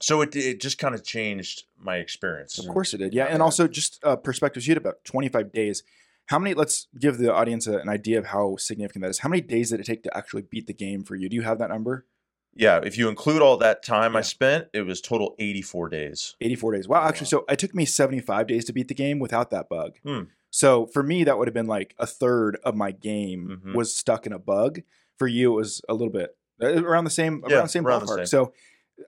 So 0.00 0.20
it 0.22 0.34
it 0.36 0.60
just 0.60 0.78
kind 0.78 0.94
of 0.94 1.04
changed 1.04 1.64
my 1.78 1.96
experience. 1.96 2.58
Of 2.58 2.68
course 2.68 2.94
it 2.94 2.98
did. 2.98 3.12
Yeah. 3.14 3.24
And 3.26 3.42
also 3.42 3.66
just 3.68 3.98
uh, 4.04 4.16
perspectives. 4.16 4.66
You 4.66 4.72
had 4.72 4.78
about 4.78 5.04
25 5.04 5.52
days. 5.52 5.82
How 6.26 6.38
many, 6.38 6.54
let's 6.54 6.88
give 7.00 7.16
the 7.18 7.32
audience 7.32 7.66
a, 7.66 7.78
an 7.78 7.88
idea 7.88 8.18
of 8.18 8.26
how 8.26 8.56
significant 8.56 9.02
that 9.02 9.08
is. 9.10 9.20
How 9.20 9.30
many 9.30 9.40
days 9.40 9.70
did 9.70 9.80
it 9.80 9.86
take 9.86 10.02
to 10.02 10.14
actually 10.16 10.42
beat 10.42 10.66
the 10.66 10.74
game 10.74 11.02
for 11.02 11.14
you? 11.16 11.28
Do 11.28 11.36
you 11.36 11.42
have 11.42 11.58
that 11.58 11.70
number? 11.70 12.04
Yeah, 12.54 12.80
if 12.84 12.98
you 12.98 13.08
include 13.08 13.40
all 13.40 13.56
that 13.58 13.82
time 13.82 14.14
I 14.14 14.20
spent, 14.20 14.66
it 14.74 14.82
was 14.82 15.00
total 15.00 15.34
84 15.38 15.88
days. 15.88 16.36
84 16.40 16.72
days. 16.72 16.88
Wow. 16.88 17.02
Actually, 17.08 17.26
Wow. 17.26 17.28
so 17.28 17.44
it 17.48 17.58
took 17.58 17.74
me 17.74 17.84
75 17.86 18.46
days 18.46 18.64
to 18.66 18.72
beat 18.72 18.88
the 18.88 18.94
game 18.94 19.18
without 19.20 19.50
that 19.50 19.68
bug. 19.68 19.98
Hmm. 20.04 20.22
So 20.50 20.86
for 20.86 21.02
me, 21.02 21.24
that 21.24 21.38
would 21.38 21.48
have 21.48 21.54
been 21.54 21.66
like 21.66 21.94
a 21.98 22.06
third 22.06 22.58
of 22.62 22.74
my 22.74 22.90
game 22.90 23.62
Mhm. 23.64 23.74
was 23.74 23.94
stuck 23.94 24.26
in 24.26 24.32
a 24.32 24.38
bug. 24.38 24.80
For 25.18 25.26
you, 25.28 25.52
it 25.52 25.56
was 25.56 25.80
a 25.88 25.94
little 25.94 26.12
bit 26.12 26.36
uh, 26.62 26.84
around 26.84 27.04
the 27.04 27.10
same, 27.10 27.42
Yeah, 27.48 27.56
around 27.56 27.64
the 27.66 27.70
same 27.70 27.86
around 27.86 28.00
the 28.00 28.12
ballpark. 28.12 28.16
same. 28.16 28.26
So 28.26 28.52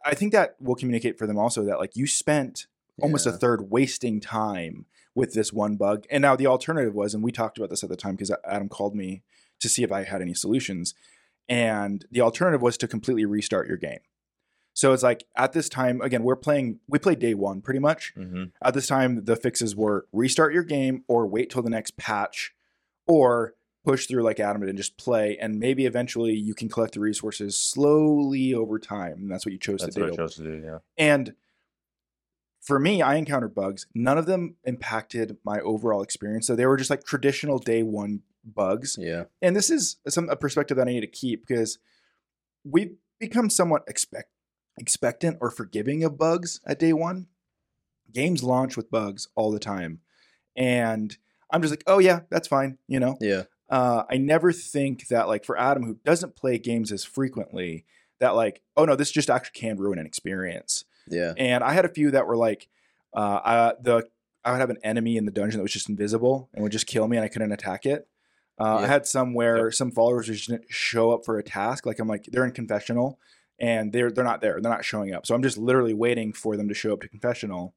I 0.05 0.15
think 0.15 0.33
that 0.33 0.57
will 0.61 0.75
communicate 0.75 1.19
for 1.19 1.27
them 1.27 1.39
also 1.39 1.65
that 1.65 1.79
like 1.79 1.97
you 1.97 2.07
spent 2.07 2.67
almost 3.03 3.27
a 3.27 3.33
third 3.33 3.71
wasting 3.71 4.21
time 4.21 4.87
with 5.15 5.35
this 5.35 5.53
one 5.53 5.77
bug. 5.77 6.07
And 6.11 6.23
now 6.23 6.37
the 6.37 6.47
alternative 6.47 6.95
was, 6.95 7.15
and 7.15 7.23
we 7.23 7.33
talked 7.33 7.59
about 7.59 7.71
this 7.71 7.83
at 7.83 7.91
the 7.91 7.97
time 7.97 8.15
because 8.15 8.33
Adam 8.45 8.69
called 8.69 8.95
me 8.95 9.23
to 9.61 9.69
see 9.69 9.83
if 9.83 9.93
I 9.93 10.05
had 10.05 10.23
any 10.23 10.35
solutions. 10.35 10.95
And 11.49 12.05
the 12.11 12.21
alternative 12.21 12.63
was 12.63 12.77
to 12.79 12.89
completely 12.89 13.25
restart 13.25 13.67
your 13.67 13.77
game. 13.77 14.01
So 14.73 14.93
it's 14.93 15.03
like 15.03 15.25
at 15.37 15.53
this 15.53 15.69
time, 15.69 16.01
again, 16.01 16.23
we're 16.23 16.37
playing, 16.37 16.79
we 16.89 16.99
played 16.99 17.19
day 17.19 17.35
one 17.35 17.61
pretty 17.61 17.81
much. 17.81 18.13
hmm 18.15 18.45
At 18.63 18.75
this 18.75 18.87
time, 18.87 19.25
the 19.25 19.37
fixes 19.37 19.75
were 19.75 20.07
restart 20.13 20.55
your 20.55 20.63
game 20.63 21.05
or 21.09 21.27
wait 21.27 21.51
till 21.51 21.63
the 21.63 21.71
next 21.71 21.97
patch 21.97 22.55
or 23.07 23.55
push 23.85 24.07
through 24.07 24.23
like 24.23 24.41
Adam 24.41 24.61
did 24.61 24.69
and 24.69 24.79
just 24.79 24.97
play. 24.97 25.39
And 25.41 25.59
maybe 25.59 25.87
eventually 25.87 26.35
you 26.35 26.55
can 26.55 26.69
collect 26.69 26.95
the 26.95 27.01
resources 27.01 27.57
slowly 27.57 28.55
over 28.55 28.79
time. 28.79 29.15
And 29.19 29.31
that's 29.31 29.47
what 29.47 29.53
you 29.53 29.59
chose 29.59 29.81
That's 29.81 29.95
to 29.95 30.01
do. 30.01 30.07
That's 30.07 30.19
what 30.19 30.23
I 30.23 30.27
chose 30.27 30.35
to 30.37 30.43
do. 30.43 30.63
Yeah. 30.65 30.79
And 30.99 31.35
for 32.61 32.79
me, 32.79 33.01
I 33.01 33.15
encountered 33.17 33.55
bugs. 33.55 33.87
None 33.95 34.19
of 34.19 34.27
them 34.27 34.57
impacted 34.65 35.39
my 35.45 35.61
overall 35.61 36.03
experience. 36.03 36.47
So 36.47 36.55
they 36.55 36.67
were 36.67 36.77
just 36.77 36.91
like 36.91 37.05
traditional 37.05 37.59
day 37.59 37.83
one 37.83 38.21
bugs. 38.45 38.97
yeah. 38.99 39.25
And 39.41 39.57
this 39.57 39.71
is 39.71 39.97
some 40.09 40.29
a 40.29 40.37
perspective 40.37 40.77
that 40.77 40.89
I 40.89 40.93
need 40.93 41.01
to 41.01 41.07
keep 41.07 41.47
because 41.47 41.79
we've 42.65 42.97
become 43.19 43.51
somewhat 43.51 43.83
expect 43.89 44.31
expectant 44.79 45.37
or 45.41 45.51
forgiving 45.51 46.05
of 46.05 46.19
bugs 46.19 46.61
at 46.67 46.79
day 46.79 46.93
one. 46.93 47.27
Games 48.13 48.43
launch 48.43 48.77
with 48.77 48.91
bugs 48.91 49.29
all 49.35 49.51
the 49.51 49.59
time. 49.59 50.01
And 50.57 51.17
I'm 51.53 51.63
just 51.63 51.73
like, 51.73 51.85
oh 51.87 51.99
yeah, 51.99 52.21
that's 52.31 52.49
fine, 52.49 52.79
you 52.89 53.01
know? 53.01 53.17
Yeah. 53.21 53.45
Uh, 53.71 54.03
I 54.11 54.17
never 54.19 54.53
think 54.53 55.09
that 55.09 55.29
like 55.29 55.45
for 55.45 55.59
Adam 55.59 55.85
who 55.85 55.97
doesn't 56.05 56.37
play 56.37 56.59
games 56.59 56.91
as 56.93 57.05
frequently 57.05 57.85
that 58.19 58.35
like 58.35 58.61
oh 58.77 58.85
no 58.85 58.97
this 58.97 59.11
just 59.11 59.31
actually 59.31 59.59
can 59.59 59.77
ruin 59.79 59.99
an 59.99 60.07
experience. 60.07 60.85
Yeah. 61.09 61.33
And 61.39 61.65
I 61.65 61.73
had 61.73 61.85
a 61.85 61.89
few 61.89 62.11
that 62.11 62.27
were 62.27 62.37
like 62.37 62.69
uh, 63.15 63.19
uh, 63.45 63.73
the 63.81 64.07
I 64.45 64.53
would 64.53 64.61
have 64.61 64.71
an 64.71 64.79
enemy 64.85 65.17
in 65.17 65.25
the 65.25 65.33
dungeon 65.33 65.59
that 65.59 65.63
was 65.63 65.73
just 65.73 65.89
invisible 65.89 66.49
and 66.55 66.63
would 66.63 66.73
just 66.73 66.87
kill 66.87 67.07
me 67.09 67.17
and 67.17 67.25
I 67.25 67.29
couldn't 67.29 67.53
attack 67.53 67.87
it. 67.87 68.07
Uh, 68.59 68.77
I 68.79 68.87
had 68.87 69.07
some 69.07 69.33
where 69.35 69.71
some 69.73 69.91
followers 69.91 70.29
would 70.29 70.37
just 70.37 70.51
show 70.69 71.13
up 71.13 71.25
for 71.25 71.39
a 71.39 71.43
task 71.43 71.87
like 71.87 71.99
I'm 71.99 72.09
like 72.09 72.25
they're 72.31 72.45
in 72.45 72.53
confessional 72.53 73.19
and 73.59 73.93
they're 73.93 74.11
they're 74.11 74.25
not 74.25 74.41
there 74.43 74.61
they're 74.61 74.71
not 74.71 74.85
showing 74.85 75.15
up 75.15 75.27
so 75.27 75.35
I'm 75.35 75.43
just 75.43 75.57
literally 75.59 75.95
waiting 75.95 76.33
for 76.35 76.57
them 76.57 76.69
to 76.69 76.75
show 76.75 76.93
up 76.93 77.01
to 77.03 77.09
confessional. 77.09 77.75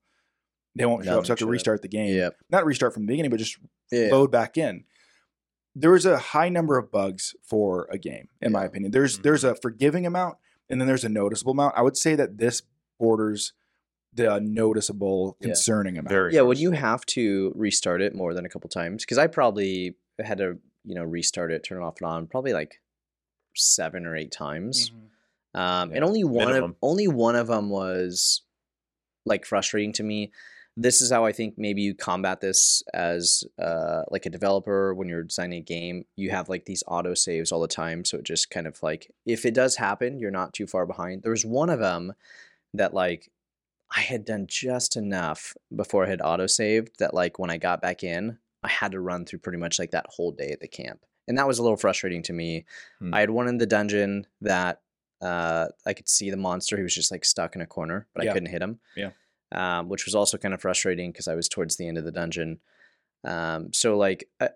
They 0.75 0.86
won't 0.86 1.06
show 1.06 1.19
up 1.19 1.25
so 1.25 1.32
I 1.32 1.34
have 1.34 1.38
to 1.38 1.43
showed 1.43 1.47
up. 1.47 1.51
restart 1.51 1.82
the 1.84 1.88
game. 1.88 2.15
Yeah. 2.15 2.29
Not 2.49 2.65
restart 2.65 2.93
from 2.93 3.03
the 3.03 3.13
beginning 3.13 3.32
but 3.32 3.38
just 3.39 3.58
Yeah. 3.91 4.10
load 4.12 4.32
back 4.32 4.58
in. 4.58 4.84
There 5.75 5.91
was 5.91 6.05
a 6.05 6.17
high 6.17 6.49
number 6.49 6.77
of 6.77 6.91
bugs 6.91 7.36
for 7.43 7.88
a 7.91 7.97
game, 7.97 8.29
in 8.41 8.51
my 8.51 8.63
opinion. 8.65 8.91
There's 8.91 9.17
Mhm. 9.19 9.23
there's 9.23 9.43
a 9.43 9.55
forgiving 9.55 10.05
amount, 10.05 10.38
and 10.69 10.79
then 10.79 10.88
there's 10.88 11.03
a 11.03 11.09
noticeable 11.09 11.51
amount. 11.53 11.75
I 11.77 11.81
would 11.81 11.97
say 11.97 12.15
that 12.15 12.38
this 12.38 12.62
borders 12.99 13.53
the 14.15 14.39
noticeable, 14.39 15.36
Yeah. 15.39 15.47
concerning 15.47 15.97
amount. 15.97 16.09
Very. 16.09 16.33
Yeah, 16.36 16.41
when 16.41 16.57
you 16.59 16.69
have 16.71 17.03
to 17.07 17.51
restart 17.55 17.99
it 17.99 18.13
more 18.13 18.36
than 18.36 18.45
a 18.45 18.49
couple 18.49 18.69
times? 18.69 19.03
Because 19.03 19.17
I 19.17 19.25
probably 19.25 19.95
had 20.23 20.38
to, 20.38 20.59
you 20.83 20.93
know, 20.93 21.03
restart 21.03 21.51
it, 21.51 21.63
turn 21.63 21.79
it 21.81 21.83
off 21.83 21.95
and 21.99 22.07
on, 22.07 22.27
probably 22.27 22.53
like 22.53 22.79
seven 23.55 24.05
or 24.05 24.15
eight 24.15 24.31
times. 24.31 24.91
Mhm. 24.91 25.59
Um, 25.59 25.89
Yeah, 25.89 25.95
and 25.95 26.05
only 26.05 26.23
one 26.23 26.45
minimum. 26.47 26.71
of 26.71 26.77
only 26.83 27.07
one 27.07 27.36
of 27.36 27.47
them 27.47 27.71
was 27.71 28.43
like 29.25 29.45
frustrating 29.45 29.93
to 29.93 30.03
me. 30.03 30.31
This 30.75 31.01
is 31.01 31.12
how 31.12 31.23
I 31.23 31.31
think 31.31 31.55
maybe 31.57 31.81
you 31.83 31.93
combat 31.93 32.41
this 32.41 32.81
as 32.93 33.43
uh, 33.62 34.01
like 34.09 34.25
a 34.25 34.29
developer 34.31 34.93
when 34.93 35.07
you're 35.07 35.23
designing 35.23 35.59
a 35.59 35.63
game. 35.63 36.05
You 36.15 36.31
have 36.31 36.49
like 36.49 36.65
these 36.65 36.83
auto 36.88 37.13
saves 37.13 37.51
all 37.51 37.62
the 37.62 37.67
time, 37.67 38.03
so 38.05 38.17
it 38.17 38.23
just 38.23 38.49
kind 38.49 38.65
of 38.65 38.81
like 38.81 39.12
if 39.25 39.45
it 39.45 39.53
does 39.53 39.75
happen, 39.75 40.19
you're 40.19 40.31
not 40.31 40.53
too 40.53 40.65
far 40.65 40.86
behind. 40.86 41.21
There 41.21 41.31
was 41.31 41.45
one 41.45 41.69
of 41.69 41.79
them 41.79 42.13
that 42.73 42.93
like 42.93 43.29
I 43.95 44.01
had 44.01 44.25
done 44.25 44.47
just 44.47 44.97
enough 44.97 45.55
before 45.75 46.05
I 46.05 46.09
had 46.09 46.21
auto 46.23 46.47
saved 46.47 46.97
that 46.97 47.13
like 47.13 47.38
when 47.38 47.51
I 47.51 47.57
got 47.57 47.81
back 47.81 48.03
in, 48.03 48.39
I 48.63 48.69
had 48.69 48.93
to 48.93 48.99
run 48.99 49.25
through 49.25 49.39
pretty 49.39 49.59
much 49.59 49.77
like 49.77 49.91
that 49.91 50.07
whole 50.09 50.31
day 50.31 50.49
at 50.49 50.59
the 50.59 50.67
camp, 50.67 51.05
and 51.27 51.38
that 51.38 51.47
was 51.47 51.59
a 51.59 51.63
little 51.63 51.77
frustrating 51.77 52.23
to 52.23 52.33
me. 52.33 52.65
Hmm. 52.99 53.13
I 53.13 53.19
had 53.19 53.29
one 53.29 53.47
in 53.47 53.59
the 53.59 53.67
dungeon 53.67 54.25
that 54.41 54.81
uh, 55.21 55.67
I 55.86 55.93
could 55.93 56.09
see 56.09 56.31
the 56.31 56.38
monster. 56.38 56.77
He 56.77 56.83
was 56.83 56.95
just 56.95 57.12
like 57.12 57.25
stuck 57.25 57.55
in 57.55 57.62
a 57.62 57.67
corner, 57.67 58.07
but 58.15 58.23
Yeah. 58.25 58.31
I 58.31 58.33
couldn't 58.33 58.49
hit 58.49 58.62
him. 58.62 58.79
Yeah. 58.97 59.12
Um, 59.54 59.88
which 59.88 60.06
was 60.06 60.16
also 60.16 60.38
kind 60.38 60.54
of 60.54 60.62
frustrating 60.62 61.12
because 61.12 61.28
I 61.28 61.36
was 61.36 61.48
towards 61.48 61.78
the 61.78 61.88
end 61.88 62.00
of 62.00 62.06
the 62.06 62.12
dungeon. 62.12 62.60
Um, 63.24 63.72
so 63.72 63.98
like 63.98 64.28
uh, 64.39 64.48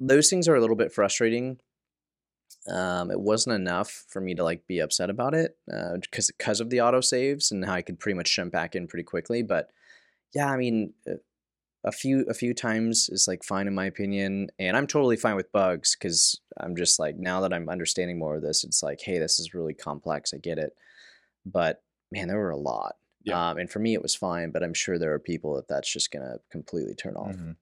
those 0.00 0.30
things 0.30 0.48
are 0.48 0.56
a 0.56 0.60
little 0.60 0.76
bit 0.76 0.92
frustrating. 0.92 1.58
Um, 2.70 3.10
it 3.10 3.20
wasn't 3.20 3.56
enough 3.56 4.04
for 4.08 4.20
me 4.20 4.34
to 4.34 4.44
like 4.44 4.66
be 4.66 4.80
upset 4.80 5.10
about 5.10 5.34
it 5.34 5.56
because 6.00 6.28
because 6.28 6.60
of 6.60 6.70
the 6.70 6.80
auto 6.80 7.00
saves 7.00 7.50
and 7.50 7.64
how 7.64 7.74
I 7.74 7.82
could 7.82 8.00
pretty 8.00 8.16
much 8.16 8.34
jump 8.34 8.52
back 8.52 8.74
in 8.74 8.86
pretty 8.86 9.04
quickly. 9.04 9.42
But 9.42 9.70
yeah, 10.34 10.50
I 10.50 10.56
mean, 10.56 10.92
uh, 11.06 11.14
a 11.84 11.92
few 11.92 12.24
a 12.28 12.34
few 12.34 12.54
times 12.54 13.08
is 13.10 13.26
like 13.28 13.44
fine 13.44 13.66
in 13.66 13.74
my 13.74 13.86
opinion, 13.86 14.48
and 14.58 14.76
I'm 14.76 14.86
totally 14.86 15.16
fine 15.16 15.36
with 15.36 15.52
bugs 15.52 15.96
because 15.96 16.40
I'm 16.58 16.76
just 16.76 16.98
like 16.98 17.16
now 17.16 17.40
that 17.40 17.52
I'm 17.52 17.68
understanding 17.68 18.18
more 18.18 18.36
of 18.36 18.42
this, 18.42 18.64
it's 18.64 18.82
like, 18.82 19.00
hey, 19.02 19.18
this 19.18 19.38
is 19.38 19.54
really 19.54 19.74
complex. 19.74 20.34
I 20.34 20.38
get 20.38 20.58
it, 20.58 20.72
but 21.46 21.82
man, 22.12 22.28
there 22.28 22.38
were 22.38 22.50
a 22.50 22.56
lot. 22.56 22.96
Yeah. 23.24 23.50
Um, 23.50 23.58
and 23.58 23.70
for 23.70 23.78
me, 23.78 23.94
it 23.94 24.02
was 24.02 24.14
fine, 24.14 24.50
but 24.50 24.62
I'm 24.62 24.74
sure 24.74 24.98
there 24.98 25.12
are 25.12 25.18
people 25.18 25.54
that 25.56 25.68
that's 25.68 25.92
just 25.92 26.10
gonna 26.10 26.38
completely 26.50 26.94
turn 26.94 27.16
off. 27.16 27.36
Mhm. 27.36 27.56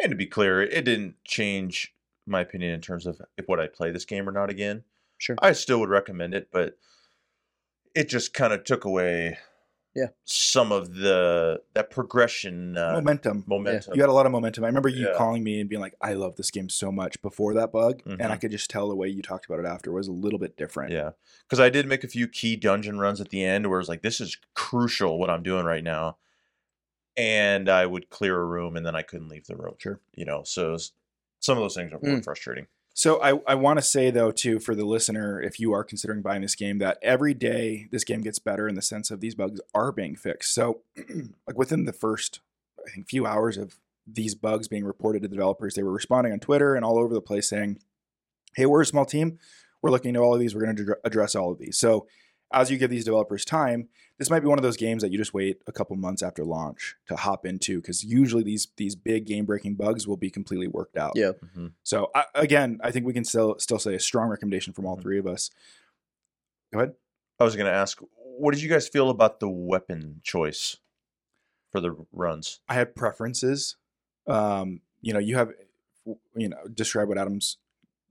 And 0.00 0.10
to 0.10 0.16
be 0.16 0.26
clear, 0.26 0.62
it 0.62 0.84
didn't 0.84 1.16
change 1.24 1.94
my 2.26 2.40
opinion 2.40 2.72
in 2.72 2.80
terms 2.80 3.06
of 3.06 3.20
if 3.36 3.48
would 3.48 3.60
I 3.60 3.66
play 3.66 3.90
this 3.90 4.04
game 4.04 4.28
or 4.28 4.32
not 4.32 4.50
again. 4.50 4.84
Sure. 5.18 5.36
I 5.40 5.52
still 5.52 5.80
would 5.80 5.90
recommend 5.90 6.34
it, 6.34 6.50
but 6.50 6.78
it 7.94 8.08
just 8.08 8.34
kind 8.34 8.52
of 8.52 8.64
took 8.64 8.84
away 8.84 9.38
Yeah. 9.94 10.06
some 10.24 10.72
of 10.72 10.94
the 10.94 11.62
that 11.74 11.90
progression 11.90 12.76
uh, 12.78 12.92
momentum. 12.94 13.44
momentum. 13.46 13.94
You 13.94 14.00
had 14.02 14.08
a 14.08 14.12
lot 14.14 14.24
of 14.24 14.32
momentum. 14.32 14.64
I 14.64 14.68
remember 14.68 14.88
you 14.88 15.08
Yeah. 15.08 15.14
calling 15.16 15.44
me 15.44 15.60
and 15.60 15.68
being 15.68 15.82
like, 15.82 15.94
"I 16.00 16.14
love 16.14 16.36
this 16.36 16.50
game 16.50 16.68
so 16.70 16.90
much" 16.90 17.20
before 17.20 17.52
that 17.54 17.72
bug, 17.72 18.00
and 18.06 18.22
I 18.22 18.36
Mhm. 18.36 18.40
could 18.40 18.50
just 18.52 18.70
tell 18.70 18.88
the 18.88 18.96
way 18.96 19.08
you 19.08 19.20
talked 19.20 19.44
about 19.44 19.58
it 19.60 19.66
after 19.66 19.92
was 19.92 20.08
a 20.08 20.12
little 20.12 20.38
bit 20.38 20.56
different. 20.56 20.92
Yeah, 20.92 21.10
because 21.46 21.60
I 21.60 21.68
did 21.68 21.86
make 21.86 22.04
a 22.04 22.08
few 22.08 22.26
key 22.26 22.56
dungeon 22.56 22.98
runs 22.98 23.20
at 23.20 23.28
the 23.28 23.44
end 23.44 23.68
where 23.68 23.80
it's 23.80 23.88
like, 23.88 24.00
this 24.02 24.20
is 24.20 24.38
crucial 24.54 25.18
what 25.18 25.28
I'm 25.28 25.42
doing 25.42 25.66
right 25.66 25.84
now, 25.84 26.16
and 27.16 27.68
I 27.68 27.84
would 27.84 28.08
clear 28.08 28.40
a 28.40 28.44
room 28.46 28.76
and 28.76 28.86
then 28.86 28.96
I 28.96 29.02
couldn't 29.02 29.28
leave 29.28 29.46
the 29.46 29.56
room. 29.56 29.74
Sure. 29.78 30.00
You 30.14 30.24
know, 30.24 30.42
so 30.44 30.76
some 31.40 31.58
of 31.58 31.62
those 31.64 31.74
things 31.74 31.92
are 31.92 31.98
Mm. 31.98 32.24
frustrating. 32.24 32.66
So 32.94 33.22
I, 33.22 33.40
I 33.46 33.54
want 33.54 33.78
to 33.78 33.82
say 33.82 34.10
though 34.10 34.30
too 34.30 34.58
for 34.58 34.74
the 34.74 34.84
listener, 34.84 35.40
if 35.40 35.58
you 35.58 35.72
are 35.72 35.84
considering 35.84 36.22
buying 36.22 36.42
this 36.42 36.54
game, 36.54 36.78
that 36.78 36.98
every 37.02 37.34
day 37.34 37.88
this 37.90 38.04
game 38.04 38.20
gets 38.20 38.38
better 38.38 38.68
in 38.68 38.74
the 38.74 38.82
sense 38.82 39.10
of 39.10 39.20
these 39.20 39.34
bugs 39.34 39.60
are 39.74 39.92
being 39.92 40.14
fixed. 40.14 40.54
So 40.54 40.82
like 41.46 41.56
within 41.56 41.84
the 41.84 41.92
first 41.92 42.40
I 42.86 42.90
think 42.90 43.08
few 43.08 43.26
hours 43.26 43.56
of 43.56 43.78
these 44.06 44.34
bugs 44.34 44.68
being 44.68 44.84
reported 44.84 45.22
to 45.22 45.28
developers, 45.28 45.74
they 45.74 45.82
were 45.82 45.92
responding 45.92 46.32
on 46.32 46.40
Twitter 46.40 46.74
and 46.74 46.84
all 46.84 46.98
over 46.98 47.14
the 47.14 47.20
place 47.20 47.48
saying, 47.48 47.78
"Hey, 48.56 48.66
we're 48.66 48.82
a 48.82 48.86
small 48.86 49.04
team. 49.04 49.38
We're 49.80 49.90
looking 49.90 50.16
at 50.16 50.22
all 50.22 50.34
of 50.34 50.40
these. 50.40 50.54
We're 50.54 50.64
going 50.64 50.76
to 50.76 50.96
address 51.04 51.34
all 51.34 51.52
of 51.52 51.58
these." 51.58 51.78
So 51.78 52.06
as 52.52 52.70
you 52.70 52.78
give 52.78 52.90
these 52.90 53.04
developers 53.04 53.44
time, 53.44 53.88
this 54.18 54.30
might 54.30 54.40
be 54.40 54.46
one 54.46 54.58
of 54.58 54.62
those 54.62 54.76
games 54.76 55.02
that 55.02 55.10
you 55.10 55.18
just 55.18 55.34
wait 55.34 55.60
a 55.66 55.72
couple 55.72 55.96
months 55.96 56.22
after 56.22 56.44
launch 56.44 56.96
to 57.08 57.16
hop 57.16 57.44
into 57.46 57.80
because 57.80 58.04
usually 58.04 58.42
these 58.42 58.68
these 58.76 58.94
big 58.94 59.26
game 59.26 59.44
breaking 59.44 59.74
bugs 59.74 60.06
will 60.06 60.16
be 60.16 60.30
completely 60.30 60.68
worked 60.68 60.96
out. 60.96 61.12
Yeah. 61.16 61.32
Mhm. 61.56 61.72
So 61.82 62.10
I, 62.14 62.24
again, 62.34 62.78
I 62.82 62.90
think 62.90 63.06
we 63.06 63.12
can 63.12 63.24
still 63.24 63.58
still 63.58 63.78
say 63.78 63.94
a 63.94 64.00
strong 64.00 64.28
recommendation 64.28 64.72
from 64.72 64.86
all 64.86 64.96
Mhm. 64.96 65.02
three 65.02 65.18
of 65.18 65.26
us. 65.26 65.50
Go 66.72 66.80
ahead. 66.80 66.94
I 67.40 67.44
was 67.44 67.56
going 67.56 67.66
to 67.66 67.72
ask, 67.76 67.98
what 68.14 68.54
did 68.54 68.62
you 68.62 68.68
guys 68.68 68.88
feel 68.88 69.10
about 69.10 69.40
the 69.40 69.48
weapon 69.48 70.20
choice 70.22 70.76
for 71.70 71.80
the 71.80 71.96
runs? 72.12 72.60
I 72.68 72.74
had 72.74 72.94
preferences. 72.94 73.76
Um, 74.26 74.80
you 75.00 75.12
know, 75.12 75.18
you 75.18 75.36
have, 75.36 75.50
you 76.36 76.48
know, 76.48 76.58
describe 76.72 77.08
what 77.08 77.18
Adam's 77.18 77.56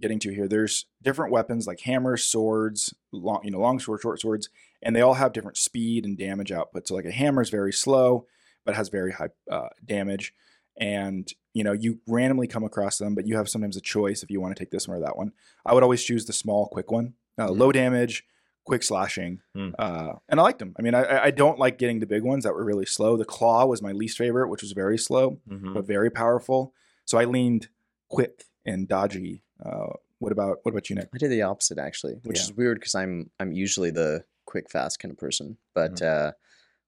getting 0.01 0.19
to 0.19 0.33
here. 0.33 0.47
There's 0.47 0.85
different 1.01 1.31
weapons 1.31 1.67
like 1.67 1.81
hammers, 1.81 2.23
swords, 2.23 2.93
long, 3.11 3.41
you 3.43 3.51
know, 3.51 3.59
long 3.59 3.79
sword, 3.79 4.01
short 4.01 4.19
swords, 4.19 4.49
and 4.81 4.95
they 4.95 5.01
all 5.01 5.13
have 5.15 5.33
different 5.33 5.57
speed 5.57 6.05
and 6.05 6.17
damage 6.17 6.51
output. 6.51 6.87
So 6.87 6.95
like 6.95 7.05
a 7.05 7.11
hammer 7.11 7.41
is 7.41 7.49
very 7.49 7.71
slow, 7.73 8.25
but 8.65 8.75
has 8.75 8.89
very 8.89 9.11
high 9.13 9.29
uh, 9.49 9.69
damage. 9.85 10.33
And 10.79 11.31
you 11.53 11.63
know, 11.65 11.73
you 11.73 11.99
randomly 12.07 12.47
come 12.47 12.63
across 12.63 12.97
them, 12.97 13.13
but 13.13 13.27
you 13.27 13.35
have 13.35 13.49
sometimes 13.49 13.75
a 13.75 13.81
choice 13.81 14.23
if 14.23 14.31
you 14.31 14.39
want 14.39 14.55
to 14.55 14.59
take 14.63 14.71
this 14.71 14.87
one 14.87 14.95
or 14.97 15.01
that 15.01 15.17
one. 15.17 15.33
I 15.65 15.73
would 15.73 15.83
always 15.83 16.01
choose 16.01 16.25
the 16.25 16.31
small, 16.33 16.67
quick 16.67 16.89
one, 16.91 17.13
uh, 17.37 17.47
Mhm. 17.49 17.57
low 17.57 17.71
damage, 17.73 18.25
quick 18.63 18.81
slashing, 18.83 19.41
Hmm. 19.53 19.71
uh, 19.77 20.13
and 20.29 20.39
I 20.39 20.43
liked 20.43 20.59
them. 20.59 20.73
I 20.79 20.81
mean, 20.81 20.93
I, 20.95 21.25
I 21.25 21.31
don't 21.31 21.59
like 21.59 21.77
getting 21.77 21.99
the 21.99 22.05
big 22.05 22.23
ones 22.23 22.45
that 22.45 22.53
were 22.53 22.63
really 22.63 22.85
slow. 22.85 23.17
The 23.17 23.25
claw 23.25 23.65
was 23.65 23.81
my 23.81 23.91
least 23.91 24.17
favorite, 24.17 24.47
which 24.47 24.61
was 24.61 24.71
very 24.71 24.97
slow 24.97 25.39
Mhm. 25.49 25.73
but 25.73 25.85
very 25.85 26.09
powerful. 26.09 26.73
So 27.03 27.17
I 27.17 27.25
leaned 27.25 27.67
quick 28.07 28.45
and 28.65 28.87
dodgy. 28.87 29.43
Uh, 29.65 29.93
what 30.19 30.31
about 30.31 30.59
what 30.63 30.71
about 30.71 30.89
you, 30.89 30.95
Nick? 30.95 31.09
I 31.13 31.17
did 31.17 31.31
the 31.31 31.41
opposite 31.43 31.77
actually, 31.77 32.13
which 32.23 32.37
Yeah. 32.37 32.43
is 32.43 32.53
weird 32.53 32.79
because 32.79 32.95
I'm 32.95 33.29
I'm 33.39 33.51
usually 33.51 33.91
the 33.91 34.23
quick 34.45 34.69
fast 34.69 34.99
kind 34.99 35.11
of 35.11 35.17
person, 35.17 35.57
but 35.73 36.01
uh, 36.01 36.31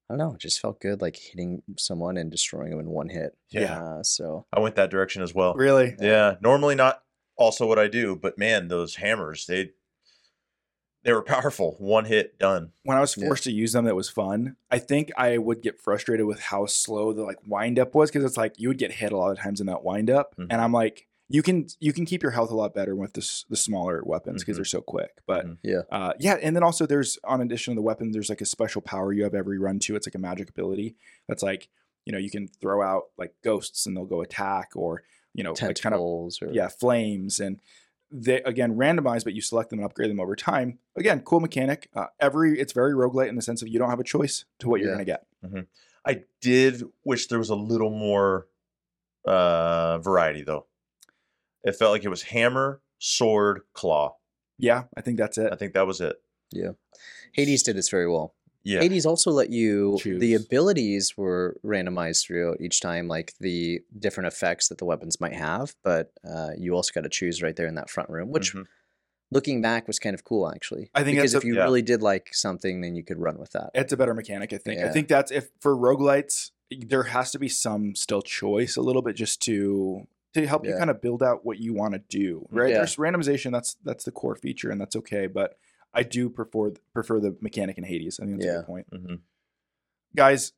I 0.09 0.13
don't 0.13 0.17
know, 0.17 0.33
it 0.33 0.39
just 0.39 0.59
felt 0.59 0.79
good 0.81 1.01
like 1.01 1.15
hitting 1.15 1.63
someone 1.77 2.17
and 2.17 2.29
destroying 2.29 2.71
them 2.71 2.79
in 2.79 2.89
one 2.89 3.09
hit. 3.09 3.35
Yeah. 3.49 3.81
Uh, 3.81 4.03
so 4.03 4.45
I 4.53 4.59
went 4.59 4.75
that 4.75 4.89
direction 4.91 5.21
as 5.23 5.33
well. 5.33 5.53
Really? 5.55 5.95
Yeah, 5.99 6.35
normally 6.41 6.75
not 6.75 7.03
also 7.35 7.65
what 7.67 7.79
I 7.79 7.87
do, 7.87 8.15
but 8.15 8.37
man, 8.37 8.67
those 8.67 8.95
hammers, 8.95 9.45
they 9.47 9.71
they 11.03 11.11
were 11.11 11.21
powerful. 11.23 11.75
One 11.79 12.05
hit 12.05 12.39
done. 12.39 12.71
When 12.83 12.97
I 12.97 13.01
was 13.01 13.17
Yeah. 13.17 13.25
forced 13.27 13.43
to 13.43 13.51
use 13.51 13.73
them, 13.73 13.83
that 13.85 13.95
was 13.95 14.09
fun. 14.09 14.55
I 14.71 14.79
think 14.79 15.11
I 15.17 15.37
would 15.37 15.61
get 15.61 15.81
frustrated 15.81 16.25
with 16.25 16.39
how 16.39 16.65
slow 16.65 17.11
the 17.11 17.23
like 17.23 17.39
wind 17.45 17.77
up 17.77 17.93
was 17.93 18.09
because 18.09 18.23
it's 18.23 18.37
like 18.37 18.57
you 18.57 18.69
would 18.69 18.77
get 18.77 18.93
hit 18.93 19.11
a 19.11 19.17
lot 19.17 19.31
of 19.31 19.37
times 19.39 19.59
in 19.59 19.67
that 19.67 19.83
wind 19.83 20.09
up, 20.09 20.33
Mhm. 20.37 20.47
and 20.49 20.61
I'm 20.61 20.71
like, 20.71 21.07
you 21.33 21.41
can 21.43 21.65
you 21.79 21.91
can 21.91 22.05
keep 22.05 22.21
your 22.23 22.31
health 22.31 22.51
a 22.51 22.55
lot 22.55 22.73
better 22.73 22.95
with 22.95 23.13
the 23.13 23.43
the 23.49 23.55
smaller 23.57 24.01
weapons 24.05 24.41
because 24.43 24.53
Mhm. 24.53 24.57
they're 24.59 24.65
so 24.65 24.81
quick. 24.81 25.17
But 25.25 25.45
Mhm. 25.45 25.57
Yeah. 25.63 25.81
uh, 25.91 26.13
yeah, 26.19 26.35
and 26.35 26.55
then 26.55 26.63
also 26.63 26.85
there's 26.85 27.17
on 27.25 27.41
addition 27.41 27.73
to 27.73 27.75
the 27.75 27.81
weapon, 27.81 28.11
there's 28.11 28.29
like 28.29 28.39
a 28.41 28.45
special 28.45 28.81
power 28.81 29.11
you 29.11 29.23
have 29.23 29.33
every 29.33 29.57
run 29.57 29.79
too. 29.79 29.95
It's 29.95 30.07
like 30.07 30.15
a 30.15 30.19
magic 30.19 30.49
ability 30.49 30.95
that's 31.27 31.43
like 31.43 31.69
you 32.05 32.11
know 32.13 32.19
you 32.19 32.29
can 32.29 32.47
throw 32.47 32.81
out 32.83 33.05
like 33.17 33.33
ghosts 33.43 33.85
and 33.85 33.97
they'll 33.97 34.05
go 34.05 34.21
attack 34.21 34.71
or 34.75 35.03
you 35.33 35.43
know 35.43 35.51
like 35.51 35.59
kind 35.59 35.71
of 35.71 35.75
tentacles 35.77 36.41
or 36.41 36.51
yeah 36.53 36.67
flames 36.67 37.39
and 37.39 37.59
they 38.11 38.43
again 38.43 38.75
randomized 38.75 39.23
but 39.23 39.33
you 39.33 39.41
select 39.41 39.71
them 39.71 39.79
and 39.79 39.85
upgrade 39.87 40.11
them 40.11 40.19
over 40.19 40.35
time 40.35 40.77
again 40.95 41.19
cool 41.21 41.39
mechanic 41.39 41.89
uh, 41.95 42.05
every 42.19 42.59
it's 42.59 42.73
very 42.73 42.93
roguelite 42.93 43.27
in 43.29 43.35
the 43.35 43.41
sense 43.41 43.63
of 43.63 43.67
you 43.69 43.79
don't 43.79 43.89
have 43.89 43.99
a 43.99 44.03
choice 44.03 44.45
to 44.59 44.69
what 44.69 44.79
you're 44.79 44.89
Yeah. 44.89 44.95
going 45.03 45.05
to 45.05 45.11
get 45.51 45.65
I 46.05 46.25
did 46.41 46.83
wish 47.03 47.25
there 47.27 47.39
was 47.39 47.49
a 47.49 47.55
little 47.55 47.89
more 47.89 48.47
uh 49.25 49.97
variety 49.99 50.43
though. 50.43 50.65
It 51.63 51.75
felt 51.75 51.91
like 51.91 52.03
it 52.03 52.09
was 52.09 52.23
hammer, 52.23 52.81
sword, 52.99 53.61
claw. 53.73 54.15
yeah 54.59 54.83
i 54.97 55.01
think 55.01 55.17
that's 55.17 55.37
it 55.37 55.51
I 55.51 55.55
think 55.55 55.73
that 55.73 55.87
was 55.87 55.99
it. 56.01 56.15
Yeah. 56.51 56.71
Hades 57.33 57.63
did 57.63 57.75
this 57.75 57.89
very 57.89 58.07
well. 58.09 58.35
Yeah. 58.63 58.79
Hades 58.81 59.05
also 59.05 59.31
let 59.31 59.49
you 59.49 59.97
the 60.05 60.35
abilities 60.35 61.17
were 61.17 61.57
randomized 61.65 62.25
throughout 62.25 62.61
each 62.61 62.79
time, 62.79 63.07
like 63.07 63.33
the 63.39 63.81
different 63.97 64.27
effects 64.27 64.67
that 64.69 64.77
the 64.77 64.85
weapons 64.85 65.19
might 65.19 65.33
have. 65.33 65.75
But 65.83 66.13
uh, 66.29 66.51
you 66.57 66.73
also 66.75 66.91
got 66.93 67.01
to 67.03 67.09
choose 67.09 67.41
right 67.41 67.55
there 67.55 67.67
in 67.67 67.75
that 67.75 67.89
front 67.89 68.09
room, 68.09 68.29
which 68.31 68.53
Mhm. 68.53 68.65
looking 69.31 69.61
back 69.61 69.87
was 69.87 69.97
kind 69.99 70.13
of 70.13 70.23
cool 70.23 70.47
actually. 70.49 70.91
I 70.93 71.03
think 71.03 71.17
because 71.17 71.33
if 71.33 71.43
a- 71.43 71.47
you 71.47 71.55
yeah. 71.55 71.63
really 71.63 71.81
did 71.81 72.01
like 72.03 72.29
something, 72.33 72.81
then 72.81 72.95
you 72.95 73.03
could 73.03 73.17
run 73.19 73.37
with 73.39 73.51
that. 73.53 73.71
it's 73.73 73.91
a 73.91 73.97
better 73.97 74.13
mechanic 74.13 74.53
i 74.53 74.57
think 74.59 74.79
i 74.79 74.89
think 74.89 75.07
that's 75.07 75.31
if 75.31 75.49
for 75.59 75.75
roguelites 75.75 76.51
there 76.87 77.03
has 77.03 77.31
to 77.31 77.39
be 77.39 77.49
some 77.49 77.95
still 77.95 78.21
choice 78.21 78.75
a 78.77 78.81
little 78.81 79.01
bit 79.01 79.15
just 79.15 79.41
to 79.41 80.07
to 80.33 80.45
help 80.47 80.65
you 80.65 80.75
kind 80.77 80.89
of 80.89 81.01
build 81.01 81.21
out 81.23 81.45
what 81.45 81.59
you 81.59 81.73
want 81.73 81.93
to 81.93 81.99
do 82.09 82.47
right 82.51 82.69
Yeah. 82.69 82.77
there's 82.77 82.95
randomization 82.97 83.51
that's 83.51 83.75
that's 83.83 84.03
the 84.03 84.11
core 84.11 84.35
feature 84.35 84.69
and 84.71 84.79
that's 84.81 84.95
okay 84.95 85.27
but 85.27 85.57
i 85.93 86.03
do 86.03 86.29
prefer 86.29 86.71
prefer 86.93 87.19
the 87.19 87.35
mechanic 87.41 87.77
in 87.77 87.83
hades 87.83 88.19
i 88.19 88.25
think 88.25 88.37
that's 88.37 88.45
a 88.45 88.49
Yeah. 88.49 88.57
good 88.57 88.65
point 88.65 88.87
Mhm. 88.91 89.19
guys 90.15 90.53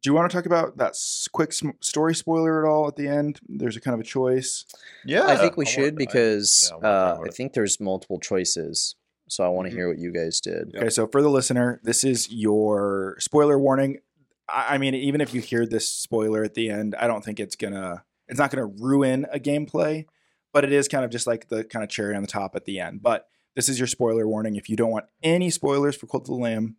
do 0.00 0.10
you 0.10 0.14
want 0.14 0.30
to 0.30 0.36
talk 0.36 0.46
about 0.46 0.76
that 0.78 0.94
quick 1.32 1.52
sm- 1.52 1.70
story 1.80 2.14
spoiler 2.14 2.64
at 2.64 2.68
all 2.70 2.86
at 2.86 2.96
the 2.96 3.08
end 3.08 3.40
there's 3.48 3.76
a 3.76 3.80
kind 3.80 3.94
of 3.94 4.00
a 4.00 4.04
choice 4.04 4.64
Yeah. 5.04 5.26
I 5.26 5.36
think 5.36 5.56
we 5.56 5.64
I 5.66 5.68
should 5.68 5.96
because 5.96 6.72
yeah, 6.82 6.88
I 6.88 6.90
uh, 6.90 7.20
I 7.26 7.30
think 7.30 7.52
there's 7.52 7.80
multiple 7.80 8.18
choices. 8.20 8.94
So 9.30 9.44
I 9.44 9.48
want 9.48 9.68
to 9.68 9.72
Mhm. 9.74 9.76
hear 9.76 9.88
what 9.88 9.98
you 9.98 10.10
guys 10.10 10.40
did. 10.40 10.70
Yep. 10.72 10.82
Okay, 10.82 10.88
so 10.90 11.06
for 11.06 11.20
the 11.20 11.28
listener, 11.28 11.80
this 11.84 12.02
is 12.02 12.30
your 12.32 13.16
spoiler 13.18 13.58
warning. 13.58 13.98
I 14.48 14.76
I 14.76 14.78
mean, 14.78 14.94
even 14.94 15.20
if 15.20 15.34
you 15.34 15.40
hear 15.42 15.66
this 15.66 15.86
spoiler 15.88 16.42
at 16.44 16.54
the 16.54 16.70
end, 16.70 16.94
I 16.94 17.06
don't 17.06 17.22
think 17.24 17.38
it's 17.40 17.54
gonna 17.56 18.04
it's 18.28 18.38
not 18.38 18.50
gonna 18.50 18.66
ruin 18.66 19.26
a 19.32 19.38
gameplay, 19.38 20.06
but 20.52 20.64
it 20.64 20.72
is 20.72 20.88
kind 20.88 21.04
of 21.04 21.10
just 21.10 21.26
like 21.26 21.48
the 21.48 21.64
kind 21.64 21.82
of 21.82 21.88
cherry 21.90 22.14
on 22.14 22.22
the 22.22 22.28
top 22.28 22.54
at 22.54 22.64
the 22.64 22.80
end. 22.80 23.02
But 23.02 23.26
this 23.56 23.68
is 23.68 23.78
your 23.78 23.86
spoiler 23.88 24.26
warning. 24.28 24.56
If 24.56 24.68
you 24.68 24.76
don't 24.76 24.90
want 24.90 25.06
any 25.22 25.50
spoilers 25.50 25.96
for 25.96 26.06
Cult 26.06 26.24
of 26.24 26.26
the 26.28 26.34
Lamb, 26.34 26.76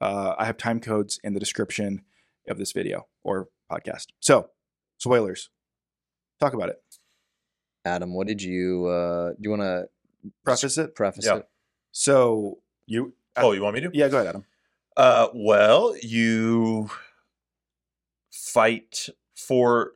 uh, 0.00 0.34
I 0.38 0.44
have 0.44 0.56
time 0.56 0.80
codes 0.80 1.18
in 1.22 1.34
the 1.34 1.40
description 1.40 2.02
of 2.48 2.58
this 2.58 2.72
video 2.72 3.06
or 3.22 3.48
podcast. 3.70 4.06
So, 4.20 4.50
spoilers. 4.98 5.50
Talk 6.40 6.52
about 6.54 6.68
it. 6.68 6.82
Adam, 7.84 8.14
what 8.14 8.26
did 8.26 8.42
you 8.42 8.86
uh 8.86 9.30
do 9.30 9.36
you 9.40 9.50
want 9.50 9.62
to 9.62 9.88
Preface 10.44 10.76
it. 10.76 10.94
preface 10.96 11.24
Yeah. 11.24 11.36
it? 11.36 11.48
So 11.92 12.58
you. 12.86 13.14
Oh, 13.36 13.52
you 13.52 13.62
want 13.62 13.74
me 13.76 13.80
to? 13.82 13.90
Yeah, 13.94 14.08
go 14.08 14.16
ahead, 14.16 14.28
Adam. 14.28 14.44
Uh, 14.96 15.28
well, 15.34 15.94
you 16.02 16.90
fight 18.30 19.08
for 19.34 19.92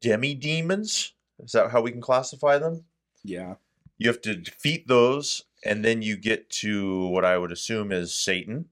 demi 0.00 0.34
demons. 0.34 1.12
Is 1.42 1.52
that 1.52 1.70
how 1.70 1.80
we 1.80 1.90
can 1.90 2.00
classify 2.00 2.58
them? 2.58 2.84
Yeah. 3.22 3.54
You 3.98 4.08
have 4.08 4.20
to 4.22 4.34
defeat 4.36 4.88
those, 4.88 5.44
and 5.64 5.84
then 5.84 6.02
you 6.02 6.16
get 6.16 6.50
to 6.50 7.06
what 7.08 7.24
I 7.24 7.38
would 7.38 7.52
assume 7.52 7.92
is 7.92 8.12
Satan, 8.14 8.66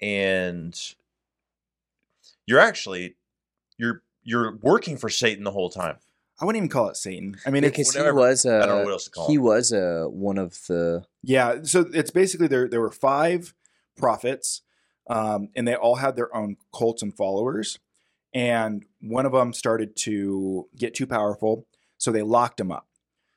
and 0.00 0.78
you're 2.46 2.58
actually 2.60 3.16
you're 3.78 4.02
you're 4.24 4.56
working 4.56 4.96
for 4.96 5.08
Satan 5.08 5.44
the 5.44 5.50
whole 5.52 5.70
time. 5.70 5.96
I 6.40 6.44
wouldn't 6.44 6.60
even 6.64 6.70
call 6.70 6.88
it 6.88 6.96
Satan. 6.96 7.36
I 7.46 7.50
mean, 7.50 7.62
it's 7.64 7.76
Because 7.76 7.94
he 7.94 8.10
was 8.10 8.46
I 8.46 8.60
don't 8.66 8.68
know 8.68 8.80
uh, 8.80 8.84
what 8.84 8.92
else 8.92 9.04
to 9.04 9.10
call 9.10 9.26
he 9.28 9.34
him. 9.34 9.42
was 9.42 9.72
uh 9.72 10.06
one 10.08 10.38
of 10.38 10.58
the 10.66 11.04
Yeah, 11.22 11.58
so 11.62 11.88
it's 11.92 12.10
basically 12.10 12.48
there. 12.48 12.68
There 12.68 12.80
were 12.80 12.90
five 12.90 13.54
prophets, 13.96 14.62
um, 15.08 15.50
and 15.54 15.66
they 15.68 15.74
all 15.76 15.96
had 15.96 16.16
their 16.16 16.34
own 16.34 16.56
cults 16.76 17.02
and 17.02 17.14
followers. 17.16 17.78
And 18.34 18.84
one 19.00 19.26
of 19.26 19.32
them 19.32 19.52
started 19.52 19.94
to 19.96 20.68
get 20.76 20.94
too 20.94 21.06
powerful, 21.06 21.66
so 21.98 22.10
they 22.10 22.22
locked 22.22 22.58
him 22.60 22.72
up. 22.72 22.86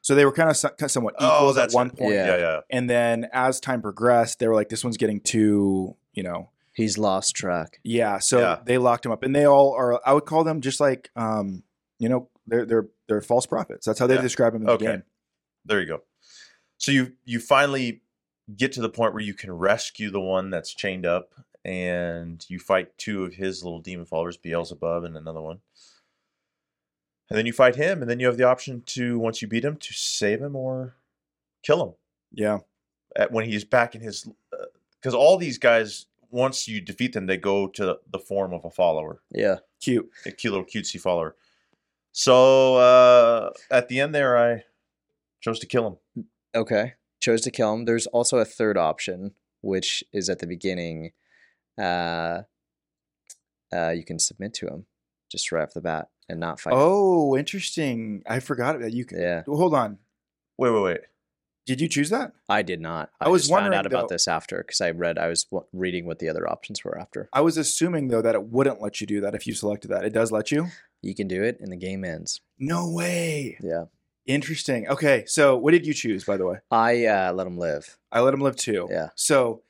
So 0.01 0.13
they 0.15 0.23
were 0.23 0.31
kind 0.31 0.49
of 0.49 0.55
so- 0.57 0.69
kind 0.69 0.83
of 0.83 0.91
somewhat 0.91 1.15
Oh, 1.19 1.25
equals 1.37 1.57
at 1.57 1.71
one 1.71 1.87
it. 1.87 1.97
point. 1.97 2.13
Yeah. 2.13 2.27
Yeah, 2.27 2.37
yeah. 2.37 2.59
And 2.69 2.89
then 2.89 3.27
as 3.33 3.59
time 3.59 3.81
progressed, 3.81 4.39
they 4.39 4.47
were 4.47 4.53
like, 4.55 4.69
"This 4.69 4.83
one's 4.83 4.97
getting 4.97 5.19
too, 5.19 5.95
you 6.13 6.23
know, 6.23 6.51
he's 6.73 6.97
lost 6.97 7.35
track. 7.35 7.79
yeah." 7.83 8.19
So 8.19 8.39
Yeah. 8.39 8.59
they 8.65 8.77
locked 8.77 9.05
him 9.05 9.11
up, 9.11 9.23
and 9.23 9.35
they 9.35 9.45
all 9.45 9.73
are. 9.73 9.99
I 10.07 10.13
would 10.13 10.25
call 10.25 10.43
them 10.43 10.61
just 10.61 10.79
like, 10.79 11.09
um, 11.15 11.63
you 11.99 12.07
know, 12.07 12.29
they're 12.47 12.65
they're 12.65 12.87
they're 13.07 13.21
false 13.21 13.45
prophets. 13.47 13.85
That's 13.85 13.99
how 13.99 14.07
they 14.07 14.15
Yeah. 14.15 14.21
describe 14.21 14.53
them 14.53 14.61
in 14.61 14.65
the 14.67 14.73
Okay. 14.73 14.85
game. 14.85 15.03
There 15.65 15.79
you 15.79 15.87
go. 15.87 16.03
So 16.77 16.91
you 16.91 17.13
you 17.25 17.39
finally 17.39 18.03
get 18.55 18.71
to 18.73 18.81
the 18.81 18.89
point 18.89 19.13
where 19.15 19.23
you 19.23 19.33
can 19.33 19.51
rescue 19.51 20.11
the 20.11 20.21
one 20.21 20.51
that's 20.51 20.71
chained 20.73 21.05
up, 21.05 21.33
and 21.65 22.45
you 22.47 22.59
fight 22.59 22.95
two 22.97 23.23
of 23.25 23.33
his 23.33 23.63
little 23.63 23.79
demon 23.79 24.05
followers, 24.05 24.37
Beelzebub 24.37 25.03
and 25.03 25.17
another 25.17 25.41
one. 25.41 25.59
And 27.29 27.37
then 27.39 27.47
you 27.47 27.53
fight 27.53 27.75
him, 27.75 28.01
and 28.01 28.09
then 28.09 28.19
you 28.19 28.27
have 28.27 28.37
the 28.37 28.43
option 28.47 28.83
to 28.85 29.17
once 29.17 29.41
you 29.41 29.47
beat 29.47 29.65
him 29.65 29.77
to 29.77 29.93
save 29.93 30.39
him 30.41 30.55
or 30.55 30.95
kill 31.63 31.83
him 31.83 31.93
Yeah, 32.31 32.59
at, 33.15 33.31
when 33.31 33.45
he's 33.45 33.65
back 33.65 33.95
in 33.95 34.01
his. 34.01 34.29
Because 35.01 35.15
all 35.15 35.37
these 35.37 35.57
guys, 35.57 36.05
once 36.29 36.67
you 36.67 36.79
defeat 36.81 37.13
them, 37.13 37.25
they 37.25 37.37
go 37.37 37.67
to 37.69 37.97
the 38.11 38.19
form 38.19 38.53
of 38.53 38.63
a 38.63 38.69
follower, 38.69 39.21
Yeah. 39.31 39.57
cute. 39.81 40.07
a 40.27 40.31
cute 40.31 40.53
little 40.53 40.67
cutesy 40.67 41.01
follower. 41.01 41.35
So 42.11 42.75
uh, 42.75 43.49
at 43.71 43.87
the 43.87 43.99
end 43.99 44.13
there, 44.13 44.37
I 44.37 44.63
chose 45.41 45.57
to 45.59 45.65
kill 45.65 45.99
him. 46.15 46.25
Okay. 46.53 46.93
Chose 47.19 47.41
to 47.41 47.51
kill 47.51 47.73
him. 47.73 47.85
There's 47.85 48.05
also 48.07 48.37
a 48.37 48.45
third 48.45 48.77
option, 48.77 49.33
which 49.61 50.03
is 50.13 50.29
at 50.29 50.37
the 50.39 50.47
beginning. 50.47 51.11
Uh, 51.77 52.41
uh, 53.73 53.89
you 53.89 54.03
can 54.03 54.19
submit 54.19 54.53
to 54.55 54.67
him 54.67 54.85
just 55.31 55.51
right 55.51 55.63
off 55.63 55.73
the 55.73 55.81
bat 55.81 56.09
and 56.29 56.39
not 56.39 56.59
fight. 56.59 56.73
him. 56.73 56.79
Oh, 56.81 57.35
interesting. 57.37 58.23
I 58.27 58.39
forgot 58.39 58.79
that 58.79 58.93
you. 58.93 59.05
Could, 59.05 59.19
Yeah. 59.19 59.43
Hold 59.47 59.73
on. 59.73 59.97
Wait, 60.57 60.71
wait, 60.71 60.81
wait. 60.83 61.01
Did 61.65 61.81
you 61.81 61.87
choose 61.87 62.11
that? 62.11 62.31
I 62.47 62.61
did 62.61 62.79
not. 62.79 63.09
I 63.19 63.27
was 63.27 63.41
just 63.43 63.51
found 63.51 63.63
wondering, 63.63 63.79
out 63.79 63.85
about 63.87 64.01
though- 64.07 64.13
this 64.15 64.27
after 64.27 64.57
because 64.59 64.81
I 64.81 64.91
read. 64.91 65.17
I 65.17 65.27
was 65.27 65.45
w- 65.45 65.65
reading 65.73 66.05
what 66.05 66.19
the 66.19 66.29
other 66.29 66.47
options 66.47 66.83
were 66.83 66.97
after. 66.97 67.27
I 67.33 67.41
was 67.41 67.57
assuming 67.57 68.09
though 68.09 68.21
that 68.21 68.35
it 68.35 68.43
wouldn't 68.43 68.81
let 68.81 69.01
you 69.01 69.07
do 69.07 69.19
that 69.21 69.33
if 69.33 69.47
you 69.47 69.53
selected 69.53 69.87
that. 69.89 70.05
It 70.05 70.13
does 70.13 70.31
let 70.31 70.51
you. 70.51 70.67
You 71.01 71.15
can 71.15 71.27
do 71.27 71.43
it, 71.43 71.57
and 71.59 71.71
the 71.71 71.75
game 71.75 72.05
ends. 72.05 72.39
No 72.59 72.89
way. 72.91 73.57
Yeah. 73.61 73.85
Interesting. 74.27 74.87
Okay, 74.87 75.23
so 75.27 75.55
what 75.57 75.71
did 75.71 75.85
you 75.85 75.93
choose, 75.93 76.23
by 76.23 76.37
the 76.37 76.45
way? 76.45 76.57
I 76.71 77.05
uh, 77.05 77.33
let 77.33 77.45
him 77.47 77.57
live. 77.57 77.97
I 78.11 78.21
let 78.21 78.33
him 78.33 78.41
live 78.41 78.55
too. 78.55 78.87
Yeah. 78.89 79.09
So 79.15 79.61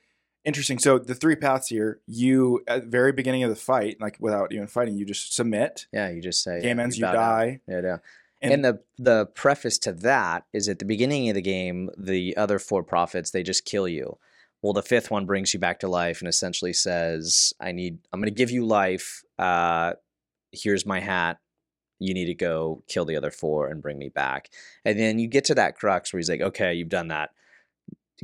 interesting. 0.46 0.78
So 0.78 0.98
the 0.98 1.14
three 1.14 1.36
paths 1.36 1.68
here. 1.68 2.00
You 2.06 2.62
at 2.66 2.84
the 2.84 2.88
very 2.88 3.12
beginning 3.12 3.42
of 3.42 3.50
the 3.50 3.56
fight, 3.56 4.00
like 4.00 4.16
without 4.20 4.52
even 4.52 4.66
fighting, 4.66 4.96
you 4.96 5.04
just 5.04 5.34
submit. 5.34 5.86
Yeah. 5.92 6.08
You 6.08 6.22
just 6.22 6.42
say 6.42 6.62
Game 6.62 6.80
ends. 6.80 6.96
You 6.96 7.04
down. 7.04 7.14
die. 7.14 7.60
Yeah. 7.68 7.80
Yeah. 7.82 7.96
And- 8.40 8.52
And, 8.52 8.64
the 8.64 8.80
the 8.98 9.26
preface 9.26 9.78
to 9.80 9.92
that 9.92 10.44
is 10.52 10.68
at 10.68 10.78
the 10.78 10.84
beginning 10.84 11.28
of 11.28 11.34
the 11.34 11.42
game, 11.42 11.90
the 11.98 12.36
other 12.36 12.58
four 12.58 12.82
prophets 12.82 13.30
they 13.30 13.42
just 13.42 13.64
kill 13.64 13.88
you. 13.88 14.18
Well, 14.62 14.72
the 14.72 14.82
fifth 14.82 15.10
one 15.10 15.26
brings 15.26 15.52
you 15.54 15.60
back 15.60 15.80
to 15.80 15.88
life 15.88 16.20
and 16.20 16.28
essentially 16.28 16.72
says, 16.72 17.52
"I 17.60 17.72
need. 17.72 17.98
I'm 18.12 18.20
going 18.20 18.32
to 18.32 18.34
give 18.34 18.50
you 18.50 18.64
life. 18.66 19.22
Uh, 19.38 19.94
here's 20.52 20.84
my 20.86 21.00
hat. 21.00 21.38
You 21.98 22.12
need 22.14 22.26
to 22.26 22.34
go 22.34 22.82
kill 22.88 23.04
the 23.04 23.16
other 23.16 23.30
four 23.30 23.68
and 23.68 23.80
bring 23.82 23.98
me 23.98 24.08
back." 24.08 24.50
And 24.84 24.98
then 24.98 25.18
you 25.18 25.28
get 25.28 25.44
to 25.46 25.54
that 25.54 25.76
crux 25.76 26.12
where 26.12 26.18
he's 26.18 26.28
like, 26.30 26.40
"Okay, 26.40 26.74
you've 26.74 26.88
done 26.88 27.08
that. 27.08 27.30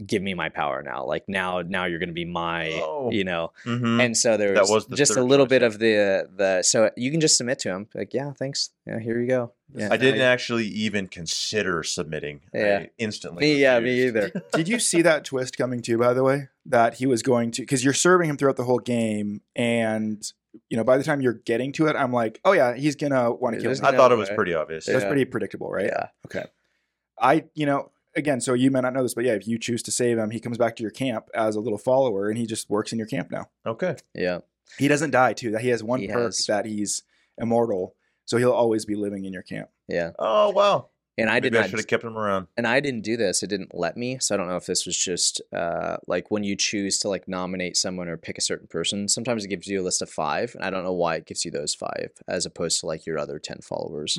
Give 0.06 0.22
me 0.22 0.32
my 0.32 0.48
power 0.48 0.82
now. 0.82 1.04
Like 1.04 1.28
now, 1.28 1.60
now 1.60 1.84
you're 1.84 1.98
going 1.98 2.08
to 2.08 2.14
be 2.14 2.24
my, 2.24 2.70
Oh. 2.82 3.10
you 3.10 3.24
know." 3.24 3.52
Mm-hmm. 3.66 4.00
And 4.00 4.16
so 4.16 4.36
there 4.38 4.54
was 4.54 4.86
the 4.86 4.96
just 4.96 5.16
a 5.16 5.22
little 5.22 5.44
choice, 5.46 5.50
bit 5.50 5.62
of 5.62 5.78
the 5.78 6.28
the. 6.34 6.62
So 6.62 6.90
you 6.96 7.10
can 7.10 7.20
just 7.20 7.36
submit 7.36 7.58
to 7.60 7.68
him, 7.68 7.88
like, 7.94 8.14
"Yeah, 8.14 8.32
thanks. 8.32 8.70
Yeah, 8.86 8.98
here 9.00 9.20
you 9.20 9.28
go." 9.28 9.52
Yeah, 9.74 9.88
I 9.90 9.96
didn't 9.98 10.18
now 10.20 10.30
actually 10.30 10.66
even 10.66 11.08
consider 11.08 11.82
submitting. 11.82 12.40
Yeah. 12.54 12.80
I 12.84 12.90
instantly. 12.98 13.40
Me, 13.42 13.60
yeah, 13.60 13.80
me 13.80 14.06
either. 14.06 14.30
Did 14.54 14.68
you 14.68 14.78
see 14.78 15.02
that 15.02 15.24
twist 15.24 15.56
coming 15.58 15.80
too? 15.82 15.98
By 15.98 16.12
the 16.14 16.22
way, 16.22 16.48
that 16.66 16.94
he 16.94 17.06
was 17.06 17.22
going 17.22 17.50
to 17.52 17.62
because 17.62 17.84
you're 17.84 17.92
serving 17.94 18.28
him 18.30 18.36
throughout 18.38 18.56
the 18.56 18.64
whole 18.64 18.78
game, 18.80 19.42
and 19.56 20.22
you 20.70 20.76
know 20.78 20.84
by 20.84 20.96
the 20.98 21.04
time 21.04 21.20
you're 21.20 21.32
getting 21.34 21.72
to 21.72 21.86
it, 21.88 21.96
I'm 21.96 22.12
like, 22.14 22.40
oh 22.46 22.52
yeah, 22.52 22.74
he's 22.74 22.96
gonna 22.96 23.30
want 23.32 23.56
to 23.56 23.62
kill. 23.62 23.70
Me. 23.72 23.78
I 23.82 23.94
thought 23.96 24.10
it 24.12 24.16
was 24.16 24.30
way. 24.30 24.36
pretty 24.36 24.54
obvious. 24.54 24.86
That's 24.86 25.02
Yeah. 25.02 25.08
pretty 25.08 25.26
predictable, 25.26 25.70
right? 25.70 25.86
Yeah. 25.86 26.06
Okay. 26.26 26.44
I, 27.20 27.44
you 27.54 27.66
know, 27.66 27.91
again, 28.16 28.40
so 28.40 28.54
you 28.54 28.70
may 28.70 28.80
not 28.80 28.92
know 28.94 29.02
this, 29.02 29.14
but 29.14 29.24
yeah, 29.24 29.32
if 29.34 29.46
you 29.46 29.58
choose 29.58 29.82
to 29.84 29.90
save 29.90 30.18
him, 30.18 30.30
he 30.30 30.40
comes 30.40 30.58
back 30.58 30.76
to 30.76 30.82
your 30.82 30.90
camp 30.90 31.28
as 31.34 31.56
a 31.56 31.60
little 31.60 31.78
follower, 31.78 32.28
and 32.28 32.38
he 32.38 32.46
just 32.46 32.68
works 32.70 32.92
in 32.92 32.98
your 32.98 33.08
camp 33.08 33.30
now. 33.30 33.48
Okay. 33.66 33.96
Yeah. 34.14 34.38
He 34.78 34.88
doesn't 34.88 35.10
die 35.10 35.32
too. 35.34 35.50
That 35.50 35.60
he 35.62 35.68
has 35.68 35.82
one 35.82 36.00
He 36.00 36.08
perk 36.08 36.16
has- 36.24 36.46
that 36.46 36.64
he's 36.66 37.02
immortal, 37.38 37.94
so 38.24 38.36
he'll 38.38 38.52
always 38.52 38.84
be 38.84 38.94
living 38.94 39.24
in 39.24 39.32
your 39.32 39.42
camp. 39.42 39.68
Yeah. 39.88 40.12
Oh 40.18 40.50
wow. 40.50 40.88
And 41.18 41.28
I 41.28 41.40
did 41.40 41.52
Maybe 41.52 41.58
I 41.58 41.60
not 41.62 41.70
should 41.70 41.78
have 41.78 41.86
kept 41.88 42.04
him 42.04 42.16
around. 42.16 42.46
and 42.56 42.66
I 42.66 42.80
didn't 42.80 43.02
do 43.02 43.18
this. 43.18 43.42
It 43.42 43.48
didn't 43.50 43.74
let 43.74 43.98
me. 43.98 44.16
So 44.18 44.34
I 44.34 44.38
don't 44.38 44.48
know 44.48 44.56
if 44.56 44.64
this 44.64 44.86
was 44.86 44.96
just 44.96 45.42
uh 45.52 45.98
like 46.06 46.30
when 46.30 46.42
you 46.42 46.56
choose 46.56 46.98
to 47.00 47.08
like 47.10 47.28
nominate 47.28 47.76
someone 47.76 48.08
or 48.08 48.16
pick 48.16 48.38
a 48.38 48.42
certain 48.42 48.66
person, 48.66 49.08
sometimes 49.08 49.44
it 49.44 49.48
gives 49.48 49.66
you 49.66 49.82
a 49.82 49.84
list 49.84 50.00
of 50.00 50.08
five. 50.08 50.54
And 50.54 50.64
I 50.64 50.70
don't 50.70 50.84
know 50.84 50.92
why 50.94 51.16
it 51.16 51.26
gives 51.26 51.44
you 51.44 51.50
those 51.50 51.74
five 51.74 52.12
as 52.26 52.46
opposed 52.46 52.80
to 52.80 52.86
like 52.86 53.04
your 53.04 53.18
other 53.18 53.38
ten 53.38 53.58
followers. 53.60 54.18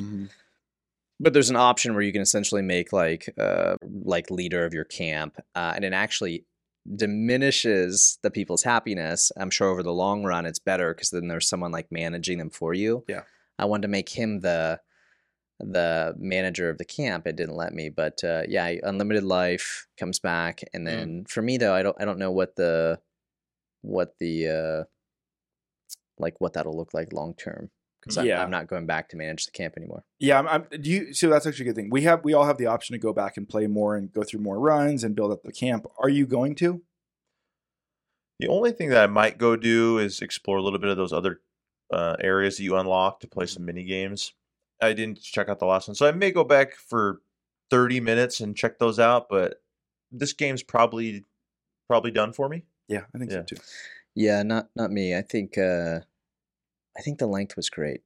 But 1.20 1.32
there's 1.32 1.50
an 1.50 1.56
option 1.56 1.94
where 1.94 2.02
you 2.02 2.12
can 2.12 2.22
essentially 2.22 2.62
make 2.62 2.92
like 2.92 3.32
uh 3.38 3.76
like 4.04 4.30
leader 4.30 4.64
of 4.64 4.74
your 4.74 4.84
camp. 4.84 5.38
Uh, 5.54 5.72
and 5.76 5.84
it 5.84 5.92
actually 5.92 6.44
diminishes 6.96 8.18
the 8.22 8.30
people's 8.30 8.62
happiness. 8.62 9.32
I'm 9.36 9.50
sure 9.50 9.68
over 9.68 9.82
the 9.82 9.92
long 9.92 10.24
run 10.24 10.46
it's 10.46 10.58
better 10.58 10.92
because 10.92 11.10
then 11.10 11.28
there's 11.28 11.48
someone 11.48 11.72
like 11.72 11.90
managing 11.90 12.38
them 12.38 12.50
for 12.50 12.74
you. 12.74 13.04
Yeah. 13.08 13.22
I 13.58 13.64
wanted 13.66 13.82
to 13.82 13.88
make 13.88 14.08
him 14.08 14.40
the 14.40 14.80
the 15.60 16.14
manager 16.18 16.68
of 16.68 16.78
the 16.78 16.84
camp. 16.84 17.26
It 17.26 17.36
didn't 17.36 17.54
let 17.54 17.72
me, 17.72 17.88
but 17.88 18.22
uh, 18.24 18.42
yeah, 18.48 18.74
unlimited 18.82 19.22
life 19.22 19.86
comes 19.96 20.18
back, 20.18 20.62
and 20.74 20.86
then 20.86 21.24
for 21.28 21.42
me 21.42 21.58
though, 21.58 21.74
I 21.74 21.82
don't 21.82 21.96
I 22.00 22.04
don't 22.04 22.18
know 22.18 22.32
what 22.32 22.56
the 22.56 22.98
what 23.82 24.14
the 24.18 24.48
uh, 24.48 24.84
like 26.18 26.40
what 26.40 26.54
that'll 26.54 26.76
look 26.76 26.92
like 26.92 27.12
long 27.12 27.34
term 27.34 27.70
because 28.04 28.24
Yeah. 28.24 28.42
I'm 28.42 28.50
not 28.50 28.66
going 28.66 28.86
back 28.86 29.08
to 29.10 29.16
manage 29.16 29.46
the 29.46 29.52
camp 29.52 29.74
anymore. 29.76 30.04
Yeah, 30.18 30.38
I'm, 30.38 30.48
I'm, 30.48 30.80
do 30.80 30.90
you? 30.90 31.14
So 31.14 31.28
that's 31.28 31.46
actually 31.46 31.66
a 31.66 31.68
good 31.68 31.76
thing. 31.76 31.90
We 31.90 32.02
have 32.02 32.24
we 32.24 32.34
all 32.34 32.44
have 32.44 32.58
the 32.58 32.66
option 32.66 32.94
to 32.94 32.98
go 32.98 33.12
back 33.12 33.36
and 33.36 33.48
play 33.48 33.66
more 33.66 33.96
and 33.96 34.12
go 34.12 34.22
through 34.22 34.40
more 34.40 34.58
runs 34.58 35.04
and 35.04 35.14
build 35.14 35.32
up 35.32 35.42
the 35.42 35.52
camp. 35.52 35.86
Are 35.98 36.08
you 36.08 36.26
going 36.26 36.54
to? 36.56 36.82
The 38.40 38.48
only 38.48 38.72
thing 38.72 38.88
that 38.90 39.02
I 39.02 39.06
might 39.06 39.38
go 39.38 39.56
do 39.56 39.98
is 39.98 40.20
explore 40.20 40.58
a 40.58 40.62
little 40.62 40.78
bit 40.80 40.90
of 40.90 40.96
those 40.96 41.12
other 41.12 41.40
uh, 41.92 42.16
areas 42.20 42.56
that 42.56 42.64
you 42.64 42.76
unlock 42.76 43.20
to 43.20 43.28
play 43.28 43.46
some 43.46 43.64
mini 43.64 43.84
games. 43.84 44.32
I 44.82 44.92
didn't 44.92 45.22
check 45.22 45.48
out 45.48 45.60
the 45.60 45.66
last 45.66 45.86
one, 45.88 45.94
so 45.94 46.06
I 46.06 46.12
may 46.12 46.30
go 46.30 46.44
back 46.44 46.74
for 46.74 47.20
thirty 47.70 48.00
minutes 48.00 48.40
and 48.40 48.56
check 48.56 48.78
those 48.78 48.98
out. 48.98 49.28
But 49.28 49.62
this 50.10 50.32
game's 50.32 50.62
probably 50.62 51.24
probably 51.88 52.10
done 52.10 52.32
for 52.32 52.48
me. 52.48 52.64
Yeah, 52.88 53.04
I 53.14 53.18
think 53.18 53.30
so 53.30 53.42
too. 53.42 53.56
Yeah, 54.14 54.42
not 54.42 54.68
not 54.76 54.90
me. 54.90 55.16
I 55.16 55.22
think 55.22 55.56
uh, 55.56 56.00
I 56.96 57.02
think 57.02 57.18
the 57.18 57.26
length 57.26 57.56
was 57.56 57.68
great. 57.70 58.00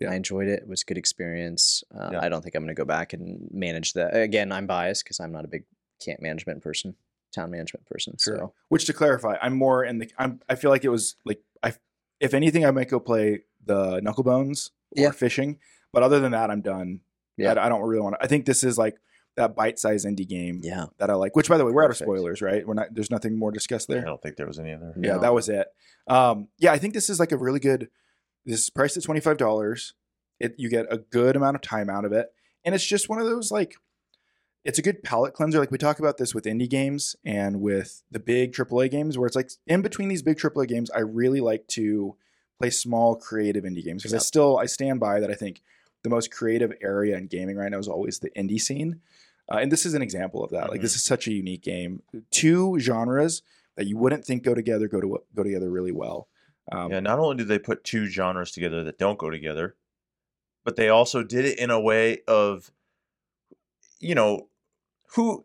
Yeah. 0.00 0.10
I 0.10 0.14
enjoyed 0.14 0.48
it. 0.48 0.62
It 0.62 0.68
was 0.68 0.82
a 0.82 0.84
good 0.84 0.98
experience. 0.98 1.84
Uh, 1.94 2.10
Yeah. 2.12 2.20
I 2.22 2.28
don't 2.28 2.42
think 2.42 2.54
I'm 2.56 2.62
going 2.62 2.74
to 2.74 2.80
go 2.80 2.84
back 2.84 3.12
and 3.12 3.48
manage 3.52 3.92
that 3.92 4.16
again. 4.16 4.50
I'm 4.50 4.66
biased 4.66 5.04
because 5.04 5.20
I'm 5.20 5.30
not 5.32 5.44
a 5.44 5.48
big 5.48 5.64
camp 6.04 6.20
management 6.20 6.62
person, 6.62 6.96
town 7.32 7.50
management 7.52 7.86
person. 7.86 8.18
So 8.18 8.52
Which 8.70 8.86
to 8.86 8.92
clarify, 8.92 9.36
I'm 9.40 9.54
more 9.56 9.84
in 9.84 9.98
the. 9.98 10.10
I'm. 10.18 10.40
I 10.48 10.56
feel 10.56 10.70
like 10.70 10.84
it 10.84 10.88
was 10.88 11.14
like 11.24 11.40
I. 11.62 11.74
If 12.20 12.34
anything, 12.34 12.64
I 12.66 12.70
might 12.72 12.88
go 12.88 12.98
play 12.98 13.42
the 13.64 14.00
Knucklebones 14.00 14.70
or 14.96 15.02
Yeah. 15.04 15.10
fishing. 15.12 15.58
But 15.92 16.02
other 16.02 16.18
than 16.18 16.32
that, 16.32 16.50
I'm 16.50 16.60
done. 16.60 17.00
Yeah. 17.36 17.52
I, 17.52 17.66
I 17.66 17.68
don't 17.68 17.82
really 17.82 18.02
want 18.02 18.16
to. 18.18 18.24
I 18.24 18.26
think 18.26 18.46
this 18.46 18.64
is 18.64 18.76
like 18.76 18.96
that 19.36 19.54
bite-sized 19.56 20.06
indie 20.06 20.28
game 20.28 20.60
yeah, 20.62 20.86
that 20.98 21.10
I 21.10 21.14
like. 21.14 21.34
Which, 21.36 21.48
by 21.48 21.56
the 21.58 21.64
way, 21.64 21.72
we're 21.72 21.84
out 21.84 21.90
of 21.90 21.96
spoilers, 21.96 22.42
right? 22.42 22.66
We're 22.66 22.74
not. 22.74 22.88
There's 22.92 23.10
nothing 23.12 23.38
more 23.38 23.52
discussed 23.52 23.86
there. 23.88 24.02
I 24.02 24.04
don't 24.04 24.20
think 24.22 24.36
there 24.36 24.46
was 24.46 24.58
any 24.58 24.72
other. 24.72 24.92
Yeah, 25.00 25.14
No. 25.14 25.20
that 25.20 25.34
was 25.34 25.48
it. 25.48 25.68
Um, 26.08 26.48
yeah, 26.58 26.72
I 26.72 26.78
think 26.78 26.94
this 26.94 27.08
is 27.08 27.20
like 27.20 27.30
a 27.32 27.36
really 27.36 27.60
good 27.60 27.88
this 28.44 28.60
is 28.60 28.70
priced 28.70 28.96
at 28.96 29.02
twenty 29.02 29.20
five 29.20 29.36
dollars. 29.36 29.94
It 30.40 30.54
you 30.58 30.68
get 30.68 30.86
a 30.90 30.98
good 30.98 31.36
amount 31.36 31.56
of 31.56 31.62
time 31.62 31.88
out 31.88 32.04
of 32.04 32.12
it, 32.12 32.28
and 32.64 32.74
it's 32.74 32.86
just 32.86 33.08
one 33.08 33.20
of 33.20 33.26
those 33.26 33.50
like. 33.50 33.74
It's 34.64 34.78
a 34.78 34.82
good 34.82 35.02
palate 35.02 35.34
cleanser. 35.34 35.58
Like 35.58 35.70
we 35.70 35.76
talk 35.76 35.98
about 35.98 36.16
this 36.16 36.34
with 36.34 36.46
indie 36.46 36.70
games 36.70 37.14
and 37.22 37.60
with 37.60 38.02
the 38.10 38.18
big 38.18 38.54
AAA 38.54 38.90
games, 38.90 39.18
where 39.18 39.26
it's 39.26 39.36
like 39.36 39.50
in 39.66 39.82
between 39.82 40.08
these 40.08 40.22
big 40.22 40.38
AAA 40.38 40.68
games, 40.68 40.90
I 40.90 41.00
really 41.00 41.42
like 41.42 41.66
to 41.68 42.16
play 42.58 42.70
small 42.70 43.14
creative 43.14 43.64
indie 43.64 43.84
games 43.84 44.02
because 44.02 44.14
I 44.14 44.18
still 44.18 44.56
I 44.56 44.64
stand 44.64 45.00
by 45.00 45.20
that. 45.20 45.30
I 45.30 45.34
think 45.34 45.60
the 46.02 46.08
most 46.08 46.30
creative 46.30 46.72
area 46.82 47.16
in 47.18 47.26
gaming 47.26 47.56
right 47.56 47.70
now 47.70 47.78
is 47.78 47.88
always 47.88 48.20
the 48.20 48.30
indie 48.30 48.60
scene, 48.60 49.00
uh, 49.52 49.58
and 49.58 49.70
this 49.70 49.84
is 49.84 49.92
an 49.92 50.00
example 50.00 50.42
of 50.42 50.50
that. 50.50 50.70
Like 50.70 50.80
this 50.80 50.94
is 50.94 51.04
such 51.04 51.26
a 51.26 51.32
unique 51.32 51.62
game. 51.62 52.02
Two 52.30 52.78
genres 52.78 53.42
that 53.76 53.86
you 53.86 53.96
wouldn't 53.96 54.24
think 54.24 54.42
go 54.42 54.54
together 54.54 54.88
go 54.88 55.00
to 55.00 55.18
go 55.34 55.42
together 55.42 55.70
really 55.70 55.92
well. 55.92 56.28
Um, 56.72 56.90
yeah, 56.90 57.00
not 57.00 57.18
only 57.18 57.36
do 57.36 57.44
they 57.44 57.58
put 57.58 57.84
two 57.84 58.06
genres 58.06 58.50
together 58.50 58.82
that 58.84 58.98
don't 58.98 59.18
go 59.18 59.30
together, 59.30 59.74
but 60.64 60.76
they 60.76 60.88
also 60.88 61.22
did 61.22 61.44
it 61.44 61.58
in 61.58 61.70
a 61.70 61.78
way 61.80 62.18
of, 62.26 62.70
you 64.00 64.14
know, 64.14 64.48
who, 65.14 65.44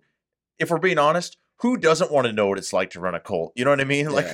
if 0.58 0.70
we're 0.70 0.78
being 0.80 0.98
honest, 0.98 1.38
who 1.58 1.76
doesn't 1.78 2.12
want 2.12 2.26
to 2.28 2.32
know 2.34 2.48
what 2.48 2.58
it's 2.58 2.72
like 2.72 2.90
to 2.92 3.00
run 3.02 3.16
a 3.16 3.20
cult? 3.20 3.52
You 3.56 3.66
know 3.66 3.72
what 3.72 3.82
I 3.82 3.86
mean? 3.86 4.10
Like, 4.12 4.28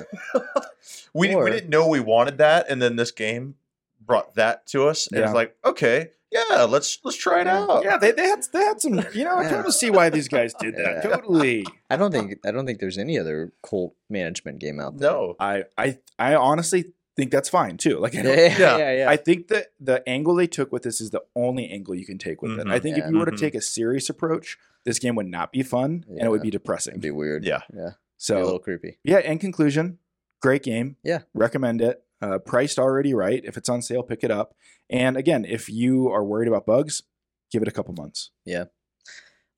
we, 1.13 1.33
Or- 1.33 1.43
we 1.43 1.49
didn't 1.51 1.69
know 1.69 1.87
we 1.87 1.99
wanted 1.99 2.37
that, 2.37 2.67
and 2.69 2.81
then 2.81 2.95
this 2.97 3.11
game 3.11 3.55
brought 3.99 4.35
that 4.35 4.67
to 4.67 4.87
us, 4.87 5.07
and 5.07 5.17
Yeah. 5.19 5.25
it's 5.25 5.33
like, 5.33 5.55
okay, 5.65 6.11
yeah, 6.31 6.63
let's 6.63 6.99
let's 7.03 7.17
try 7.17 7.41
it 7.41 7.47
Yeah. 7.47 7.59
out. 7.69 7.83
yeah, 7.83 7.97
they, 7.97 8.11
they 8.11 8.27
had 8.27 8.43
they 8.51 8.59
had 8.59 8.81
some. 8.81 8.95
You 9.13 9.23
know, 9.23 9.35
I 9.37 9.43
Yeah. 9.43 9.49
totally 9.49 9.71
see 9.71 9.89
why 9.89 10.09
these 10.09 10.27
guys 10.27 10.53
did 10.59 10.75
that. 10.75 10.95
Yeah. 11.05 11.15
Totally. 11.15 11.65
I 11.89 11.95
don't 11.97 12.11
think 12.11 12.35
I 12.45 12.51
don't 12.51 12.65
think 12.65 12.79
there's 12.79 12.97
any 12.97 13.17
other 13.19 13.53
cult 13.67 13.95
management 14.09 14.59
game 14.59 14.79
out 14.79 14.97
there. 14.97 15.11
No, 15.11 15.35
I 15.39 15.63
I 15.77 15.99
I 16.19 16.35
honestly 16.35 16.93
think 17.15 17.31
that's 17.31 17.47
fine 17.49 17.77
too. 17.77 17.99
Like 17.99 18.13
I 18.15 18.21
Yeah, 18.23 18.33
yeah, 18.33 18.57
Yeah. 18.57 18.77
yeah. 18.77 18.91
yeah. 18.99 19.09
I 19.09 19.15
think 19.17 19.47
that 19.47 19.67
the 19.79 20.07
angle 20.07 20.35
they 20.35 20.47
took 20.47 20.71
with 20.73 20.83
this 20.83 20.99
is 20.99 21.11
the 21.11 21.21
only 21.35 21.69
angle 21.69 21.95
you 21.95 22.05
can 22.05 22.17
take 22.17 22.41
with 22.41 22.59
it. 22.59 22.67
I 22.67 22.79
Mhm. 22.79 22.81
think 22.81 22.97
Yeah. 22.97 23.05
if 23.05 23.11
you 23.11 23.17
were 23.19 23.25
to 23.25 23.31
Mhm. 23.31 23.39
take 23.39 23.55
a 23.55 23.61
serious 23.61 24.09
approach, 24.09 24.57
this 24.83 24.99
game 24.99 25.15
would 25.15 25.27
not 25.27 25.51
be 25.53 25.63
fun 25.63 26.03
and 26.09 26.19
it 26.21 26.29
would 26.29 26.39
Yeah. 26.39 26.43
be 26.43 26.47
It'd 26.49 26.61
depressing. 26.61 26.99
be 26.99 27.11
weird. 27.11 27.45
Yeah. 27.45 27.61
yeah. 27.73 27.91
Be 28.27 28.33
a 28.33 28.39
little 28.43 28.59
creepy. 28.59 28.97
yeah, 29.03 29.19
in 29.19 29.37
conclusion, 29.39 29.99
great 30.41 30.63
game. 30.63 30.95
Yeah. 31.03 31.21
recommend 31.33 31.81
it. 31.81 32.01
Uh, 32.21 32.39
priced 32.39 32.79
already 32.79 33.13
right. 33.13 33.41
If 33.43 33.57
it's 33.57 33.69
on 33.69 33.81
sale, 33.81 34.01
pick 34.03 34.23
it 34.23 34.31
up. 34.31 34.55
And 34.89 35.17
again, 35.17 35.45
if 35.45 35.67
you 35.69 36.07
are 36.09 36.23
worried 36.23 36.47
about 36.47 36.65
bugs, 36.65 37.03
give 37.51 37.61
it 37.61 37.67
a 37.67 37.71
couple 37.71 37.93
months. 37.93 38.31
Yeah. 38.45 38.65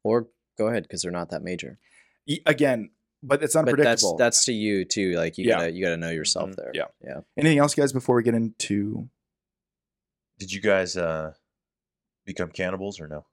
Or 0.04 0.28
go 0.58 0.68
ahead 0.68 0.84
because 0.84 1.02
they're 1.04 1.12
not 1.12 1.30
that 1.30 1.44
major. 1.44 1.78
E- 2.26 2.42
Again, 2.46 2.90
but 3.24 3.44
it's 3.44 3.54
But 3.54 3.66
that's 3.66 3.70
unpredictable. 3.72 4.18
that's 4.18 4.46
to 4.46 4.54
you 4.54 4.86
too. 4.86 5.12
Like 5.14 5.38
you 5.38 5.46
Yeah. 5.46 5.58
gotta 5.60 5.72
you 5.72 5.84
gotta 5.84 5.98
know 5.98 6.10
yourself 6.10 6.52
Mhm. 6.52 6.56
there. 6.56 6.72
Yeah. 6.74 6.86
yeah. 7.04 7.20
Anything 7.38 7.60
else, 7.60 7.76
guys, 7.76 7.94
before 7.94 8.16
we 8.16 8.24
get 8.24 8.34
into? 8.36 9.10
did 10.40 10.52
you 10.54 10.62
guys 10.62 10.96
uh 10.98 11.34
become 12.26 12.50
cannibals 12.52 13.00
or 13.00 13.08
no? 13.08 13.26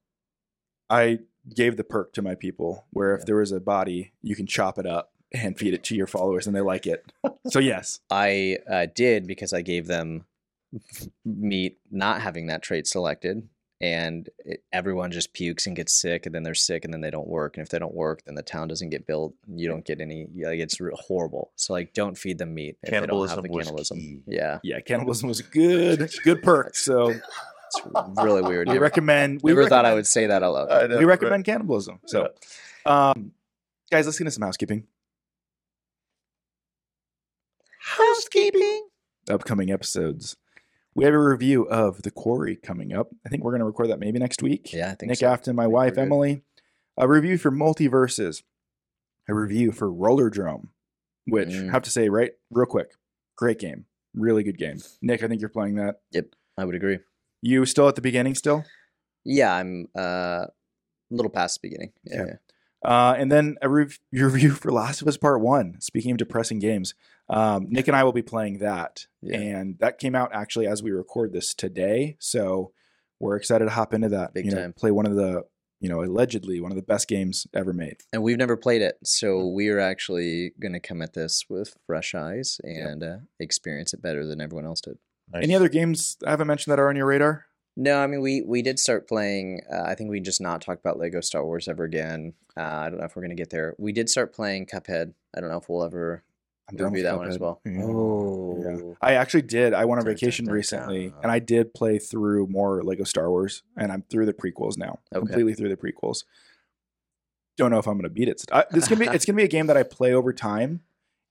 I 0.91 1.21
gave 1.55 1.77
the 1.77 1.85
perk 1.85 2.13
to 2.15 2.23
my 2.23 2.35
people 2.35 2.87
where 2.91 3.15
if 3.15 3.21
Yeah. 3.21 3.25
there 3.27 3.37
was 3.37 3.53
a 3.53 3.61
body, 3.61 4.13
you 4.23 4.35
can 4.37 4.47
chop 4.47 4.79
it 4.79 4.87
up 4.87 5.13
and 5.35 5.59
feed 5.59 5.75
it 5.75 5.85
to 5.85 5.95
your 5.97 6.07
followers, 6.07 6.47
and 6.47 6.55
they 6.57 6.61
like 6.63 6.87
it. 6.87 7.05
so 7.49 7.59
yes, 7.59 8.01
I 8.11 8.59
uh, 8.71 8.87
did 8.95 9.27
because 9.27 9.53
I 9.53 9.61
gave 9.63 9.87
them 9.87 10.25
meat 11.25 11.79
not 11.91 12.21
having 12.21 12.47
that 12.47 12.63
trait 12.63 12.87
selected, 12.87 13.49
and 13.81 14.29
it, 14.39 14.63
everyone 14.73 15.11
just 15.11 15.33
pukes 15.33 15.67
and 15.67 15.77
gets 15.77 15.93
sick, 15.93 16.27
and 16.27 16.35
then 16.35 16.43
they're 16.43 16.55
sick, 16.55 16.85
and 16.85 16.93
then 16.95 17.01
they 17.01 17.11
don't 17.11 17.27
work, 17.29 17.57
and 17.57 17.65
if 17.67 17.71
they 17.71 17.79
don't 17.79 17.95
work, 17.95 18.23
then 18.25 18.35
the 18.35 18.43
town 18.43 18.69
doesn't 18.69 18.91
get 18.91 19.07
built. 19.07 19.35
and 19.47 19.61
You 19.61 19.69
don't 19.69 19.85
get 19.85 20.01
any. 20.01 20.27
yeah, 20.35 20.49
Like 20.49 20.61
it's 20.61 20.81
re- 20.81 20.93
horrible. 20.95 21.51
So 21.57 21.73
like, 21.73 21.93
don't 21.93 22.17
feed 22.17 22.39
them 22.39 22.55
meat. 22.55 22.77
If 22.83 22.91
they 22.91 22.97
don't 22.97 23.01
Cannibalism 23.03 23.37
have 23.37 23.43
the 23.43 23.49
cannibalism. 23.51 23.99
key. 23.99 24.21
Yeah, 24.27 24.59
yeah, 24.63 24.81
cannibalism 24.81 25.29
was 25.29 25.41
a 25.41 25.45
good, 25.45 26.11
good 26.25 26.43
perk. 26.43 26.75
So 26.85 27.09
it's 27.11 28.23
really 28.23 28.43
weird. 28.43 28.69
we 28.69 28.79
recommend. 28.79 29.41
We 29.43 29.53
never 29.53 29.69
thought 29.69 29.85
I 29.85 29.95
would 29.95 30.07
say 30.07 30.27
that 30.27 30.43
out 30.45 30.53
loud. 30.55 30.71
I 30.71 30.87
know, 30.87 30.97
we 30.99 31.05
right? 31.05 31.19
recommend 31.19 31.45
cannibalism. 31.45 31.99
So, 32.07 32.29
um, 32.87 33.33
guys, 33.91 34.07
let's 34.07 34.17
get 34.19 34.23
into 34.23 34.31
some 34.31 34.43
housekeeping. 34.43 34.87
Housekeeping. 37.85 38.89
Upcoming 39.29 39.71
episodes. 39.71 40.37
We 40.95 41.05
have 41.05 41.13
a 41.15 41.19
review 41.19 41.65
of 41.69 42.03
The 42.03 42.11
Quarry 42.11 42.57
coming 42.57 42.93
up. 42.95 43.09
I 43.27 43.29
think 43.29 43.45
we're 43.45 43.51
going 43.53 43.61
to 43.61 43.67
record 43.67 43.91
that 43.91 43.99
maybe 43.99 44.19
next 44.19 44.43
week. 44.43 44.73
Yeah, 44.73 44.91
I 44.91 44.95
think 44.95 45.11
Nick 45.11 45.19
so. 45.19 45.27
Afton, 45.29 45.55
my 45.55 45.67
wife. 45.67 45.99
Emily. 45.99 46.43
A 46.97 47.07
review 47.09 47.37
for 47.37 47.51
MultiVersus. 47.51 48.43
A 49.29 49.35
review 49.35 49.71
for 49.73 49.91
Rollerdrome, 49.91 50.69
which 51.27 51.49
Mm. 51.49 51.69
I 51.69 51.73
have 51.73 51.83
to 51.83 51.91
say 51.91 52.09
right 52.09 52.33
real 52.51 52.67
quick, 52.67 52.93
great 53.37 53.59
game, 53.59 53.87
really 54.15 54.43
good 54.43 54.59
game. 54.59 54.79
Nick, 55.03 55.23
I 55.23 55.29
think 55.29 55.41
you're 55.41 55.49
playing 55.51 55.77
that. 55.77 56.01
Yep, 56.13 56.27
I 56.59 56.65
would 56.65 56.75
agree. 56.75 56.99
You 57.43 57.65
still 57.67 57.89
at 57.89 57.95
the 57.97 58.03
beginning 58.03 58.35
still, 58.35 58.65
Yeah, 59.25 59.55
I'm 59.55 59.89
uh, 59.97 60.01
a 60.01 60.51
little 61.11 61.31
past 61.31 61.61
the 61.61 61.69
beginning. 61.69 61.93
Yeah, 62.05 62.21
Okay. 62.23 62.33
yeah. 62.85 62.89
uh, 63.11 63.15
and 63.19 63.33
then 63.33 63.57
a 63.63 63.69
rev- 63.69 63.99
review 64.13 64.51
for 64.51 64.71
Last 64.71 65.01
of 65.03 65.09
Us 65.09 65.17
Part 65.17 65.41
One. 65.41 65.81
Speaking 65.81 66.11
of 66.13 66.19
depressing 66.19 66.59
games, 66.59 66.95
um, 67.29 67.67
Nick 67.71 67.89
and 67.89 67.97
I 67.97 68.05
will 68.05 68.13
be 68.13 68.23
playing 68.23 68.59
that, 68.59 69.07
Yeah. 69.23 69.39
and 69.39 69.79
that 69.81 69.99
came 69.99 70.15
out 70.15 70.31
actually 70.33 70.67
as 70.67 70.83
we 70.83 70.91
record 70.91 71.33
this 71.33 71.55
today. 71.55 72.17
So 72.19 72.73
we're 73.21 73.37
excited 73.37 73.65
to 73.67 73.71
hop 73.71 73.95
into 73.95 74.09
that. 74.11 74.35
Big 74.35 74.45
you 74.47 74.51
know, 74.53 74.61
time. 74.61 74.73
play 74.75 74.91
one 74.91 75.07
of 75.07 75.15
the 75.17 75.45
you 75.81 75.89
know 75.89 76.03
allegedly 76.03 76.61
one 76.61 76.71
of 76.73 76.77
the 76.77 76.83
best 76.83 77.09
games 77.09 77.47
ever 77.55 77.73
made. 77.73 77.97
and 78.13 78.23
we've 78.23 78.39
never 78.39 78.57
played 78.57 78.81
it, 78.83 78.97
so 79.05 79.39
Mm. 79.39 79.53
we're 79.55 79.79
actually 79.81 80.53
going 80.61 80.73
to 80.73 80.81
come 80.81 81.03
at 81.03 81.15
this 81.15 81.45
with 81.49 81.75
fresh 81.87 82.15
eyes 82.15 82.61
and 82.65 83.03
uh, 83.03 83.17
experience 83.41 83.93
it 83.93 84.01
better 84.03 84.25
than 84.27 84.41
everyone 84.41 84.67
else 84.67 84.81
did. 84.81 84.99
Nice. 85.33 85.45
Any 85.45 85.55
other 85.55 85.69
games 85.69 86.17
I 86.27 86.31
haven't 86.31 86.47
mentioned 86.47 86.73
that 86.73 86.79
are 86.81 86.89
on 86.89 86.97
your 86.97 87.07
radar? 87.07 87.47
No, 87.77 87.99
I 87.99 88.07
mean 88.07 88.21
we 88.21 88.43
we 88.43 88.63
did 88.63 88.79
start 88.79 89.09
playing. 89.09 89.61
Uh, 89.73 89.83
I 89.85 89.95
think 89.95 90.09
we 90.11 90.21
just 90.21 90.41
not 90.41 90.61
talk 90.61 90.79
about 90.79 90.99
Lego 90.99 91.21
Star 91.21 91.45
Wars 91.45 91.67
ever 91.67 91.83
again. 91.85 92.35
Uh, 92.57 92.61
I 92.63 92.89
don't 92.91 92.99
know 93.01 93.05
if 93.07 93.17
we're 93.17 93.23
gonna 93.23 93.35
get 93.35 93.51
there. 93.51 93.75
We 93.79 93.93
did 93.93 94.09
start 94.09 94.33
playing 94.33 94.67
Cuphead. 94.67 95.15
I 95.35 95.41
don't 95.41 95.51
know 95.51 95.57
if 95.59 95.69
we'll 95.69 95.83
ever 95.85 96.23
I'm 96.69 96.77
done 96.77 96.93
review 96.93 97.05
with 97.05 97.13
that 97.13 97.19
one 97.19 97.29
as 97.29 97.37
Cuphead. 97.37 97.41
well. 97.41 97.61
Yeah. 97.67 97.83
Oh, 97.85 98.97
I 99.03 99.15
actually 99.15 99.43
did. 99.43 99.75
I 99.75 99.85
went 99.85 99.99
on 100.01 100.05
Dun, 100.05 100.15
dun, 100.15 100.15
vacation 100.15 100.47
recently, 100.47 101.13
and 101.23 101.31
I 101.31 101.39
did 101.39 101.75
play 101.75 101.99
through 101.99 102.47
more 102.47 102.83
Lego 102.83 103.05
Star 103.05 103.29
Wars, 103.31 103.63
and 103.77 103.93
I'm 103.93 104.03
through 104.11 104.27
the 104.27 104.33
prequels 104.33 104.79
now, 104.79 105.01
Okay. 105.15 105.21
completely 105.27 105.55
through 105.55 105.69
the 105.69 105.77
prequels. 105.77 106.25
Don't 107.59 107.71
know 107.71 107.79
if 107.79 107.87
I'm 107.87 107.95
going 107.95 108.05
to 108.05 108.09
beat 108.09 108.29
it. 108.29 108.43
I, 108.51 108.65
it's 108.73 108.89
gonna 108.89 108.99
be 108.99 109.07
it's 109.15 109.25
gonna 109.25 109.37
be 109.37 109.45
a 109.45 109.49
game 109.49 109.67
that 109.69 109.77
I 109.77 109.83
play 109.83 110.13
over 110.15 110.33
time 110.33 110.81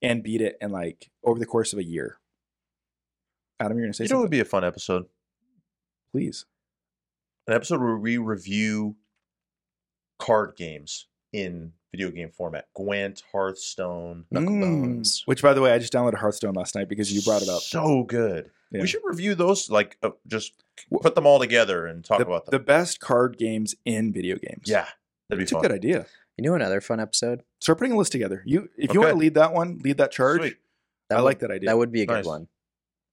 and 0.02 0.22
beat 0.24 0.40
it 0.42 0.56
in 0.62 0.72
like 0.72 1.10
over 1.24 1.40
the 1.40 1.46
course 1.46 1.74
of 1.74 1.80
a 1.80 1.84
year. 1.84 2.18
Adam, 3.60 3.78
you're 3.78 3.86
going 3.86 3.94
to 3.94 3.98
say 3.98 4.04
you 4.06 4.10
know, 4.10 4.20
it 4.20 4.22
would 4.22 4.32
be 4.32 4.40
a 4.40 4.46
fun 4.46 4.64
episode. 4.64 5.06
please. 6.12 6.46
An 7.48 7.54
episode 7.54 7.82
where 7.82 7.98
we 7.98 8.18
review 8.18 8.96
card 10.20 10.56
games 10.56 11.08
in 11.34 11.74
video 11.92 12.10
game 12.12 12.30
format. 12.30 12.68
Gwent, 12.76 13.22
Hearthstone. 13.32 14.26
Knuckle 14.32 14.50
Mm, 14.54 15.22
Which, 15.26 15.42
by 15.42 15.54
the 15.54 15.62
way, 15.62 15.72
I 15.74 15.80
just 15.80 15.92
downloaded 15.94 16.16
Hearthstone 16.20 16.54
last 16.54 16.76
night 16.76 16.88
because 16.90 17.12
you 17.12 17.22
brought 17.22 17.42
it 17.42 17.50
up. 17.50 17.62
So 17.62 18.04
good. 18.04 18.50
Yeah. 18.72 18.82
We 18.82 18.88
should 18.88 19.02
review 19.04 19.36
those. 19.36 19.70
Like, 19.70 19.98
uh, 20.02 20.12
just 20.26 20.54
put 21.02 21.14
them 21.16 21.28
all 21.28 21.40
together 21.40 21.86
and 21.86 22.04
talk 22.04 22.18
the, 22.20 22.26
about 22.26 22.46
the 22.48 22.58
best 22.60 23.00
card 23.00 23.38
games 23.38 23.76
in 23.86 24.12
video 24.14 24.36
games. 24.38 24.64
yeah, 24.66 24.88
that'd 25.30 25.38
be 25.40 25.44
it's 25.44 25.52
a 25.52 25.56
good 25.56 25.72
idea. 25.72 26.08
you 26.38 26.44
know 26.44 26.56
another 26.56 26.82
fun 26.82 27.00
episode. 27.00 27.44
Start 27.60 27.78
putting 27.78 27.94
a 27.94 27.98
list 27.98 28.12
together. 28.12 28.42
You, 28.46 28.70
if 28.78 28.94
you 28.94 29.02
want 29.02 29.12
to 29.12 29.18
lead 29.18 29.36
that 29.36 29.54
one, 29.54 29.80
lead 29.84 29.98
that 29.98 30.12
charge. 30.12 30.40
Sweet. 30.40 30.58
That 31.10 31.18
I 31.20 31.22
would, 31.22 31.26
like 31.26 31.40
that 31.40 31.52
idea. 31.52 31.70
That 31.70 31.78
would 31.78 31.92
be 31.92 32.02
a 32.02 32.06
good 32.08 32.16
Nice. 32.16 32.26
one. 32.26 32.48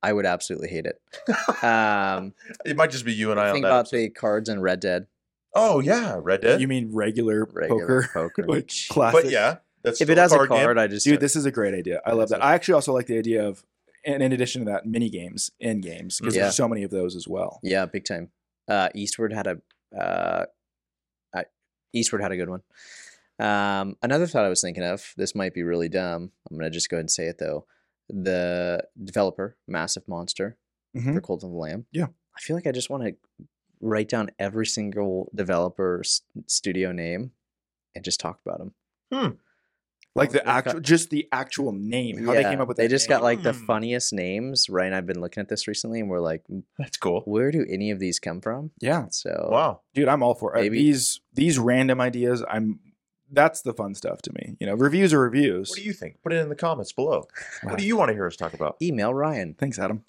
I 0.02 0.14
would 0.14 0.24
absolutely 0.24 0.68
hate 0.68 0.86
it. 0.86 0.98
Um, 1.62 2.32
It 2.64 2.74
might 2.76 2.90
just 2.90 3.04
be 3.04 3.12
you 3.12 3.30
and 3.30 3.38
I 3.38 3.48
on 3.48 3.52
think 3.52 3.64
that. 3.64 3.68
about 3.68 3.80
episode. 3.80 3.96
the 3.98 4.08
cards 4.10 4.48
in 4.48 4.60
Red 4.62 4.80
Dead. 4.80 5.06
Oh 5.54 5.80
yeah, 5.80 6.18
Red 6.22 6.42
Dead. 6.42 6.60
You 6.60 6.68
mean 6.68 6.90
regular, 6.92 7.44
Regular 7.52 8.02
poker? 8.02 8.08
poker. 8.12 8.44
Like 8.48 8.66
Jeez. 8.68 8.88
classic. 8.88 9.24
but 9.24 9.30
yeah, 9.32 9.56
that's 9.82 10.00
If 10.00 10.08
it 10.10 10.18
has 10.18 10.32
a 10.32 10.36
card 10.36 10.50
game. 10.50 10.64
card, 10.64 10.78
I 10.78 10.86
just 10.86 11.04
Dude, 11.04 11.20
this 11.20 11.34
is 11.36 11.44
a 11.46 11.50
great 11.50 11.74
idea. 11.74 12.00
I 12.06 12.12
love 12.12 12.28
that. 12.30 12.44
I 12.44 12.54
actually 12.54 12.74
also 12.74 12.92
like 12.92 13.06
the 13.06 13.18
idea 13.18 13.46
of, 13.46 13.64
and 14.04 14.22
in 14.22 14.32
addition 14.32 14.64
to 14.64 14.70
that, 14.70 14.86
mini 14.86 15.10
games 15.10 15.50
in 15.60 15.80
games 15.80 16.18
because 16.20 16.34
Yeah. 16.36 16.42
there's 16.42 16.56
so 16.56 16.68
many 16.68 16.82
of 16.84 16.90
those 16.90 17.16
as 17.16 17.26
well. 17.26 17.58
Yeah, 17.62 17.84
big 17.86 18.04
time. 18.04 18.30
Uh, 18.68 18.88
Eastward 18.94 19.32
had 19.32 19.46
a 19.48 19.60
uh, 20.00 20.46
I, 21.34 21.44
Eastward 21.92 22.22
had 22.22 22.30
a 22.32 22.36
good 22.36 22.48
one. 22.48 22.62
Um, 23.40 23.96
another 24.02 24.26
thought 24.26 24.44
I 24.44 24.48
was 24.50 24.60
thinking 24.60 24.84
of. 24.84 25.12
This 25.16 25.34
might 25.34 25.54
be 25.54 25.62
really 25.64 25.88
dumb. 25.88 26.30
I'm 26.50 26.56
gonna 26.58 26.70
just 26.70 26.88
go 26.90 26.96
ahead 26.96 27.02
and 27.04 27.10
say 27.10 27.24
it 27.26 27.38
though. 27.38 27.66
The 28.08 28.84
developer, 29.02 29.56
Massive 29.66 30.06
Monster, 30.06 30.56
Mhm. 30.96 31.14
for 31.14 31.20
Cult 31.20 31.42
of 31.44 31.50
the 31.50 31.56
Lamb. 31.56 31.86
Yeah. 31.92 32.06
I 32.36 32.40
feel 32.40 32.54
like 32.56 32.66
I 32.66 32.72
just 32.72 32.90
want 32.90 33.02
to 33.04 33.14
write 33.80 34.08
down 34.08 34.30
every 34.38 34.66
single 34.66 35.30
developer 35.34 36.02
studio 36.46 36.92
name 36.92 37.32
and 37.94 38.04
just 38.04 38.20
talk 38.20 38.40
about 38.44 38.58
them. 39.10 39.38
Like 40.16 40.30
the 40.30 40.38
They've 40.38 40.44
got- 40.44 40.66
actual, 40.66 40.80
just 40.80 41.10
the 41.10 41.28
actual 41.30 41.70
name. 41.72 42.24
How 42.26 42.32
they 42.34 42.42
came 42.42 42.60
up 42.60 42.66
with 42.66 42.76
They 42.76 42.84
that 42.84 42.90
just 42.90 43.08
got 43.08 43.18
name. 43.18 43.22
like 43.24 43.42
the 43.42 43.52
Hmm. 43.52 43.64
funniest 43.64 44.12
names, 44.12 44.68
right? 44.68 44.86
And 44.86 44.94
I've 44.94 45.06
been 45.06 45.20
looking 45.20 45.40
at 45.40 45.48
this 45.48 45.68
recently, 45.68 46.00
and 46.00 46.10
we're 46.10 46.18
like, 46.20 46.42
That's 46.78 46.96
cool. 46.96 47.20
where 47.26 47.52
do 47.52 47.64
any 47.68 47.92
of 47.92 48.00
these 48.00 48.18
come 48.18 48.40
from? 48.40 48.72
yeah, 48.80 49.06
So 49.10 49.48
Wow. 49.52 49.80
dude, 49.94 50.08
I'm 50.08 50.22
all 50.24 50.34
for 50.34 50.56
it. 50.56 50.62
Maybe- 50.62 50.78
these 50.78 51.20
these 51.32 51.58
random 51.60 52.00
ideas. 52.00 52.42
I'm 52.48 52.80
that's 53.32 53.62
the 53.62 53.72
fun 53.72 53.94
stuff 53.94 54.20
to 54.22 54.32
me. 54.32 54.56
You 54.58 54.66
know, 54.66 54.74
reviews 54.74 55.14
are 55.14 55.20
reviews. 55.20 55.70
What 55.70 55.76
do 55.78 55.84
you 55.84 55.92
think? 55.92 56.20
Put 56.20 56.32
it 56.32 56.38
in 56.38 56.48
the 56.48 56.56
comments 56.56 56.92
below. 56.92 57.28
What 57.62 57.78
do 57.78 57.86
you 57.86 57.96
want 57.96 58.08
to 58.08 58.14
hear 58.14 58.26
us 58.26 58.34
talk 58.34 58.52
about? 58.54 58.76
email 58.82 59.14
Ryan. 59.14 59.54
Thanks, 59.54 59.78
Adam. 59.78 60.04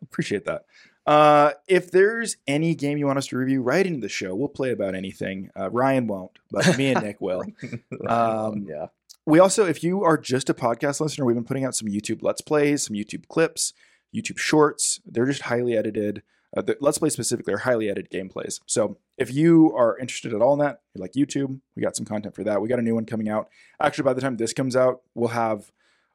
Appreciate 0.00 0.44
that. 0.44 0.64
Uh, 1.06 1.52
if 1.66 1.90
there's 1.90 2.36
any 2.46 2.74
game 2.74 2.98
you 2.98 3.06
want 3.06 3.18
us 3.18 3.26
to 3.28 3.36
review, 3.36 3.62
write 3.62 3.86
into 3.86 4.00
the 4.00 4.08
show. 4.08 4.34
We'll 4.34 4.48
play 4.48 4.70
about 4.70 4.94
anything. 4.94 5.50
Uh, 5.58 5.70
Ryan 5.70 6.06
won't, 6.06 6.38
but 6.50 6.76
me 6.78 6.90
and 6.90 7.02
Nick 7.02 7.20
will. 7.20 7.44
Um, 8.08 8.66
yeah. 8.68 8.86
We 9.26 9.38
also, 9.38 9.66
if 9.66 9.84
you 9.84 10.02
are 10.02 10.16
just 10.16 10.48
a 10.50 10.54
podcast 10.54 11.00
listener, 11.00 11.24
we've 11.24 11.36
been 11.36 11.44
putting 11.44 11.64
out 11.64 11.74
some 11.74 11.88
YouTube 11.88 12.22
Let's 12.22 12.40
Plays, 12.40 12.86
some 12.86 12.96
YouTube 12.96 13.28
clips, 13.28 13.72
YouTube 14.14 14.38
Shorts. 14.38 15.00
They're 15.06 15.26
just 15.26 15.42
highly 15.42 15.76
edited. 15.76 16.22
Uh, 16.56 16.62
the 16.62 16.76
Let's 16.80 16.98
Play 16.98 17.10
specifically 17.10 17.54
are 17.54 17.58
highly 17.58 17.88
edited 17.88 18.10
gameplays. 18.10 18.60
So 18.66 18.96
if 19.18 19.32
you 19.32 19.72
are 19.76 19.98
interested 19.98 20.34
at 20.34 20.40
all 20.42 20.54
in 20.54 20.58
that, 20.60 20.80
you 20.94 21.00
like 21.00 21.12
YouTube, 21.12 21.60
we 21.76 21.82
got 21.82 21.96
some 21.96 22.06
content 22.06 22.34
for 22.34 22.42
that. 22.44 22.60
We 22.60 22.68
got 22.68 22.78
a 22.78 22.82
new 22.82 22.94
one 22.94 23.04
coming 23.04 23.28
out. 23.28 23.48
Actually, 23.80 24.04
by 24.04 24.14
the 24.14 24.20
time 24.20 24.36
this 24.36 24.52
comes 24.52 24.74
out, 24.74 25.02
we'll 25.14 25.28
have 25.28 25.70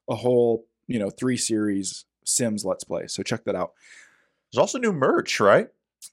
a 0.10 0.16
whole, 0.16 0.66
you 0.88 1.00
know, 1.00 1.10
three 1.10 1.38
series 1.38 2.06
Sims 2.26 2.66
Let's 2.66 2.84
Play. 2.84 3.08
So 3.08 3.24
check 3.24 3.46
that 3.46 3.56
out. 3.56 3.74
There's 4.52 4.60
also 4.60 4.78
new 4.80 4.94
merch, 4.94 5.40
right? 5.40 5.68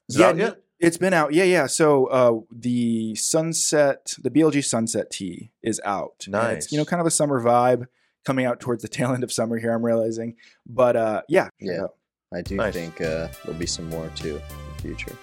Is 0.09 0.17
yeah, 0.17 0.33
yet? 0.33 0.61
it's 0.79 0.97
been 0.97 1.13
out. 1.13 1.33
Yeah, 1.33 1.43
yeah. 1.45 1.67
So 1.67 2.05
uh, 2.07 2.39
the 2.51 3.15
Sunset, 3.15 4.15
the 4.21 4.29
BLG 4.29 4.63
Sunset 4.63 5.11
tee 5.11 5.51
is 5.61 5.79
out. 5.85 6.25
And 6.27 6.35
It's, 6.57 6.71
you 6.71 6.77
know, 6.77 6.85
kind 6.85 6.99
of 6.99 7.07
a 7.07 7.11
summer 7.11 7.41
vibe 7.41 7.87
coming 8.25 8.45
out 8.45 8.59
towards 8.59 8.81
the 8.81 8.87
tail 8.87 9.11
end 9.13 9.23
of 9.23 9.31
summer 9.31 9.57
here, 9.57 9.73
I'm 9.73 9.85
realizing. 9.85 10.35
But 10.65 10.95
uh, 10.95 11.21
yeah, 11.29 11.49
Yeah. 11.59 11.83
out. 11.83 11.95
I 12.33 12.41
do 12.41 12.55
Nice. 12.55 12.73
think 12.73 12.99
uh, 13.01 13.27
there'll 13.43 13.59
be 13.59 13.67
some 13.67 13.87
more 13.89 14.09
too 14.15 14.35
in 14.37 14.75
the 14.75 14.81
future. 14.81 15.15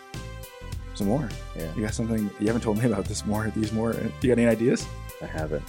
Some 0.95 1.09
more. 1.09 1.29
Yeah. 1.59 1.75
You 1.75 1.83
got 1.83 1.95
something 1.95 2.31
you 2.39 2.47
haven't 2.47 2.63
told 2.63 2.79
me 2.79 2.85
about 2.85 3.07
this 3.07 3.27
more, 3.27 3.51
these 3.57 3.73
more. 3.73 3.93
Do 3.95 4.11
you 4.23 4.29
got 4.35 4.41
any 4.41 4.47
ideas? 4.49 4.87
I 5.23 5.27
haven't. 5.27 5.63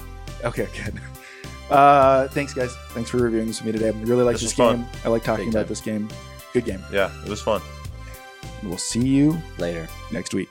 Okay, 0.43 0.67
good. 0.85 0.99
Uh, 1.69 2.27
thanks, 2.27 2.53
guys. 2.53 2.75
Thanks 2.89 3.09
for 3.09 3.15
reviewing 3.19 3.47
this 3.47 3.61
with 3.63 3.67
me 3.73 3.79
today. 3.79 3.97
I 3.97 4.01
really 4.03 4.25
like 4.25 4.33
This 4.33 4.41
this, 4.41 4.53
game. 4.55 4.83
fun. 4.83 4.87
I 5.05 5.07
like 5.07 5.23
talking 5.23 5.45
Big 5.45 5.53
about 5.53 5.61
time. 5.61 5.67
this 5.69 5.79
game. 5.79 6.09
Good 6.53 6.65
game. 6.65 6.83
Yeah, 6.91 7.11
it 7.23 7.29
was 7.29 7.41
fun. 7.41 7.61
We'll 8.63 8.77
see 8.77 9.05
you 9.05 9.37
Later. 9.57 9.87
next 10.11 10.33
week. 10.33 10.49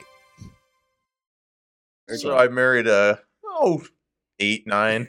So 2.15 2.35
I 2.37 2.47
married 2.49 2.87
a 2.87 3.19
oh 3.45 3.81
eight 4.39 4.67
nine. 4.67 5.07